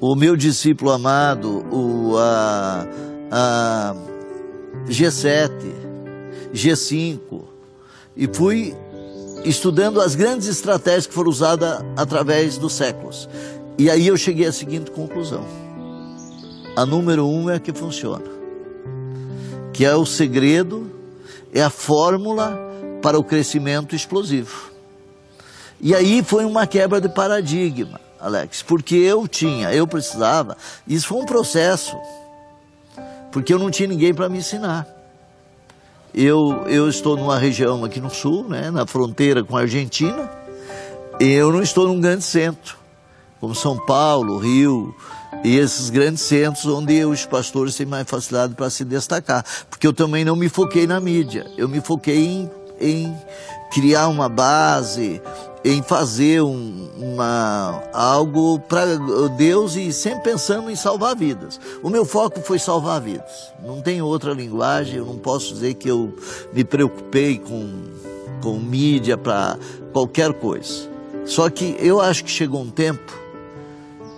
O 0.00 0.14
meu 0.14 0.34
discípulo 0.34 0.90
amado, 0.90 1.62
o 1.70 2.16
a, 2.16 2.86
a 3.30 3.94
G7, 4.88 5.50
G5. 6.54 7.42
E 8.16 8.26
fui 8.32 8.74
estudando 9.44 10.00
as 10.00 10.14
grandes 10.14 10.48
estratégias 10.48 11.06
que 11.06 11.12
foram 11.12 11.30
usadas 11.30 11.84
através 11.94 12.56
dos 12.56 12.72
séculos. 12.72 13.28
E 13.78 13.90
aí 13.90 14.06
eu 14.06 14.16
cheguei 14.16 14.46
à 14.46 14.52
seguinte 14.52 14.90
conclusão. 14.90 15.44
A 16.74 16.86
número 16.86 17.26
um 17.26 17.50
é 17.50 17.56
a 17.56 17.60
que 17.60 17.72
funciona. 17.72 18.24
Que 19.74 19.84
é 19.84 19.94
o 19.94 20.06
segredo 20.06 20.99
é 21.52 21.62
a 21.62 21.70
fórmula 21.70 22.58
para 23.02 23.18
o 23.18 23.24
crescimento 23.24 23.94
explosivo. 23.94 24.70
E 25.80 25.94
aí 25.94 26.22
foi 26.22 26.44
uma 26.44 26.66
quebra 26.66 27.00
de 27.00 27.08
paradigma, 27.08 27.98
Alex, 28.20 28.62
porque 28.62 28.96
eu 28.96 29.26
tinha, 29.26 29.72
eu 29.72 29.86
precisava, 29.86 30.56
isso 30.86 31.08
foi 31.08 31.22
um 31.22 31.24
processo, 31.24 31.96
porque 33.32 33.52
eu 33.52 33.58
não 33.58 33.70
tinha 33.70 33.88
ninguém 33.88 34.12
para 34.12 34.28
me 34.28 34.38
ensinar. 34.38 34.86
Eu, 36.12 36.66
eu 36.66 36.88
estou 36.88 37.16
numa 37.16 37.38
região 37.38 37.84
aqui 37.84 38.00
no 38.00 38.10
sul, 38.10 38.46
né, 38.48 38.70
na 38.70 38.86
fronteira 38.86 39.42
com 39.42 39.56
a 39.56 39.60
Argentina, 39.60 40.30
e 41.18 41.32
eu 41.32 41.50
não 41.50 41.62
estou 41.62 41.86
num 41.86 42.00
grande 42.00 42.24
centro, 42.24 42.76
como 43.40 43.54
São 43.54 43.78
Paulo, 43.86 44.38
Rio, 44.38 44.94
e 45.42 45.56
esses 45.56 45.90
grandes 45.90 46.22
centros 46.22 46.66
onde 46.66 47.04
os 47.04 47.24
pastores 47.24 47.74
têm 47.74 47.86
mais 47.86 48.08
facilidade 48.08 48.54
para 48.54 48.70
se 48.70 48.84
destacar. 48.84 49.44
Porque 49.68 49.86
eu 49.86 49.92
também 49.92 50.24
não 50.24 50.36
me 50.36 50.48
foquei 50.48 50.86
na 50.86 51.00
mídia, 51.00 51.46
eu 51.56 51.68
me 51.68 51.80
foquei 51.80 52.26
em, 52.26 52.50
em 52.80 53.16
criar 53.70 54.08
uma 54.08 54.28
base, 54.28 55.22
em 55.64 55.82
fazer 55.82 56.42
um, 56.42 56.88
uma, 56.96 57.82
algo 57.92 58.58
para 58.60 58.96
Deus 59.36 59.76
e 59.76 59.92
sempre 59.92 60.30
pensando 60.30 60.70
em 60.70 60.76
salvar 60.76 61.16
vidas. 61.16 61.60
O 61.82 61.88
meu 61.88 62.04
foco 62.04 62.40
foi 62.40 62.58
salvar 62.58 63.00
vidas. 63.00 63.52
Não 63.64 63.80
tem 63.80 64.02
outra 64.02 64.32
linguagem, 64.32 64.96
eu 64.96 65.06
não 65.06 65.18
posso 65.18 65.54
dizer 65.54 65.74
que 65.74 65.88
eu 65.88 66.14
me 66.52 66.64
preocupei 66.64 67.38
com, 67.38 67.82
com 68.42 68.58
mídia 68.58 69.16
para 69.16 69.58
qualquer 69.92 70.32
coisa. 70.32 70.88
Só 71.26 71.48
que 71.48 71.76
eu 71.78 72.00
acho 72.00 72.24
que 72.24 72.30
chegou 72.30 72.62
um 72.62 72.70
tempo 72.70 73.29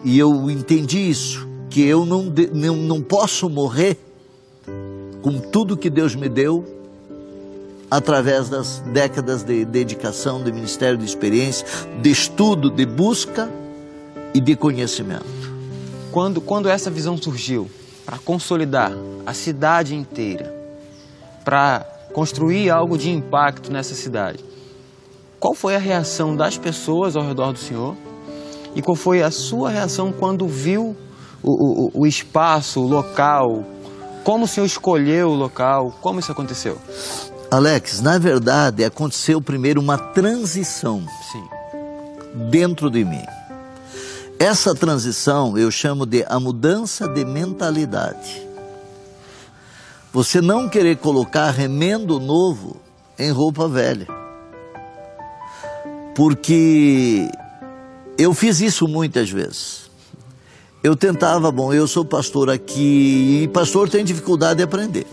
e 0.05 0.19
eu 0.19 0.51
entendi 0.51 0.99
isso, 0.99 1.47
que 1.71 1.83
eu 1.83 2.05
não, 2.05 2.33
não, 2.53 2.77
não 2.77 3.03
posso 3.03 3.49
morrer 3.49 3.99
com 5.23 5.39
tudo 5.39 5.77
que 5.77 5.89
Deus 5.89 6.15
me 6.15 6.29
deu 6.29 6.65
através 7.91 8.49
das 8.49 8.81
décadas 8.81 9.43
de 9.43 9.65
dedicação, 9.65 10.43
de 10.43 10.51
ministério 10.51 10.99
de 10.99 11.05
experiência, 11.05 11.67
de 12.01 12.11
estudo, 12.11 12.71
de 12.71 12.85
busca 12.85 13.51
e 14.35 14.41
de 14.41 14.57
conhecimento. 14.57 15.25
Quando, 16.11 16.41
quando 16.41 16.69
essa 16.69 16.91
visão 16.91 17.17
surgiu 17.17 17.71
para 18.05 18.19
consolidar 18.19 18.93
a 19.25 19.33
cidade 19.33 19.95
inteira, 19.95 20.53
para 21.45 21.87
construir 22.13 22.71
algo 22.71 22.99
de 22.99 23.11
impacto 23.11 23.71
nessa 23.71 23.95
cidade, 23.95 24.45
qual 25.39 25.55
foi 25.55 25.77
a 25.77 25.79
reação 25.79 26.35
das 26.35 26.57
pessoas 26.57 27.15
ao 27.15 27.27
redor 27.27 27.53
do 27.53 27.59
Senhor? 27.59 27.97
E 28.75 28.83
qual 28.83 28.97
foi 28.97 29.23
a 29.23 29.31
sua 29.31 29.71
reação 29.71 30.13
quando 30.13 30.47
viu 30.47 30.97
o, 31.43 31.99
o, 31.99 32.03
o 32.03 32.07
espaço, 32.07 32.81
o 32.81 32.87
local? 32.89 33.65
Como 34.25 34.45
o 34.45 34.49
senhor 34.49 34.67
escolheu 34.67 35.29
o 35.29 35.35
local? 35.35 35.93
Como 36.01 36.21
isso 36.21 36.33
aconteceu? 36.33 36.79
Alex, 37.51 38.01
na 38.01 38.19
verdade 38.19 38.85
aconteceu 38.85 39.41
primeiro 39.43 39.81
uma 39.81 39.99
transição 39.99 41.05
Sim. 41.31 41.45
dentro 42.51 42.91
de 42.91 43.05
mim. 43.05 43.23
Essa 44.39 44.75
transição 44.75 45.59
eu 45.59 45.71
chamo 45.71 46.07
de 46.07 46.25
a 46.29 46.41
mudança 46.41 47.07
de 47.07 47.25
mentalidade. 47.25 48.43
Você 50.13 50.41
não 50.41 50.69
querer 50.69 50.97
colocar 50.97 51.51
remendo 51.51 52.19
novo 52.19 52.77
em 53.19 53.31
roupa 53.31 53.69
velha. 53.69 54.07
Porque 56.15 57.31
eu 58.23 58.33
fiz 58.35 58.61
isso 58.61 58.87
muitas 58.87 59.31
vezes. 59.31 59.91
Eu 60.83 60.97
tentava, 60.97 61.51
bom, 61.53 61.73
eu 61.73 61.87
sou 61.87 62.05
pastor 62.05 62.51
aqui 62.51 63.43
e 63.45 63.49
pastor 63.49 63.89
tem 63.89 64.05
dificuldade 64.05 64.59
de 64.59 64.63
aprender. 64.65 65.07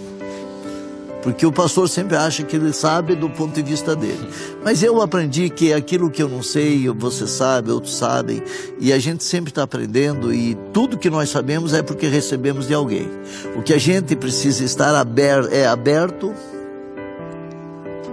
Porque 1.22 1.46
o 1.46 1.52
pastor 1.52 1.90
sempre 1.90 2.16
acha 2.16 2.44
que 2.44 2.56
ele 2.56 2.72
sabe 2.72 3.14
do 3.14 3.30
ponto 3.30 3.54
de 3.54 3.62
vista 3.62 3.96
dele. 3.96 4.28
Mas 4.64 4.82
eu 4.82 5.02
aprendi 5.02 5.50
que 5.50 5.74
aquilo 5.74 6.10
que 6.10 6.24
eu 6.24 6.30
não 6.30 6.42
sei, 6.42 6.88
você 6.90 7.28
sabe, 7.28 7.72
outros 7.72 7.96
sabem, 7.96 8.42
e 8.80 8.94
a 8.94 9.00
gente 9.00 9.24
sempre 9.24 9.52
está 9.52 9.64
aprendendo, 9.64 10.34
e 10.34 10.56
tudo 10.74 10.98
que 10.98 11.10
nós 11.10 11.30
sabemos 11.30 11.74
é 11.74 11.84
porque 11.84 12.08
recebemos 12.08 12.68
de 12.68 12.74
alguém. 12.74 13.08
O 13.56 13.62
que 13.62 13.74
a 13.74 13.78
gente 13.78 14.16
precisa 14.16 14.64
estar 14.64 14.96
aberto, 14.96 15.54
é 15.54 15.68
aberto 15.68 16.34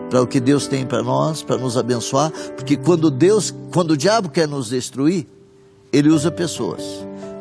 para 0.09 0.23
o 0.23 0.27
que 0.27 0.41
Deus 0.41 0.67
tem 0.67 0.87
para 0.87 1.03
nós, 1.03 1.43
para 1.43 1.57
nos 1.57 1.77
abençoar, 1.77 2.31
porque 2.57 2.77
quando 2.77 3.11
Deus, 3.11 3.55
quando 3.73 3.93
o 3.93 3.97
diabo 3.97 4.29
quer 4.29 4.47
nos 4.47 4.69
destruir, 4.69 5.27
ele 5.93 6.09
usa 6.09 6.31
pessoas. 6.31 6.83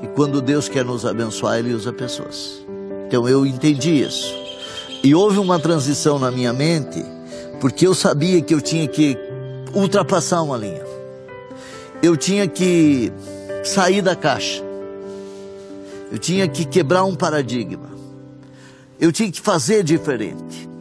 E 0.01 0.07
quando 0.07 0.41
Deus 0.41 0.67
quer 0.67 0.83
nos 0.83 1.05
abençoar, 1.05 1.59
ele 1.59 1.73
usa 1.73 1.91
pessoas. 1.91 2.61
Então 3.07 3.27
eu 3.27 3.45
entendi 3.45 4.01
isso. 4.01 4.33
E 5.03 5.13
houve 5.13 5.37
uma 5.37 5.59
transição 5.59 6.17
na 6.17 6.31
minha 6.31 6.51
mente, 6.51 7.03
porque 7.61 7.85
eu 7.85 7.93
sabia 7.93 8.41
que 8.41 8.53
eu 8.53 8.61
tinha 8.61 8.87
que 8.87 9.17
ultrapassar 9.73 10.41
uma 10.41 10.57
linha. 10.57 10.83
Eu 12.01 12.17
tinha 12.17 12.47
que 12.47 13.11
sair 13.63 14.01
da 14.01 14.15
caixa. 14.15 14.63
Eu 16.11 16.17
tinha 16.17 16.47
que 16.47 16.65
quebrar 16.65 17.03
um 17.03 17.15
paradigma. 17.15 17.89
Eu 18.99 19.11
tinha 19.11 19.31
que 19.31 19.41
fazer 19.41 19.83
diferente. 19.83 20.74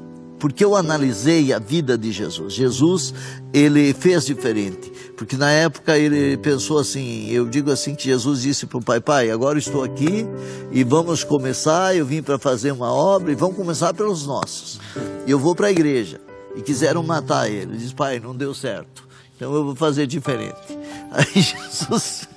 Porque 0.44 0.62
eu 0.62 0.76
analisei 0.76 1.54
a 1.54 1.58
vida 1.58 1.96
de 1.96 2.12
Jesus. 2.12 2.52
Jesus, 2.52 3.14
ele 3.50 3.94
fez 3.94 4.26
diferente. 4.26 4.92
Porque 5.16 5.38
na 5.38 5.50
época 5.50 5.96
ele 5.96 6.36
pensou 6.36 6.78
assim, 6.78 7.30
eu 7.30 7.48
digo 7.48 7.70
assim 7.70 7.94
que 7.94 8.04
Jesus 8.04 8.42
disse 8.42 8.66
para 8.66 8.76
o 8.76 8.84
pai, 8.84 9.00
pai, 9.00 9.30
agora 9.30 9.58
estou 9.58 9.82
aqui 9.82 10.26
e 10.70 10.84
vamos 10.84 11.24
começar, 11.24 11.96
eu 11.96 12.04
vim 12.04 12.22
para 12.22 12.38
fazer 12.38 12.72
uma 12.72 12.92
obra 12.92 13.32
e 13.32 13.34
vamos 13.34 13.56
começar 13.56 13.94
pelos 13.94 14.26
nossos. 14.26 14.78
Eu 15.26 15.38
vou 15.38 15.54
para 15.54 15.68
a 15.68 15.70
igreja. 15.70 16.20
E 16.54 16.60
quiseram 16.60 17.02
matar 17.02 17.48
ele. 17.48 17.72
Ele 17.72 17.78
disse, 17.78 17.94
pai, 17.94 18.20
não 18.20 18.36
deu 18.36 18.52
certo. 18.52 19.08
Então 19.34 19.50
eu 19.54 19.64
vou 19.64 19.74
fazer 19.74 20.06
diferente. 20.06 20.60
Aí 21.10 21.40
Jesus, 21.40 22.28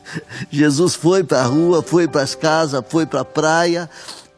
Jesus 0.49 0.95
foi 0.95 1.25
para 1.25 1.41
a 1.41 1.45
rua, 1.45 1.83
foi 1.83 2.07
para 2.07 2.21
as 2.21 2.35
casas, 2.35 2.81
foi 2.87 3.05
para 3.05 3.19
a 3.19 3.25
praia 3.25 3.89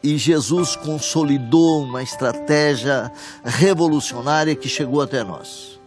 e 0.02 0.16
Jesus 0.16 0.76
consolidou 0.76 1.82
uma 1.82 2.02
estratégia 2.02 3.12
revolucionária 3.44 4.56
que 4.56 4.68
chegou 4.68 5.02
até 5.02 5.22
nós. 5.22 5.78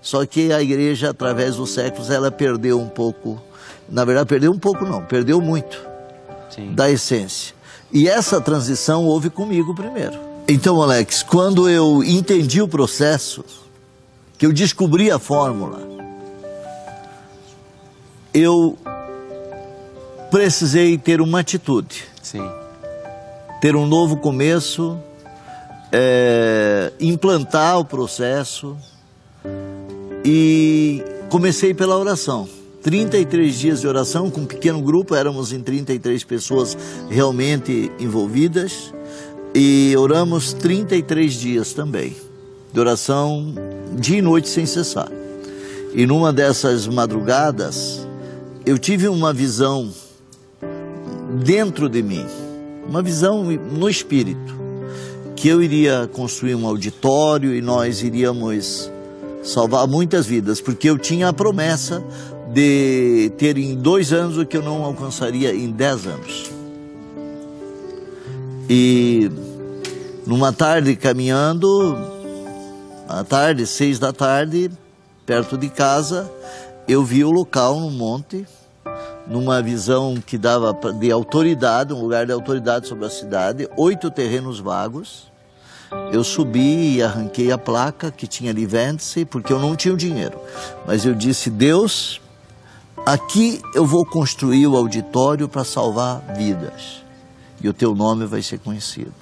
Só 0.00 0.24
que 0.24 0.52
a 0.52 0.62
igreja, 0.62 1.10
através 1.10 1.56
dos 1.56 1.70
séculos, 1.70 2.10
ela 2.10 2.30
perdeu 2.30 2.80
um 2.80 2.88
pouco. 2.88 3.40
Na 3.88 4.04
verdade, 4.04 4.28
perdeu 4.28 4.52
um 4.52 4.58
pouco, 4.58 4.84
não, 4.84 5.04
perdeu 5.04 5.40
muito 5.40 5.80
Sim. 6.50 6.72
da 6.72 6.88
essência. 6.88 7.54
E 7.92 8.08
essa 8.08 8.40
transição 8.40 9.04
houve 9.04 9.28
comigo 9.28 9.74
primeiro. 9.74 10.18
Então, 10.46 10.80
Alex, 10.80 11.22
quando 11.22 11.68
eu 11.68 12.02
entendi 12.04 12.62
o 12.62 12.68
processo, 12.68 13.44
que 14.38 14.46
eu 14.46 14.52
descobri 14.52 15.10
a 15.10 15.18
fórmula, 15.18 15.80
eu 18.32 18.78
precisei 20.30 20.96
ter 20.96 21.20
uma 21.20 21.40
atitude. 21.40 22.04
Sim. 22.22 22.57
Ter 23.60 23.74
um 23.74 23.86
novo 23.86 24.16
começo, 24.16 24.98
é, 25.92 26.92
implantar 27.00 27.78
o 27.78 27.84
processo 27.84 28.76
e 30.24 31.02
comecei 31.28 31.74
pela 31.74 31.98
oração. 31.98 32.48
33 32.82 33.58
dias 33.58 33.80
de 33.80 33.88
oração 33.88 34.30
com 34.30 34.42
um 34.42 34.46
pequeno 34.46 34.80
grupo, 34.80 35.14
éramos 35.14 35.52
em 35.52 35.60
33 35.60 36.22
pessoas 36.24 36.76
realmente 37.10 37.90
envolvidas 37.98 38.94
e 39.54 39.94
oramos 39.96 40.52
33 40.52 41.34
dias 41.34 41.72
também, 41.72 42.16
de 42.72 42.78
oração 42.78 43.54
dia 43.94 44.18
e 44.18 44.22
noite 44.22 44.48
sem 44.48 44.64
cessar. 44.66 45.10
E 45.92 46.06
numa 46.06 46.32
dessas 46.32 46.86
madrugadas, 46.86 48.06
eu 48.64 48.78
tive 48.78 49.08
uma 49.08 49.32
visão 49.32 49.90
dentro 51.42 51.88
de 51.88 52.02
mim, 52.02 52.26
uma 52.88 53.02
visão 53.02 53.44
no 53.44 53.88
espírito, 53.88 54.58
que 55.36 55.48
eu 55.48 55.62
iria 55.62 56.08
construir 56.12 56.54
um 56.54 56.66
auditório 56.66 57.54
e 57.54 57.60
nós 57.60 58.02
iríamos 58.02 58.90
salvar 59.42 59.86
muitas 59.86 60.26
vidas, 60.26 60.60
porque 60.60 60.88
eu 60.88 60.98
tinha 60.98 61.28
a 61.28 61.32
promessa 61.32 62.02
de 62.52 63.30
ter 63.36 63.58
em 63.58 63.76
dois 63.76 64.12
anos 64.12 64.38
o 64.38 64.46
que 64.46 64.56
eu 64.56 64.62
não 64.62 64.84
alcançaria 64.84 65.54
em 65.54 65.70
dez 65.70 66.06
anos. 66.06 66.50
E 68.68 69.30
numa 70.26 70.52
tarde 70.52 70.96
caminhando, 70.96 71.96
à 73.08 73.22
tarde, 73.22 73.66
seis 73.66 73.98
da 73.98 74.12
tarde, 74.12 74.70
perto 75.24 75.56
de 75.56 75.68
casa, 75.68 76.30
eu 76.86 77.04
vi 77.04 77.22
o 77.22 77.30
local 77.30 77.78
no 77.78 77.90
monte, 77.90 78.46
numa 79.28 79.62
visão 79.62 80.16
que 80.24 80.38
dava 80.38 80.76
de 80.98 81.12
autoridade, 81.12 81.92
um 81.92 82.00
lugar 82.00 82.26
de 82.26 82.32
autoridade 82.32 82.88
sobre 82.88 83.06
a 83.06 83.10
cidade, 83.10 83.68
oito 83.76 84.10
terrenos 84.10 84.58
vagos 84.58 85.28
eu 86.12 86.22
subi 86.22 86.96
e 86.96 87.02
arranquei 87.02 87.50
a 87.50 87.58
placa 87.58 88.10
que 88.10 88.26
tinha 88.26 88.50
ali 88.50 88.66
vende-se, 88.66 89.24
porque 89.24 89.52
eu 89.52 89.58
não 89.58 89.74
tinha 89.74 89.94
o 89.94 89.96
dinheiro. 89.96 90.38
Mas 90.86 91.04
eu 91.04 91.14
disse: 91.14 91.48
Deus, 91.48 92.20
aqui 93.06 93.60
eu 93.74 93.86
vou 93.86 94.04
construir 94.04 94.66
o 94.66 94.76
auditório 94.76 95.48
para 95.48 95.64
salvar 95.64 96.22
vidas. 96.36 97.02
E 97.60 97.68
o 97.68 97.72
teu 97.72 97.94
nome 97.94 98.26
vai 98.26 98.42
ser 98.42 98.58
conhecido. 98.58 99.12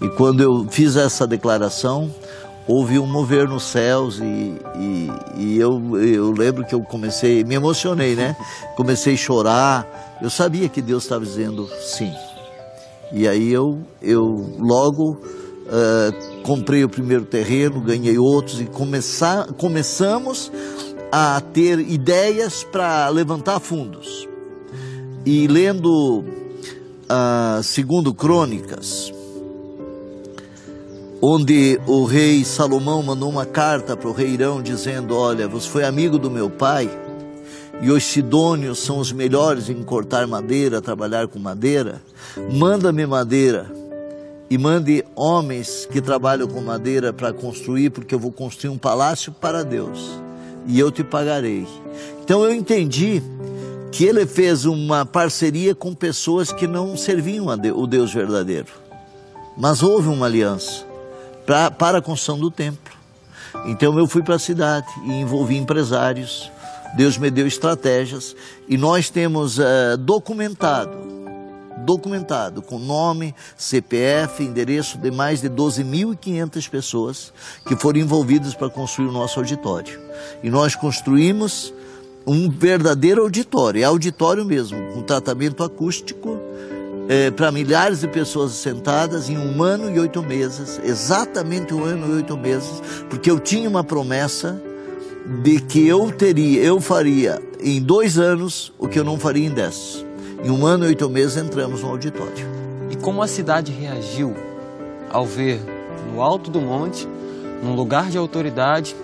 E 0.00 0.08
quando 0.10 0.42
eu 0.42 0.66
fiz 0.68 0.94
essa 0.96 1.26
declaração, 1.26 2.14
houve 2.66 2.98
um 2.98 3.06
mover 3.06 3.48
nos 3.48 3.64
céus 3.64 4.18
e, 4.18 4.56
e, 4.78 5.10
e, 5.36 5.58
eu, 5.58 5.80
eu 5.98 6.32
lembro 6.32 6.64
que 6.64 6.74
eu 6.74 6.80
comecei, 6.82 7.44
me 7.44 7.54
emocionei, 7.54 8.14
né? 8.14 8.36
Comecei 8.76 9.14
a 9.14 9.16
chorar. 9.16 10.18
Eu 10.20 10.30
sabia 10.30 10.68
que 10.68 10.82
Deus 10.82 11.04
estava 11.04 11.24
dizendo 11.24 11.68
sim. 11.80 12.12
E 13.12 13.28
aí 13.28 13.52
eu, 13.52 13.80
eu 14.02 14.22
logo 14.58 15.20
Uh, 15.66 16.42
comprei 16.44 16.84
o 16.84 16.88
primeiro 16.88 17.24
terreno, 17.24 17.80
ganhei 17.80 18.16
outros 18.16 18.60
e 18.60 18.66
começar, 18.66 19.52
começamos 19.54 20.52
a 21.10 21.40
ter 21.40 21.80
ideias 21.80 22.62
para 22.62 23.08
levantar 23.08 23.58
fundos. 23.58 24.28
E 25.24 25.48
lendo 25.48 26.20
uh, 26.20 27.62
segundo 27.64 28.14
Crônicas, 28.14 29.12
onde 31.20 31.80
o 31.86 32.04
rei 32.04 32.44
Salomão 32.44 33.02
mandou 33.02 33.28
uma 33.28 33.46
carta 33.46 33.96
para 33.96 34.08
o 34.08 34.12
rei 34.12 34.28
Irão 34.28 34.62
dizendo: 34.62 35.16
Olha, 35.16 35.48
você 35.48 35.68
foi 35.68 35.84
amigo 35.84 36.18
do 36.18 36.30
meu 36.30 36.50
pai 36.50 36.90
e 37.80 37.90
os 37.90 38.04
sidônios 38.04 38.78
são 38.78 38.98
os 38.98 39.12
melhores 39.12 39.68
em 39.68 39.82
cortar 39.82 40.26
madeira, 40.26 40.80
trabalhar 40.80 41.28
com 41.28 41.38
madeira. 41.38 42.02
Manda-me 42.52 43.06
madeira 43.06 43.70
e 44.48 44.56
mande 44.56 45.04
homens 45.14 45.86
que 45.90 46.00
trabalham 46.00 46.46
com 46.46 46.60
madeira 46.60 47.12
para 47.12 47.32
construir, 47.32 47.90
porque 47.90 48.14
eu 48.14 48.18
vou 48.18 48.32
construir 48.32 48.70
um 48.70 48.78
palácio 48.78 49.32
para 49.32 49.62
Deus 49.62 49.98
e 50.66 50.78
eu 50.78 50.90
te 50.90 51.02
pagarei. 51.02 51.66
Então 52.22 52.44
eu 52.44 52.54
entendi 52.54 53.22
que 53.90 54.04
ele 54.04 54.26
fez 54.26 54.64
uma 54.64 55.06
parceria 55.06 55.74
com 55.74 55.94
pessoas 55.94 56.52
que 56.52 56.66
não 56.66 56.96
serviam 56.96 57.46
o 57.74 57.86
Deus 57.86 58.12
verdadeiro, 58.12 58.68
mas 59.56 59.82
houve 59.82 60.08
uma 60.08 60.26
aliança 60.26 60.85
pra, 61.46 61.70
para 61.70 61.98
a 61.98 62.02
construção 62.02 62.38
do 62.38 62.50
templo. 62.50 62.92
Então 63.66 63.98
eu 63.98 64.06
fui 64.06 64.22
para 64.22 64.34
a 64.34 64.38
cidade 64.38 64.86
e 65.04 65.12
envolvi 65.12 65.56
empresários. 65.56 66.50
Deus 66.96 67.16
me 67.16 67.30
deu 67.30 67.46
estratégias 67.46 68.34
e 68.68 68.76
nós 68.76 69.08
temos 69.08 69.58
uh, 69.58 69.96
documentado 69.98 71.16
documentado 71.78 72.62
com 72.62 72.80
nome, 72.80 73.32
CPF, 73.56 74.42
endereço 74.42 74.98
de 74.98 75.08
mais 75.12 75.40
de 75.40 75.48
12.500 75.48 76.68
pessoas 76.68 77.32
que 77.64 77.76
foram 77.76 78.00
envolvidas 78.00 78.54
para 78.54 78.68
construir 78.68 79.06
o 79.06 79.12
nosso 79.12 79.38
auditório. 79.38 80.00
E 80.42 80.50
nós 80.50 80.74
construímos 80.74 81.72
um 82.26 82.50
verdadeiro 82.50 83.22
auditório, 83.22 83.80
é 83.80 83.84
auditório 83.84 84.44
mesmo, 84.44 84.76
com 84.92 85.02
tratamento 85.02 85.62
acústico 85.62 86.40
é, 87.08 87.30
para 87.30 87.52
milhares 87.52 88.00
de 88.00 88.08
pessoas 88.08 88.52
sentadas 88.52 89.28
em 89.28 89.38
um 89.38 89.62
ano 89.62 89.90
e 89.94 89.98
oito 89.98 90.22
meses, 90.22 90.80
exatamente 90.82 91.72
um 91.72 91.84
ano 91.84 92.08
e 92.08 92.16
oito 92.16 92.36
meses, 92.36 92.82
porque 93.08 93.30
eu 93.30 93.38
tinha 93.38 93.68
uma 93.68 93.84
promessa 93.84 94.60
de 95.42 95.60
que 95.60 95.86
eu 95.86 96.10
teria, 96.12 96.62
eu 96.62 96.80
faria 96.80 97.40
em 97.60 97.80
dois 97.80 98.18
anos 98.18 98.72
o 98.78 98.88
que 98.88 98.98
eu 98.98 99.04
não 99.04 99.18
faria 99.18 99.46
em 99.46 99.50
dez. 99.50 100.04
Em 100.44 100.50
um 100.50 100.66
ano 100.66 100.84
e 100.84 100.88
oito 100.88 101.08
meses 101.08 101.36
entramos 101.36 101.82
no 101.82 101.88
auditório. 101.88 102.46
E 102.90 102.96
como 102.96 103.22
a 103.22 103.26
cidade 103.26 103.72
reagiu 103.72 104.34
ao 105.10 105.26
ver 105.26 105.60
no 106.12 106.22
alto 106.22 106.50
do 106.50 106.60
monte, 106.60 107.08
num 107.62 107.74
lugar 107.74 108.10
de 108.10 108.18
autoridade, 108.18 108.94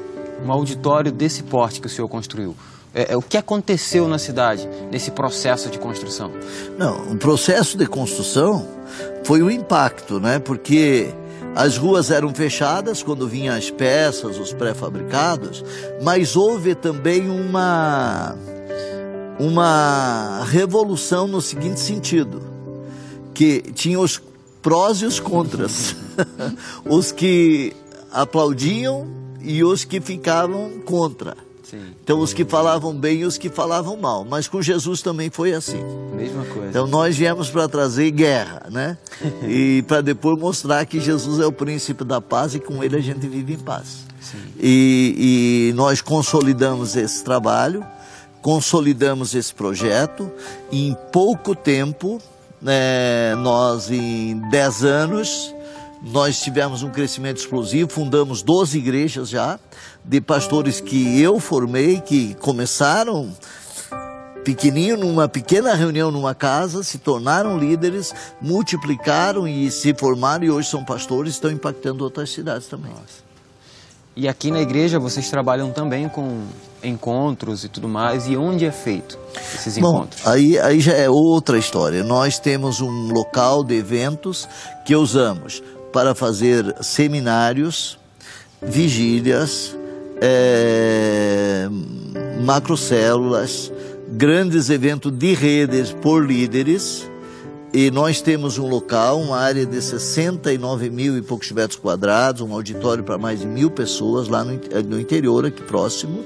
um 0.45 0.53
auditório 0.53 1.11
desse 1.11 1.43
porte 1.43 1.81
que 1.81 1.87
o 1.87 1.91
senhor 1.91 2.09
construiu? 2.09 2.55
É, 2.95 3.13
é, 3.13 3.17
o 3.17 3.23
que 3.23 3.37
aconteceu 3.37 4.07
na 4.07 4.19
cidade 4.19 4.69
nesse 4.91 5.11
processo 5.11 5.71
de 5.71 5.79
construção? 5.79 6.31
Não, 6.79 7.13
o 7.13 7.17
processo 7.17 7.77
de 7.77 7.87
construção 7.87 8.69
foi 9.25 9.43
o 9.43 9.51
impacto, 9.51 10.21
né? 10.21 10.39
Porque 10.39 11.09
as 11.55 11.77
ruas 11.77 12.11
eram 12.11 12.35
fechadas 12.35 13.03
quando 13.03 13.27
vinham 13.27 13.55
as 13.55 13.71
peças, 13.71 14.39
os 14.39 14.53
pré-fabricados, 14.53 15.65
mas 16.03 16.37
houve 16.37 16.75
também 16.75 17.29
uma 17.29 18.37
uma 19.39 20.45
revolução 20.45 21.27
no 21.27 21.41
seguinte 21.41 21.81
sentido, 21.81 22.43
que 23.35 23.61
tinha 23.73 23.99
os 23.99 24.21
prós 24.61 24.99
e 24.99 25.07
os 25.07 25.19
contras. 25.19 25.97
os 26.85 27.11
que 27.11 27.73
aplaudiam 28.13 29.09
e 29.41 29.65
os 29.65 29.85
que 29.85 30.01
ficavam 30.01 30.71
contra. 30.85 31.37
Sim. 31.73 31.95
Então, 32.05 32.21
os 32.21 32.35
que 32.35 32.45
falavam 32.45 32.95
bem 32.95 33.21
e 33.21 33.25
os 33.25 33.39
que 33.39 33.49
falavam 33.49 33.97
mal. 33.97 34.27
Mas 34.29 34.47
com 34.47 34.61
Jesus 34.61 35.01
também 35.01 35.31
foi 35.31 35.55
assim. 35.55 35.83
Mesma 36.15 36.45
coisa. 36.45 36.69
Então, 36.69 36.87
nós 36.87 37.17
viemos 37.17 37.49
para 37.49 37.67
trazer 37.67 38.11
guerra, 38.11 38.67
né? 38.71 38.99
e 39.49 39.83
para 39.89 40.03
depois 40.03 40.39
mostrar 40.39 40.85
que 40.85 41.01
Jesus 41.01 41.41
é 41.41 41.47
o 41.47 41.53
príncipe 41.53 42.05
da 42.05 42.21
paz 42.21 42.55
e 42.55 42.61
com 42.61 42.85
ele 42.85 42.97
a 42.97 43.01
gente 43.01 43.27
vive 43.27 43.55
em 43.55 43.59
paz. 43.59 44.05
E, 44.61 45.71
e 45.71 45.73
nós 45.75 46.03
consolidamos 46.03 46.95
esse 46.95 47.25
trabalho, 47.25 47.83
consolidamos 48.43 49.35
esse 49.35 49.55
projeto, 49.55 50.31
e 50.71 50.89
em 50.89 50.97
pouco 51.11 51.55
tempo, 51.55 52.21
né, 52.61 53.35
nós, 53.37 53.91
em 53.91 54.39
10 54.51 54.85
anos, 54.85 55.55
nós 56.03 56.41
tivemos 56.41 56.83
um 56.83 56.91
crescimento 56.91 57.39
explosivo, 57.39 57.91
fundamos 57.91 58.43
12 58.43 58.77
igrejas 58.77 59.29
já, 59.29 59.59
de 60.05 60.21
pastores 60.21 60.81
que 60.81 61.21
eu 61.21 61.39
formei, 61.39 62.01
que 62.01 62.35
começaram 62.35 63.31
pequenininho, 64.45 64.97
numa 64.97 65.29
pequena 65.29 65.75
reunião 65.75 66.11
numa 66.11 66.35
casa, 66.35 66.83
se 66.83 66.99
tornaram 66.99 67.57
líderes, 67.57 68.13
multiplicaram 68.41 69.47
e 69.47 69.71
se 69.71 69.95
formaram 69.95 70.45
e 70.45 70.51
hoje 70.51 70.69
são 70.69 70.85
pastores, 70.85 71.35
estão 71.35 71.51
impactando 71.51 72.03
outras 72.03 72.31
cidades 72.31 72.67
também. 72.67 72.91
Nossa. 72.91 73.23
E 74.15 74.29
aqui 74.29 74.51
na 74.51 74.61
igreja 74.61 74.99
vocês 74.99 75.31
trabalham 75.31 75.71
também 75.71 76.07
com 76.09 76.43
encontros 76.85 77.65
e 77.65 77.69
tudo 77.69 77.89
mais. 77.89 78.27
E 78.27 78.37
onde 78.37 78.67
é 78.67 78.71
feito 78.71 79.19
esses 79.55 79.79
Bom, 79.79 79.95
encontros? 79.95 80.27
Aí, 80.27 80.59
aí 80.59 80.81
já 80.81 80.93
é 80.93 81.09
outra 81.09 81.57
história. 81.57 82.05
Nós 82.05 82.39
temos 82.39 82.81
um 82.81 83.09
local 83.11 83.65
de 83.65 83.75
eventos 83.75 84.47
que 84.85 84.95
usamos 84.95 85.63
para 85.93 86.15
fazer 86.15 86.75
seminários, 86.83 87.99
vigílias, 88.61 89.75
é, 90.25 91.69
macrocélulas, 92.45 93.73
grandes 94.09 94.71
eventos 94.71 95.11
de 95.11 95.35
redes 95.35 95.93
por 95.93 96.25
líderes. 96.25 97.11
E 97.75 97.91
nós 97.91 98.21
temos 98.21 98.59
um 98.59 98.69
local, 98.69 99.19
uma 99.19 99.39
área 99.39 99.65
de 99.65 99.81
69 99.81 100.91
mil 100.91 101.17
e 101.17 101.23
poucos 101.23 101.51
metros 101.51 101.81
quadrados, 101.81 102.43
um 102.43 102.53
auditório 102.53 103.03
para 103.03 103.17
mais 103.17 103.41
de 103.41 103.47
mil 103.47 103.71
pessoas 103.71 104.29
lá 104.29 104.45
no, 104.45 104.61
no 104.85 105.01
interior, 105.01 105.47
aqui 105.47 105.63
próximo, 105.63 106.23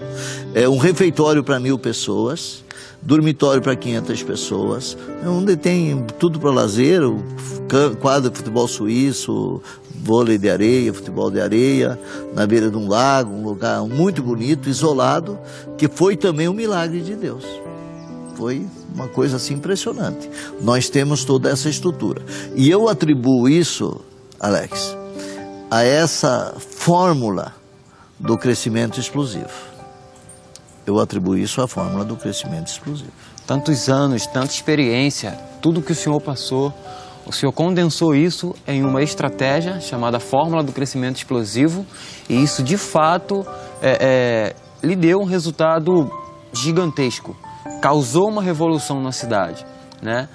é 0.53 0.69
um 0.69 0.77
refeitório 0.77 1.45
para 1.45 1.61
mil 1.61 1.79
pessoas, 1.79 2.65
dormitório 3.07 3.63
para 3.63 3.77
500 3.77 4.23
pessoas, 4.25 4.99
onde 5.25 5.57
tem 5.57 6.05
tudo 6.19 6.41
para 6.41 6.51
lazer, 6.51 7.01
quadro 8.01 8.31
de 8.31 8.37
futebol 8.37 8.67
suíço, 8.67 9.63
vôlei 9.95 10.37
de 10.37 10.51
areia, 10.51 10.93
futebol 10.93 11.31
de 11.31 11.41
areia, 11.41 11.99
na 12.35 12.45
beira 12.45 12.69
de 12.69 12.77
um 12.77 12.89
lago, 12.89 13.33
um 13.33 13.45
lugar 13.45 13.81
muito 13.83 14.23
bonito, 14.23 14.69
isolado, 14.69 15.39
que 15.79 15.89
foi 15.89 16.17
também 16.17 16.49
um 16.49 16.53
milagre 16.53 17.01
de 17.01 17.15
Deus. 17.15 17.45
Foi 18.35 18.67
uma 18.93 19.07
coisa 19.07 19.37
assim 19.37 19.55
impressionante. 19.55 20.29
Nós 20.61 20.91
temos 20.91 21.25
toda 21.25 21.49
essa 21.49 21.69
estrutura. 21.69 22.23
E 22.57 22.69
eu 22.69 22.89
atribuo 22.89 23.49
isso, 23.49 24.01
Alex, 24.41 24.97
a 25.71 25.85
essa 25.85 26.55
fórmula 26.59 27.55
do 28.19 28.37
crescimento 28.37 28.99
explosivo. 28.99 29.66
Eu 30.87 31.01
atribuo 31.01 31.37
isso 31.37 31.61
à 31.61 31.67
fórmula 31.67 32.05
do 32.05 32.17
crescimento 32.17 32.69
explosivo. 32.69 33.11
Tantos 33.47 33.89
anos, 33.89 34.27
tanta 34.27 34.53
experiência, 34.53 35.33
tudo 35.61 35.83
que 35.83 35.93
o 35.93 35.95
senhor 35.95 36.21
passou, 36.21 36.73
o 37.27 37.33
senhor 37.33 37.51
condensou 37.51 38.15
isso 38.15 38.55
em 38.69 38.85
uma 38.85 39.03
estratégia 39.03 39.81
chamada 39.81 40.21
Fórmula 40.21 40.63
do 40.63 40.71
Crescimento 40.71 41.17
Explosivo 41.17 41.85
e 42.29 42.41
isso, 42.41 42.63
de 42.63 42.77
fato, 42.77 43.45
é, 43.83 44.55
é, 44.83 44.87
lhe 44.87 44.95
deu 44.95 45.19
um 45.19 45.25
resultado 45.25 46.09
gigantesco. 46.53 47.37
Causou 47.83 48.29
uma 48.29 48.41
revolução 48.41 49.03
na 49.03 49.11
cidade, 49.11 49.67
né? 50.01 50.29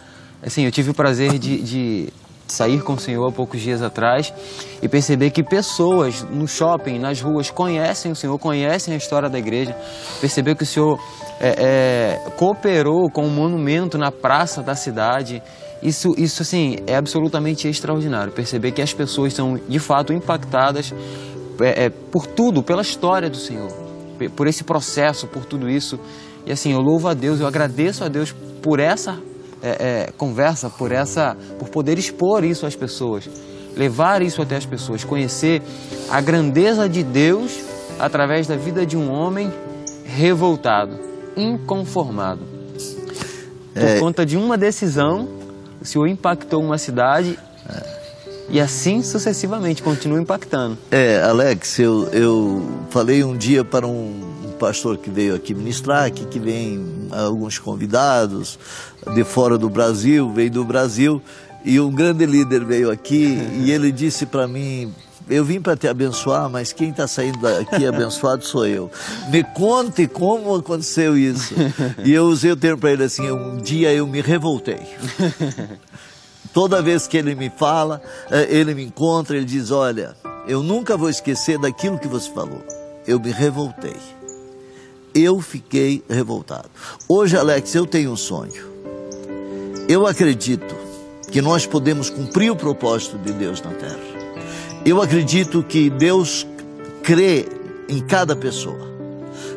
Assim, 0.44 0.66
eu 0.66 0.72
tive 0.72 0.92
o 0.92 0.94
prazer 0.94 1.40
de, 1.40 1.62
de 1.62 2.14
sair 2.52 2.82
com 2.82 2.94
o 2.94 3.00
Senhor 3.00 3.28
há 3.28 3.32
poucos 3.32 3.62
dias 3.62 3.82
atrás 3.82 4.34
e 4.82 4.88
perceber 4.88 5.32
que 5.32 5.44
pessoas 5.44 6.24
no 6.24 6.48
shopping, 6.48 7.00
nas 7.00 7.22
ruas, 7.22 7.50
conhecem 7.50 8.12
o 8.12 8.16
Senhor, 8.16 8.38
conhecem 8.38 8.94
a 8.94 8.98
história 8.98 9.30
da 9.30 9.40
igreja. 9.40 9.76
Perceber 10.20 10.56
que 10.56 10.64
o 10.64 10.66
Senhor 10.66 11.00
é, 11.40 12.20
é, 12.26 12.30
cooperou 12.38 13.10
com 13.10 13.26
um 13.26 13.30
monumento 13.30 13.98
na 13.98 14.12
praça 14.12 14.62
da 14.62 14.76
cidade 14.76 15.42
isso, 15.82 16.14
isso 16.16 16.44
assim, 16.44 16.78
é 16.86 16.96
absolutamente 16.96 17.68
extraordinário. 17.68 18.32
Perceber 18.32 18.72
que 18.72 18.82
as 18.82 18.94
pessoas 18.94 19.34
são 19.34 19.60
de 19.68 19.80
fato 19.80 20.14
impactadas 20.14 20.94
é, 21.60 21.86
é, 21.86 21.90
por 21.90 22.28
tudo, 22.28 22.62
pela 22.62 22.84
história 22.84 23.30
do 23.30 23.38
Senhor, 23.38 23.72
por 24.36 24.46
esse 24.46 24.64
processo, 24.64 25.28
por 25.28 25.46
tudo 25.46 25.68
isso. 25.68 26.00
E 26.46 26.52
assim, 26.52 26.72
eu 26.72 26.80
louvo 26.80 27.08
a 27.08 27.14
Deus, 27.14 27.40
eu 27.40 27.48
agradeço 27.48 28.04
a 28.04 28.08
Deus 28.08 28.34
por 28.62 28.80
essa 28.80 29.18
é, 29.62 30.08
é 30.08 30.12
conversa, 30.18 30.70
por 30.70 30.92
essa, 30.92 31.36
por 31.60 31.70
poder 31.70 31.98
expor 31.98 32.44
isso 32.44 32.66
às 32.66 32.76
pessoas, 32.76 33.30
levar 33.76 34.22
isso 34.22 34.42
até 34.42 34.56
as 34.56 34.66
pessoas, 34.66 35.04
conhecer 35.04 35.62
a 36.10 36.20
grandeza 36.22 36.88
de 36.88 37.04
Deus 37.04 37.60
através 38.00 38.48
da 38.48 38.56
vida 38.56 38.86
de 38.86 38.98
um 38.98 39.12
homem 39.12 39.52
revoltado, 40.06 41.00
inconformado, 41.36 42.42
por 43.74 43.84
é. 43.84 44.00
conta 44.00 44.26
de 44.26 44.36
uma 44.38 44.58
decisão 44.58 45.42
o 45.82 45.86
Senhor 45.86 46.08
impactou 46.08 46.62
uma 46.62 46.78
cidade 46.78 47.40
e 48.50 48.60
assim 48.60 49.02
sucessivamente, 49.02 49.82
continua 49.82 50.22
impactando. 50.22 50.78
É, 50.92 51.22
Alex, 51.22 51.80
eu, 51.80 52.08
eu 52.10 52.62
falei 52.90 53.24
um 53.24 53.36
dia 53.36 53.64
para 53.64 53.88
um 53.88 54.41
pastor 54.62 54.98
que 55.00 55.10
veio 55.10 55.34
aqui 55.34 55.56
ministrar, 55.56 56.06
aqui 56.06 56.24
que 56.24 56.38
vem 56.38 57.08
alguns 57.10 57.58
convidados 57.58 58.60
de 59.16 59.24
fora 59.24 59.58
do 59.58 59.68
Brasil, 59.68 60.32
veio 60.32 60.52
do 60.52 60.64
Brasil, 60.64 61.20
e 61.66 61.80
um 61.80 61.92
grande 61.92 62.28
líder 62.28 62.64
veio 62.64 62.92
aqui 62.92 63.40
e 63.64 63.72
ele 63.72 63.92
disse 63.92 64.24
para 64.24 64.48
mim, 64.48 64.94
eu 65.28 65.44
vim 65.44 65.60
para 65.60 65.76
te 65.76 65.88
abençoar, 65.88 66.48
mas 66.48 66.72
quem 66.72 66.92
está 66.92 67.08
saindo 67.08 67.40
daqui 67.40 67.88
abençoado 67.88 68.46
sou 68.46 68.68
eu. 68.68 68.92
Me 69.32 69.44
conte 69.44 70.08
como 70.08 70.54
aconteceu 70.54 71.18
isso. 71.18 71.56
E 72.06 72.12
eu 72.12 72.26
usei 72.26 72.52
o 72.52 72.56
termo 72.56 72.80
para 72.80 72.92
ele 72.92 73.04
assim: 73.04 73.32
um 73.32 73.58
dia 73.58 73.92
eu 73.92 74.06
me 74.06 74.22
revoltei. 74.22 74.82
Toda 76.54 76.82
vez 76.82 77.08
que 77.08 77.18
ele 77.18 77.34
me 77.34 77.50
fala, 77.50 78.02
eh, 78.30 78.48
ele 78.50 78.76
me 78.76 78.84
encontra, 78.84 79.38
ele 79.38 79.46
diz: 79.46 79.72
Olha, 79.72 80.16
eu 80.48 80.62
nunca 80.62 80.98
vou 80.98 81.10
esquecer 81.10 81.58
daquilo 81.58 81.98
que 81.98 82.08
você 82.08 82.30
falou. 82.32 82.62
Eu 83.08 83.20
me 83.20 83.32
revoltei. 83.32 84.21
Eu 85.14 85.42
fiquei 85.42 86.04
revoltado. 86.10 86.70
Hoje, 87.08 87.38
Alex, 87.38 87.76
eu 87.76 87.86
tenho 87.86 88.12
um 88.12 88.18
sonho. 88.18 88.72
Eu 89.88 90.08
acredito 90.08 90.76
que 91.32 91.42
nós 91.42 91.66
podemos 91.66 92.10
cumprir 92.10 92.52
o 92.52 92.56
propósito 92.56 93.18
de 93.18 93.34
Deus 93.34 93.62
na 93.62 93.72
terra. 93.72 94.00
Eu 94.86 95.02
acredito 95.02 95.64
que 95.64 95.90
Deus 95.90 96.48
crê 97.04 97.46
em 97.90 98.00
cada 98.00 98.36
pessoa. 98.36 98.90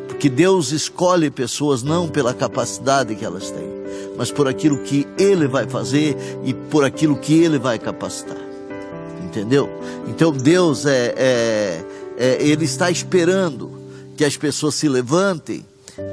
Porque 0.07 0.29
Deus 0.29 0.71
escolhe 0.71 1.29
pessoas 1.29 1.83
não 1.83 2.07
pela 2.07 2.33
capacidade 2.33 3.15
que 3.15 3.25
elas 3.25 3.51
têm, 3.51 3.69
mas 4.17 4.31
por 4.31 4.47
aquilo 4.47 4.77
que 4.79 5.07
Ele 5.17 5.47
vai 5.47 5.67
fazer 5.67 6.15
e 6.43 6.53
por 6.53 6.83
aquilo 6.83 7.17
que 7.17 7.33
Ele 7.41 7.59
vai 7.59 7.77
capacitar. 7.77 8.37
Entendeu? 9.23 9.69
Então 10.07 10.31
Deus 10.31 10.85
é, 10.85 11.13
é, 11.17 11.85
é 12.17 12.37
Ele 12.39 12.65
está 12.65 12.89
esperando 12.89 13.74
que 14.15 14.25
as 14.25 14.37
pessoas 14.37 14.75
se 14.75 14.87
levantem 14.87 15.65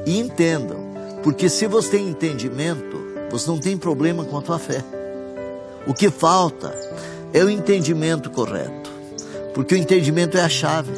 e 0.07 0.19
entendam. 0.19 0.93
Porque 1.23 1.49
se 1.49 1.67
você 1.67 1.91
tem 1.91 2.09
entendimento, 2.09 3.01
você 3.31 3.49
não 3.49 3.59
tem 3.59 3.77
problema 3.77 4.25
com 4.25 4.39
a 4.39 4.43
tua 4.43 4.59
fé. 4.59 4.85
O 5.87 5.95
que 5.95 6.11
falta 6.11 6.75
é 7.33 7.43
o 7.43 7.51
entendimento 7.51 8.31
correto. 8.31 8.91
Porque 9.55 9.75
o 9.75 9.79
entendimento 9.79 10.37
é 10.37 10.43
a 10.43 10.49
chave 10.49 10.91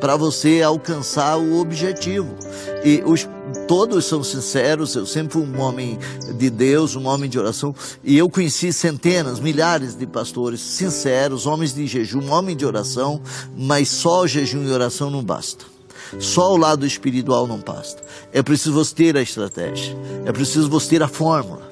para 0.00 0.16
você 0.16 0.62
alcançar 0.62 1.36
o 1.38 1.58
objetivo. 1.58 2.36
E 2.84 3.02
os 3.04 3.28
todos 3.66 4.04
são 4.04 4.22
sinceros, 4.22 4.94
eu 4.94 5.06
sempre 5.06 5.32
fui 5.32 5.42
um 5.42 5.60
homem 5.60 5.98
de 6.36 6.50
Deus, 6.50 6.94
um 6.94 7.06
homem 7.06 7.28
de 7.28 7.38
oração, 7.38 7.74
e 8.04 8.16
eu 8.16 8.28
conheci 8.28 8.72
centenas, 8.72 9.40
milhares 9.40 9.96
de 9.96 10.06
pastores 10.06 10.60
sinceros, 10.60 11.46
homens 11.46 11.74
de 11.74 11.86
jejum, 11.86 12.30
homem 12.30 12.56
de 12.56 12.64
oração, 12.64 13.20
mas 13.56 13.88
só 13.88 14.20
o 14.22 14.28
jejum 14.28 14.64
e 14.64 14.70
oração 14.70 15.10
não 15.10 15.22
basta. 15.22 15.75
Só 16.18 16.52
o 16.52 16.56
lado 16.56 16.86
espiritual 16.86 17.46
não 17.46 17.58
basta. 17.58 18.02
É 18.32 18.42
preciso 18.42 18.72
você 18.72 18.94
ter 18.94 19.16
a 19.16 19.22
estratégia, 19.22 19.96
é 20.24 20.32
preciso 20.32 20.68
você 20.68 20.90
ter 20.90 21.02
a 21.02 21.08
fórmula, 21.08 21.70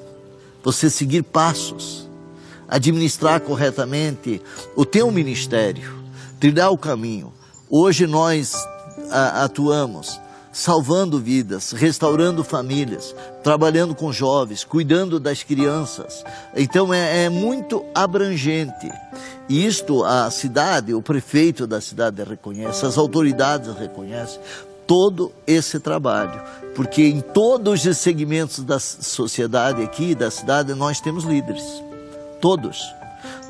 você 0.63 0.89
seguir 0.89 1.23
passos, 1.23 2.09
administrar 2.67 3.39
corretamente 3.41 4.41
o 4.75 4.85
teu 4.85 5.11
ministério, 5.11 5.93
trilhar 6.39 6.71
o 6.71 6.77
caminho. 6.77 7.33
Hoje 7.69 8.07
nós 8.07 8.55
a, 9.11 9.43
atuamos 9.43 10.19
salvando 10.55 11.19
vidas, 11.19 11.73
restaurando 11.73 12.41
famílias, 12.41 13.13
trabalhando 13.43 13.93
com 13.93 14.09
jovens, 14.13 14.63
cuidando 14.63 15.19
das 15.19 15.43
crianças. 15.43 16.23
Então 16.55 16.93
é, 16.93 17.25
é, 17.25 17.29
muito 17.29 17.83
abrangente. 17.93 18.89
E 19.49 19.65
isto 19.65 20.05
a 20.05 20.31
cidade, 20.31 20.93
o 20.93 21.01
prefeito 21.01 21.67
da 21.67 21.81
cidade 21.81 22.23
reconhece, 22.23 22.85
as 22.85 22.97
autoridades 22.97 23.75
reconhecem 23.75 24.39
todo 24.87 25.29
esse 25.45 25.77
trabalho, 25.77 26.41
porque 26.73 27.03
em 27.03 27.19
todos 27.19 27.85
os 27.85 27.97
segmentos 27.97 28.63
da 28.63 28.79
sociedade 28.79 29.83
aqui, 29.83 30.15
da 30.15 30.31
cidade, 30.31 30.73
nós 30.73 31.01
temos 31.01 31.25
líderes. 31.25 31.65
Todos 32.39 32.79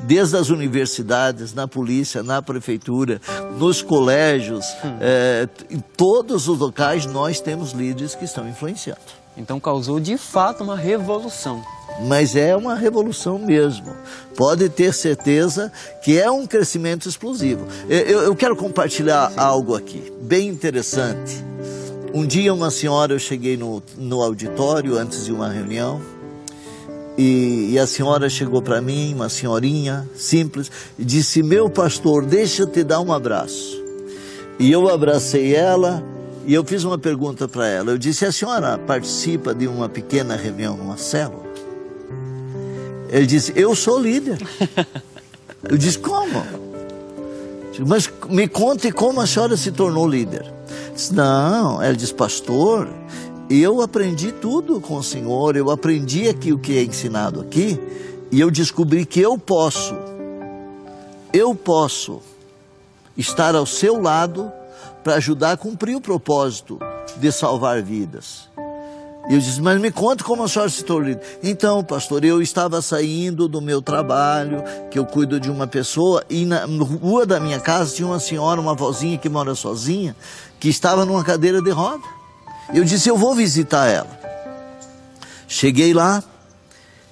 desde 0.02 0.36
as 0.36 0.50
universidades, 0.50 1.54
na 1.54 1.66
polícia, 1.66 2.22
na 2.22 2.42
prefeitura, 2.42 3.20
nos 3.58 3.82
colégios, 3.82 4.64
hum. 4.84 4.98
é, 5.00 5.48
em 5.70 5.80
todos 5.80 6.48
os 6.48 6.58
locais 6.58 7.06
nós 7.06 7.40
temos 7.40 7.72
líderes 7.72 8.14
que 8.14 8.24
estão 8.24 8.48
influenciando. 8.48 9.00
Então 9.36 9.60
causou 9.60 10.00
de 10.00 10.16
fato 10.16 10.64
uma 10.64 10.76
revolução. 10.76 11.62
Mas 12.06 12.36
é 12.36 12.54
uma 12.54 12.74
revolução 12.74 13.38
mesmo. 13.38 13.94
Pode 14.36 14.68
ter 14.68 14.92
certeza 14.92 15.72
que 16.02 16.18
é 16.18 16.30
um 16.30 16.46
crescimento 16.46 17.08
explosivo. 17.08 17.66
Eu, 17.88 18.22
eu 18.22 18.36
quero 18.36 18.56
compartilhar 18.56 19.30
Sim. 19.30 19.38
algo 19.38 19.74
aqui, 19.74 20.12
bem 20.20 20.48
interessante. 20.48 21.44
Um 22.14 22.26
dia, 22.26 22.52
uma 22.52 22.70
senhora, 22.70 23.12
eu 23.12 23.18
cheguei 23.18 23.56
no, 23.56 23.82
no 23.96 24.22
auditório 24.22 24.96
antes 24.96 25.24
de 25.24 25.32
uma 25.32 25.50
reunião, 25.50 26.00
e, 27.16 27.72
e, 27.72 27.78
a 27.78 27.86
senhora 27.86 28.28
chegou 28.28 28.60
para 28.60 28.80
mim, 28.80 29.14
uma 29.14 29.28
senhorinha 29.28 30.08
simples, 30.14 30.70
e 30.98 31.04
disse: 31.04 31.42
Meu 31.42 31.70
pastor, 31.70 32.24
deixa 32.24 32.62
eu 32.62 32.66
te 32.66 32.84
dar 32.84 33.00
um 33.00 33.12
abraço. 33.12 33.82
E 34.58 34.70
eu 34.70 34.88
abracei 34.88 35.54
ela 35.54 36.02
e 36.46 36.54
eu 36.54 36.64
fiz 36.64 36.84
uma 36.84 36.98
pergunta 36.98 37.48
para 37.48 37.66
ela. 37.66 37.90
Eu 37.90 37.98
disse: 37.98 38.24
A 38.24 38.32
senhora 38.32 38.78
participa 38.78 39.54
de 39.54 39.66
uma 39.66 39.88
pequena 39.88 40.36
reunião 40.36 40.76
numa 40.76 40.96
célula? 40.96 41.44
Ele 43.08 43.26
disse: 43.26 43.52
Eu 43.56 43.74
sou 43.74 43.98
líder. 43.98 44.38
Eu 45.68 45.76
disse: 45.76 45.98
Como? 45.98 46.44
Mas 47.86 48.10
me 48.28 48.48
conte 48.48 48.90
como 48.92 49.20
a 49.20 49.26
senhora 49.26 49.56
se 49.56 49.70
tornou 49.70 50.08
líder. 50.08 50.44
Disse, 50.94 51.14
Não, 51.14 51.82
ela 51.82 51.94
disse: 51.94 52.14
Pastor 52.14 52.88
eu 53.48 53.80
aprendi 53.80 54.32
tudo 54.32 54.80
com 54.80 54.96
o 54.96 55.02
Senhor, 55.02 55.56
eu 55.56 55.70
aprendi 55.70 56.28
aqui 56.28 56.52
o 56.52 56.58
que 56.58 56.76
é 56.78 56.82
ensinado 56.82 57.40
aqui, 57.40 57.78
e 58.30 58.40
eu 58.40 58.50
descobri 58.50 59.06
que 59.06 59.20
eu 59.20 59.38
posso, 59.38 59.94
eu 61.32 61.54
posso 61.54 62.20
estar 63.16 63.54
ao 63.54 63.64
seu 63.64 64.00
lado 64.00 64.50
para 65.04 65.14
ajudar 65.14 65.52
a 65.52 65.56
cumprir 65.56 65.94
o 65.94 66.00
propósito 66.00 66.78
de 67.18 67.30
salvar 67.30 67.80
vidas. 67.82 68.48
E 69.28 69.34
eu 69.34 69.40
disse, 69.40 69.60
mas 69.60 69.80
me 69.80 69.90
conta 69.90 70.22
como 70.22 70.44
a 70.44 70.48
senhora 70.48 70.70
se 70.70 70.84
tornou 70.84 71.16
Então, 71.42 71.82
pastor, 71.82 72.24
eu 72.24 72.40
estava 72.40 72.80
saindo 72.80 73.48
do 73.48 73.60
meu 73.60 73.82
trabalho, 73.82 74.62
que 74.88 74.98
eu 74.98 75.04
cuido 75.04 75.40
de 75.40 75.50
uma 75.50 75.66
pessoa, 75.66 76.24
e 76.30 76.44
na 76.44 76.64
rua 76.64 77.26
da 77.26 77.40
minha 77.40 77.58
casa 77.58 77.94
tinha 77.94 78.06
uma 78.06 78.20
senhora, 78.20 78.60
uma 78.60 78.74
vozinha 78.74 79.18
que 79.18 79.28
mora 79.28 79.54
sozinha, 79.54 80.14
que 80.60 80.68
estava 80.68 81.04
numa 81.04 81.24
cadeira 81.24 81.60
de 81.60 81.70
roda. 81.70 82.15
Eu 82.74 82.84
disse: 82.84 83.08
Eu 83.08 83.16
vou 83.16 83.34
visitar 83.34 83.86
ela. 83.88 84.18
Cheguei 85.48 85.94
lá 85.94 86.22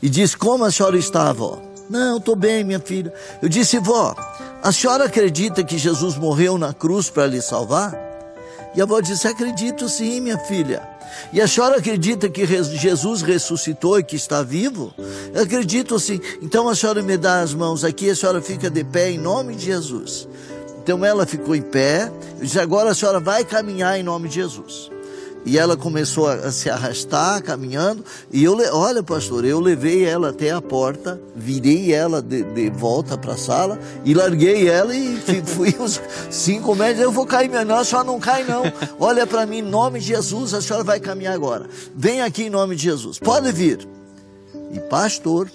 e 0.02 0.08
disse: 0.08 0.36
Como 0.36 0.64
a 0.64 0.70
senhora 0.70 0.96
está, 0.96 1.28
avó? 1.28 1.62
Não, 1.88 2.16
estou 2.16 2.34
bem, 2.34 2.64
minha 2.64 2.80
filha. 2.80 3.12
Eu 3.40 3.48
disse: 3.48 3.78
Vó, 3.78 4.14
a 4.62 4.72
senhora 4.72 5.04
acredita 5.04 5.62
que 5.62 5.78
Jesus 5.78 6.16
morreu 6.16 6.58
na 6.58 6.72
cruz 6.72 7.08
para 7.10 7.26
lhe 7.26 7.40
salvar? 7.40 7.94
E 8.74 8.80
a 8.80 8.84
avó 8.84 9.00
disse: 9.00 9.28
Acredito 9.28 9.88
sim, 9.88 10.20
minha 10.20 10.38
filha. 10.38 10.82
E 11.32 11.40
a 11.40 11.46
senhora 11.46 11.78
acredita 11.78 12.28
que 12.28 12.44
Jesus 12.76 13.22
ressuscitou 13.22 13.98
e 13.98 14.02
que 14.04 14.16
está 14.16 14.42
vivo? 14.42 14.92
Eu 15.32 15.42
acredito 15.42 15.98
sim. 16.00 16.20
Então 16.42 16.68
a 16.68 16.74
senhora 16.74 17.02
me 17.02 17.16
dá 17.16 17.40
as 17.40 17.54
mãos 17.54 17.84
aqui, 17.84 18.10
a 18.10 18.16
senhora 18.16 18.42
fica 18.42 18.68
de 18.68 18.82
pé 18.82 19.10
em 19.10 19.18
nome 19.18 19.54
de 19.54 19.66
Jesus. 19.66 20.26
Então 20.82 21.04
ela 21.04 21.24
ficou 21.24 21.54
em 21.54 21.62
pé. 21.62 22.10
Eu 22.38 22.44
disse: 22.44 22.58
Agora 22.58 22.90
a 22.90 22.94
senhora 22.94 23.20
vai 23.20 23.44
caminhar 23.44 23.98
em 23.98 24.02
nome 24.02 24.28
de 24.28 24.36
Jesus. 24.36 24.90
E 25.44 25.58
ela 25.58 25.76
começou 25.76 26.26
a, 26.26 26.50
se 26.50 26.70
arrastar, 26.70 27.42
caminhando. 27.42 28.04
E 28.32 28.42
eu, 28.42 28.56
olha, 28.72 29.02
pastor, 29.02 29.44
eu 29.44 29.60
levei 29.60 30.04
ela 30.04 30.30
até 30.30 30.50
a 30.50 30.60
porta, 30.60 31.20
virei 31.36 31.92
ela 31.92 32.22
de, 32.22 32.42
de 32.42 32.70
volta 32.70 33.18
para 33.18 33.34
a 33.34 33.36
sala 33.36 33.78
e 34.04 34.14
larguei 34.14 34.68
ela 34.68 34.94
e 34.94 35.16
fui 35.44 35.74
uns 35.78 36.00
cinco 36.30 36.74
metros. 36.74 37.00
Eu 37.00 37.12
vou 37.12 37.26
cair, 37.26 37.50
não, 37.50 37.76
a 37.76 37.84
senhora 37.84 38.06
não 38.06 38.18
cai, 38.18 38.44
não. 38.44 38.62
Olha 38.98 39.26
para 39.26 39.44
mim, 39.44 39.58
em 39.58 39.62
nome 39.62 40.00
de 40.00 40.06
Jesus, 40.06 40.54
a 40.54 40.62
senhora 40.62 40.84
vai 40.84 40.98
caminhar 40.98 41.34
agora. 41.34 41.66
Vem 41.94 42.22
aqui 42.22 42.44
em 42.44 42.50
nome 42.50 42.76
de 42.76 42.84
Jesus, 42.84 43.18
pode 43.18 43.52
vir. 43.52 43.86
E 44.72 44.80
pastor, 44.80 45.50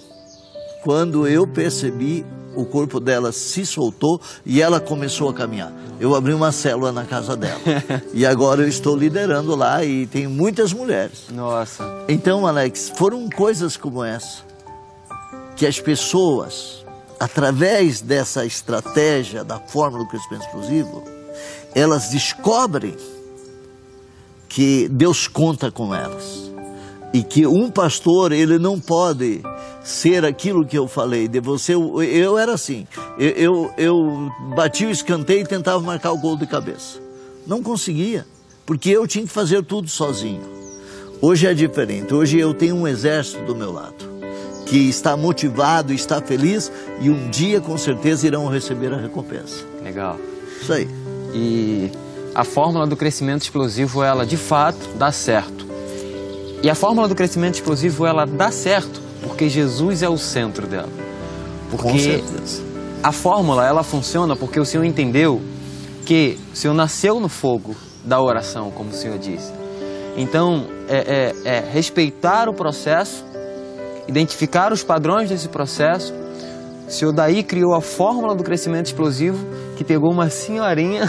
quando 0.82 1.26
eu 1.26 1.46
percebi 1.46 2.24
o 2.54 2.64
corpo 2.64 2.98
dela 2.98 3.32
se 3.32 3.64
soltou 3.64 4.20
e 4.44 4.60
ela 4.60 4.80
começou 4.80 5.28
a 5.28 5.34
caminhar. 5.34 5.72
Eu 5.98 6.14
abri 6.14 6.32
uma 6.32 6.50
célula 6.50 6.92
na 6.92 7.04
casa 7.04 7.36
dela. 7.36 7.60
e 8.12 8.24
agora 8.24 8.62
eu 8.62 8.68
estou 8.68 8.96
liderando 8.96 9.54
lá 9.54 9.84
e 9.84 10.06
tem 10.06 10.26
muitas 10.26 10.72
mulheres. 10.72 11.26
Nossa. 11.30 11.84
Então, 12.08 12.46
Alex, 12.46 12.92
foram 12.96 13.28
coisas 13.28 13.76
como 13.76 14.02
essa 14.02 14.50
que 15.56 15.66
as 15.66 15.78
pessoas, 15.78 16.86
através 17.18 18.00
dessa 18.00 18.46
estratégia 18.46 19.44
da 19.44 19.58
fórmula 19.58 20.04
do 20.04 20.08
crescimento 20.08 20.46
explosivo, 20.46 21.04
elas 21.74 22.08
descobrem 22.08 22.96
que 24.48 24.88
Deus 24.88 25.28
conta 25.28 25.70
com 25.70 25.94
elas. 25.94 26.50
E 27.12 27.22
que 27.22 27.46
um 27.46 27.70
pastor, 27.70 28.32
ele 28.32 28.58
não 28.58 28.80
pode 28.80 29.42
ser 29.82 30.24
aquilo 30.24 30.64
que 30.64 30.76
eu 30.76 30.86
falei 30.86 31.28
de 31.28 31.40
você. 31.40 31.74
Eu, 31.74 32.02
eu 32.02 32.38
era 32.38 32.52
assim, 32.52 32.86
eu, 33.18 33.30
eu, 33.30 33.74
eu 33.76 34.30
bati 34.54 34.86
o 34.86 34.90
escanteio 34.90 35.42
e 35.42 35.46
tentava 35.46 35.80
marcar 35.80 36.12
o 36.12 36.18
gol 36.18 36.36
de 36.36 36.46
cabeça. 36.46 36.98
Não 37.46 37.62
conseguia, 37.62 38.26
porque 38.66 38.90
eu 38.90 39.06
tinha 39.06 39.24
que 39.24 39.32
fazer 39.32 39.64
tudo 39.64 39.88
sozinho. 39.88 40.42
Hoje 41.20 41.46
é 41.46 41.54
diferente, 41.54 42.14
hoje 42.14 42.38
eu 42.38 42.54
tenho 42.54 42.76
um 42.76 42.88
exército 42.88 43.44
do 43.44 43.54
meu 43.54 43.70
lado, 43.70 44.08
que 44.64 44.88
está 44.88 45.16
motivado, 45.16 45.92
está 45.92 46.20
feliz 46.20 46.72
e 47.00 47.10
um 47.10 47.28
dia 47.28 47.60
com 47.60 47.76
certeza 47.76 48.26
irão 48.26 48.48
receber 48.48 48.92
a 48.92 48.96
recompensa. 48.96 49.64
Legal. 49.82 50.18
Isso 50.62 50.72
aí. 50.72 50.88
E 51.34 51.90
a 52.34 52.44
fórmula 52.44 52.86
do 52.86 52.96
crescimento 52.96 53.42
explosivo, 53.42 54.02
ela 54.02 54.24
de 54.24 54.36
fato 54.36 54.78
dá 54.96 55.12
certo. 55.12 55.66
E 56.62 56.68
a 56.68 56.74
fórmula 56.74 57.08
do 57.08 57.14
crescimento 57.14 57.54
explosivo, 57.54 58.06
ela 58.06 58.24
dá 58.24 58.50
certo 58.50 59.09
porque 59.22 59.48
Jesus 59.48 60.02
é 60.02 60.08
o 60.08 60.16
centro 60.16 60.66
dela. 60.66 60.88
Porque 61.70 62.22
a 63.02 63.12
fórmula 63.12 63.66
ela 63.66 63.82
funciona 63.82 64.34
porque 64.34 64.58
o 64.58 64.64
Senhor 64.64 64.84
entendeu 64.84 65.40
que 66.04 66.38
o 66.52 66.56
Senhor 66.56 66.74
nasceu 66.74 67.20
no 67.20 67.28
fogo 67.28 67.74
da 68.04 68.20
oração, 68.20 68.70
como 68.70 68.90
o 68.90 68.92
Senhor 68.92 69.18
disse. 69.18 69.52
Então, 70.16 70.66
é, 70.88 71.32
é, 71.44 71.56
é 71.56 71.60
respeitar 71.60 72.48
o 72.48 72.54
processo, 72.54 73.24
identificar 74.08 74.72
os 74.72 74.82
padrões 74.82 75.28
desse 75.28 75.48
processo. 75.48 76.12
O 76.86 76.90
Senhor 76.90 77.12
daí 77.12 77.42
criou 77.42 77.74
a 77.74 77.80
fórmula 77.80 78.34
do 78.34 78.42
crescimento 78.42 78.86
explosivo, 78.86 79.46
que 79.76 79.84
pegou 79.84 80.12
uma 80.12 80.28
senhorinha 80.28 81.04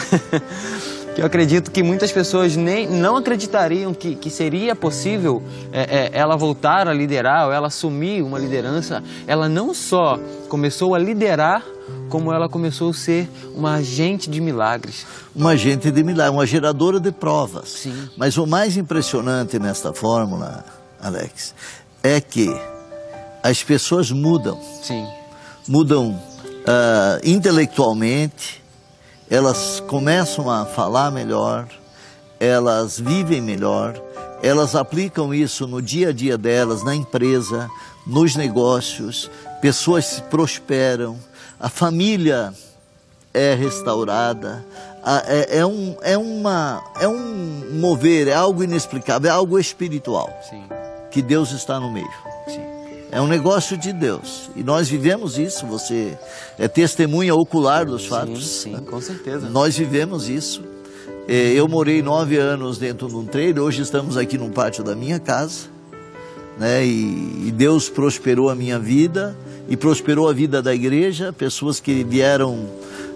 que 1.16 1.22
eu 1.22 1.26
acredito 1.26 1.72
que 1.72 1.84
muitas 1.84 2.12
pessoas 2.12 2.56
nem 2.56 2.88
não 2.88 3.18
acreditariam 3.18 3.94
que, 3.94 4.16
que 4.16 4.30
seria 4.30 4.76
possível 4.76 5.44
é, 5.72 5.82
é, 5.82 6.10
ela 6.14 6.38
voltar 6.38 6.88
a 6.88 6.94
liderar 6.94 7.48
ou 7.48 7.54
ela 7.54 7.68
assumir 7.68 8.22
uma 8.22 8.40
liderança. 8.40 9.04
Ela 9.28 9.50
não 9.50 9.74
só 9.74 10.18
começou 10.48 10.96
a 10.96 11.00
liderar, 11.00 11.64
como 12.10 12.32
ela 12.32 12.48
começou 12.48 12.92
a 12.92 12.94
ser 12.94 13.30
uma 13.56 13.76
agente 13.76 14.30
de 14.30 14.40
milagres. 14.40 15.06
Uma 15.36 15.52
agente 15.52 15.92
de 15.92 16.04
milagres, 16.04 16.34
uma 16.34 16.46
geradora 16.46 17.00
de 17.00 17.12
provas. 17.12 17.70
Sim. 17.70 18.10
Mas 18.18 18.38
o 18.38 18.46
mais 18.46 18.78
impressionante 18.78 19.60
nesta 19.60 19.94
fórmula, 19.94 20.64
Alex, 21.02 21.54
é 22.04 22.22
que 22.22 22.50
as 23.44 23.64
pessoas 23.64 24.12
mudam. 24.12 24.60
Sim. 24.82 25.06
Mudam 25.68 26.12
uh, 26.12 27.20
intelectualmente, 27.24 28.61
elas 29.32 29.80
começam 29.88 30.50
a 30.52 30.66
falar 30.66 31.10
melhor, 31.10 31.66
elas 32.38 33.00
vivem 33.00 33.40
melhor, 33.40 33.96
elas 34.44 34.76
aplicam 34.76 35.34
isso 35.34 35.66
no 35.66 35.82
dia 35.82 36.10
a 36.10 36.12
dia 36.12 36.38
delas, 36.38 36.84
na 36.84 36.94
empresa, 36.94 37.70
nos 38.06 38.36
negócios, 38.36 39.32
pessoas 39.62 40.22
prosperam, 40.30 41.18
a 41.58 41.70
família 41.70 42.54
é 43.34 43.54
restaurada, 43.54 44.66
é, 45.26 45.60
é, 45.60 45.66
um, 45.66 45.96
é, 46.02 46.18
uma, 46.18 46.84
é 47.00 47.08
um 47.08 47.80
mover, 47.80 48.28
é 48.28 48.34
algo 48.34 48.62
inexplicável, 48.62 49.32
é 49.32 49.34
algo 49.34 49.58
espiritual. 49.58 50.30
Sim. 50.50 50.66
Que 51.10 51.22
Deus 51.22 51.52
está 51.52 51.80
no 51.80 51.90
meio. 51.90 52.31
É 53.12 53.20
um 53.20 53.28
negócio 53.28 53.78
de 53.78 53.92
Deus. 53.92 54.50
E 54.56 54.64
nós 54.64 54.88
vivemos 54.88 55.38
isso, 55.38 55.68
você 55.68 56.18
é 56.58 56.68
testemunha 56.68 57.36
ocular 57.36 57.86
dos 57.86 58.06
fatos. 58.06 58.48
Sim, 58.48 58.78
sim 58.78 58.84
com 58.86 59.02
certeza. 59.02 59.50
Nós 59.52 59.78
vivemos 59.78 60.30
isso. 60.30 60.64
É, 61.28 61.52
eu 61.52 61.68
morei 61.68 62.02
nove 62.02 62.38
anos 62.38 62.78
dentro 62.78 63.10
de 63.10 63.16
um 63.16 63.26
trailer, 63.26 63.62
hoje 63.62 63.82
estamos 63.82 64.16
aqui 64.16 64.38
no 64.38 64.50
pátio 64.50 64.82
da 64.82 64.96
minha 64.96 65.20
casa. 65.20 65.70
Né? 66.58 66.86
E, 66.86 67.48
e 67.48 67.52
Deus 67.52 67.90
prosperou 67.90 68.50
a 68.50 68.56
minha 68.56 68.80
vida 68.80 69.36
e 69.68 69.76
prosperou 69.76 70.30
a 70.30 70.34
vida 70.34 70.62
da 70.62 70.74
igreja, 70.74 71.34
pessoas 71.34 71.82
que 71.82 72.06
vieram 72.06 72.66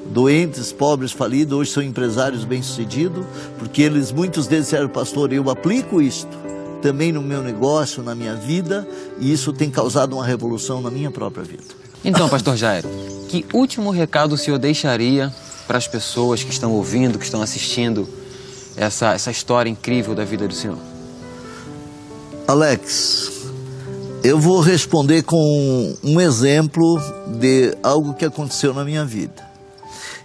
doentes, 0.08 0.74
pobres, 0.74 1.12
falidos, 1.12 1.58
hoje 1.58 1.72
são 1.72 1.82
empresários 1.82 2.43
bem-sucedidos, 2.43 3.26
porque 3.58 3.82
eles, 3.82 4.12
muitos 4.12 4.46
deles 4.46 4.66
disseram, 4.66 4.89
pastor, 4.89 5.32
eu 5.34 5.50
aplico 5.50 6.02
isto 6.02 6.45
também 6.86 7.12
no 7.12 7.20
meu 7.20 7.42
negócio, 7.42 8.04
na 8.04 8.14
minha 8.14 8.36
vida, 8.36 8.88
e 9.20 9.34
isso 9.34 9.52
tem 9.52 9.72
causado 9.72 10.14
uma 10.14 10.24
revolução 10.24 10.84
na 10.84 10.92
minha 10.92 11.10
própria 11.10 11.44
vida. 11.44 11.64
Então, 12.04 12.30
pastor 12.30 12.56
Jairo, 12.56 12.88
que 13.28 13.44
último 13.52 13.90
recado 13.90 14.34
o 14.34 14.38
senhor 14.38 14.60
deixaria 14.60 15.34
para 15.66 15.80
as 15.80 15.88
pessoas 15.88 16.44
que 16.44 16.52
estão 16.52 16.72
ouvindo, 16.74 17.18
que 17.18 17.26
estão 17.26 17.42
assistindo 17.42 18.08
essa, 18.78 19.14
essa 19.14 19.32
história 19.32 19.68
incrível 19.68 20.14
da 20.14 20.24
vida 20.24 20.48
do 20.48 20.54
senhor? 20.54 20.78
Alex, 22.48 23.32
eu 24.24 24.40
vou 24.40 24.60
responder 24.60 25.24
com 25.24 25.98
um 26.04 26.22
exemplo 26.22 27.02
de 27.40 27.76
algo 27.82 28.14
que 28.14 28.26
aconteceu 28.26 28.76
na 28.76 28.86
minha 28.86 29.04
vida. 29.04 29.44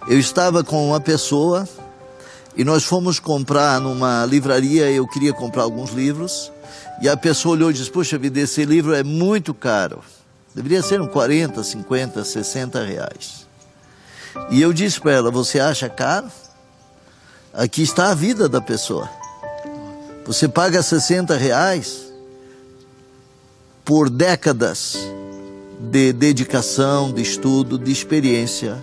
Eu 0.07 0.19
estava 0.19 0.63
com 0.63 0.89
uma 0.89 1.01
pessoa 1.01 1.67
e 2.57 2.65
nós 2.65 2.85
fomos 2.85 3.19
comprar 3.19 3.81
numa 3.81 4.25
livraria, 4.27 4.91
eu 4.91 5.07
queria 5.07 5.33
comprar 5.33 5.63
alguns 5.63 5.91
livros, 5.91 6.53
e 7.01 7.09
a 7.09 7.17
pessoa 7.17 7.55
olhou 7.55 7.71
e 7.71 7.75
disse: 7.75 7.91
Poxa 7.91 8.19
vida, 8.19 8.41
esse 8.41 8.65
livro 8.65 8.95
é 8.95 9.03
muito 9.03 9.55
caro. 9.55 10.03
Deveria 10.55 10.83
ser 10.83 11.01
uns 11.01 11.11
40, 11.11 11.63
50, 11.63 12.25
60 12.25 12.85
reais. 12.85 13.47
E 14.51 14.61
eu 14.61 14.73
disse 14.73 15.01
para 15.01 15.13
ela: 15.13 15.31
Você 15.31 15.61
acha 15.61 15.89
caro? 15.89 16.31
Aqui 17.53 17.83
está 17.83 18.11
a 18.11 18.15
vida 18.15 18.49
da 18.49 18.61
pessoa. 18.61 19.09
Você 20.27 20.49
paga 20.49 20.83
60 20.83 21.37
reais 21.37 22.13
por 23.85 24.09
décadas 24.09 24.97
de 25.81 26.13
dedicação, 26.13 27.13
de 27.13 27.23
estudo, 27.23 27.79
de 27.79 27.91
experiência 27.91 28.79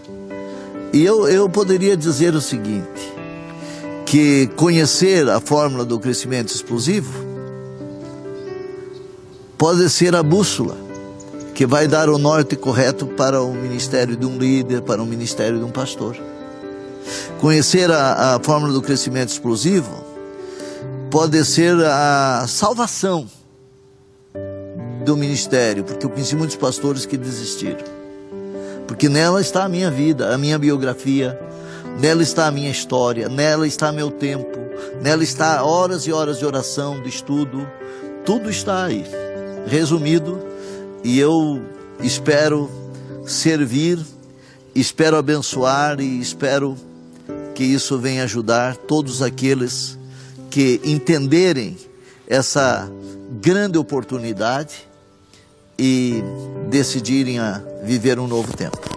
e 0.94 1.04
eu, 1.04 1.28
eu 1.28 1.50
poderia 1.50 1.98
dizer 1.98 2.34
o 2.34 2.42
seguinte: 2.42 3.14
que 4.08 4.48
conhecer 4.56 5.30
a 5.30 5.42
fórmula 5.42 5.84
do 5.84 6.00
crescimento 6.00 6.48
explosivo 6.48 7.12
pode 9.58 9.90
ser 9.90 10.16
a 10.16 10.24
bússola 10.24 10.78
que 11.54 11.66
vai 11.66 11.90
dar 11.90 12.08
o 12.08 12.18
norte 12.18 12.56
correto 12.56 13.06
para 13.06 13.42
o 13.42 13.54
ministério 13.54 14.16
de 14.16 14.26
um 14.26 14.38
líder, 14.38 14.82
para 14.82 15.04
o 15.04 15.06
ministério 15.06 15.60
de 15.60 15.66
um 15.66 15.72
pastor. 15.72 16.16
Conhecer 17.42 17.92
a, 17.92 18.36
a 18.36 18.40
fórmula 18.40 18.72
do 18.72 18.82
crescimento 18.82 19.28
explosivo 19.28 20.06
pode 21.12 21.44
ser 21.44 21.76
a 21.84 22.46
salvação 22.48 23.28
do 25.04 25.18
ministério, 25.18 25.84
porque 25.84 26.06
eu 26.06 26.10
conheci 26.10 26.34
muitos 26.34 26.56
pastores 26.56 27.06
que 27.06 27.18
desistiram 27.18 27.98
porque 28.88 29.10
nela 29.10 29.42
está 29.42 29.66
a 29.66 29.70
minha 29.70 29.92
vida, 29.92 30.34
a 30.34 30.38
minha 30.38 30.58
biografia, 30.58 31.38
nela 32.00 32.22
está 32.22 32.48
a 32.48 32.52
minha 32.52 32.70
história, 32.70 33.28
nela 33.28 33.68
está 33.68 33.92
meu 33.92 34.12
tempo, 34.12 34.58
nela 35.02 35.24
está 35.24 35.64
horas 35.64 36.06
e 36.06 36.12
horas 36.12 36.40
de 36.40 36.46
oração, 36.46 37.02
de 37.02 37.10
estudo, 37.10 37.68
tudo 38.26 38.50
está 38.50 38.86
aí, 38.86 39.04
resumido, 39.68 40.40
e 41.04 41.20
eu 41.20 41.62
espero 42.02 42.70
servir, 43.26 44.00
espero 44.76 45.18
abençoar 45.18 46.00
e 46.00 46.20
espero 46.20 46.78
que 47.56 47.64
isso 47.64 47.98
venha 47.98 48.24
ajudar 48.24 48.76
todos 48.76 49.22
aqueles 49.22 49.98
que 50.50 50.80
entenderem 50.84 51.78
essa 52.28 52.90
grande 53.42 53.78
oportunidade 53.78 54.88
e 55.78 56.22
decidirem 56.70 57.40
a 57.40 57.62
viver 57.84 58.20
um 58.20 58.28
novo 58.28 58.56
tempo. 58.56 58.97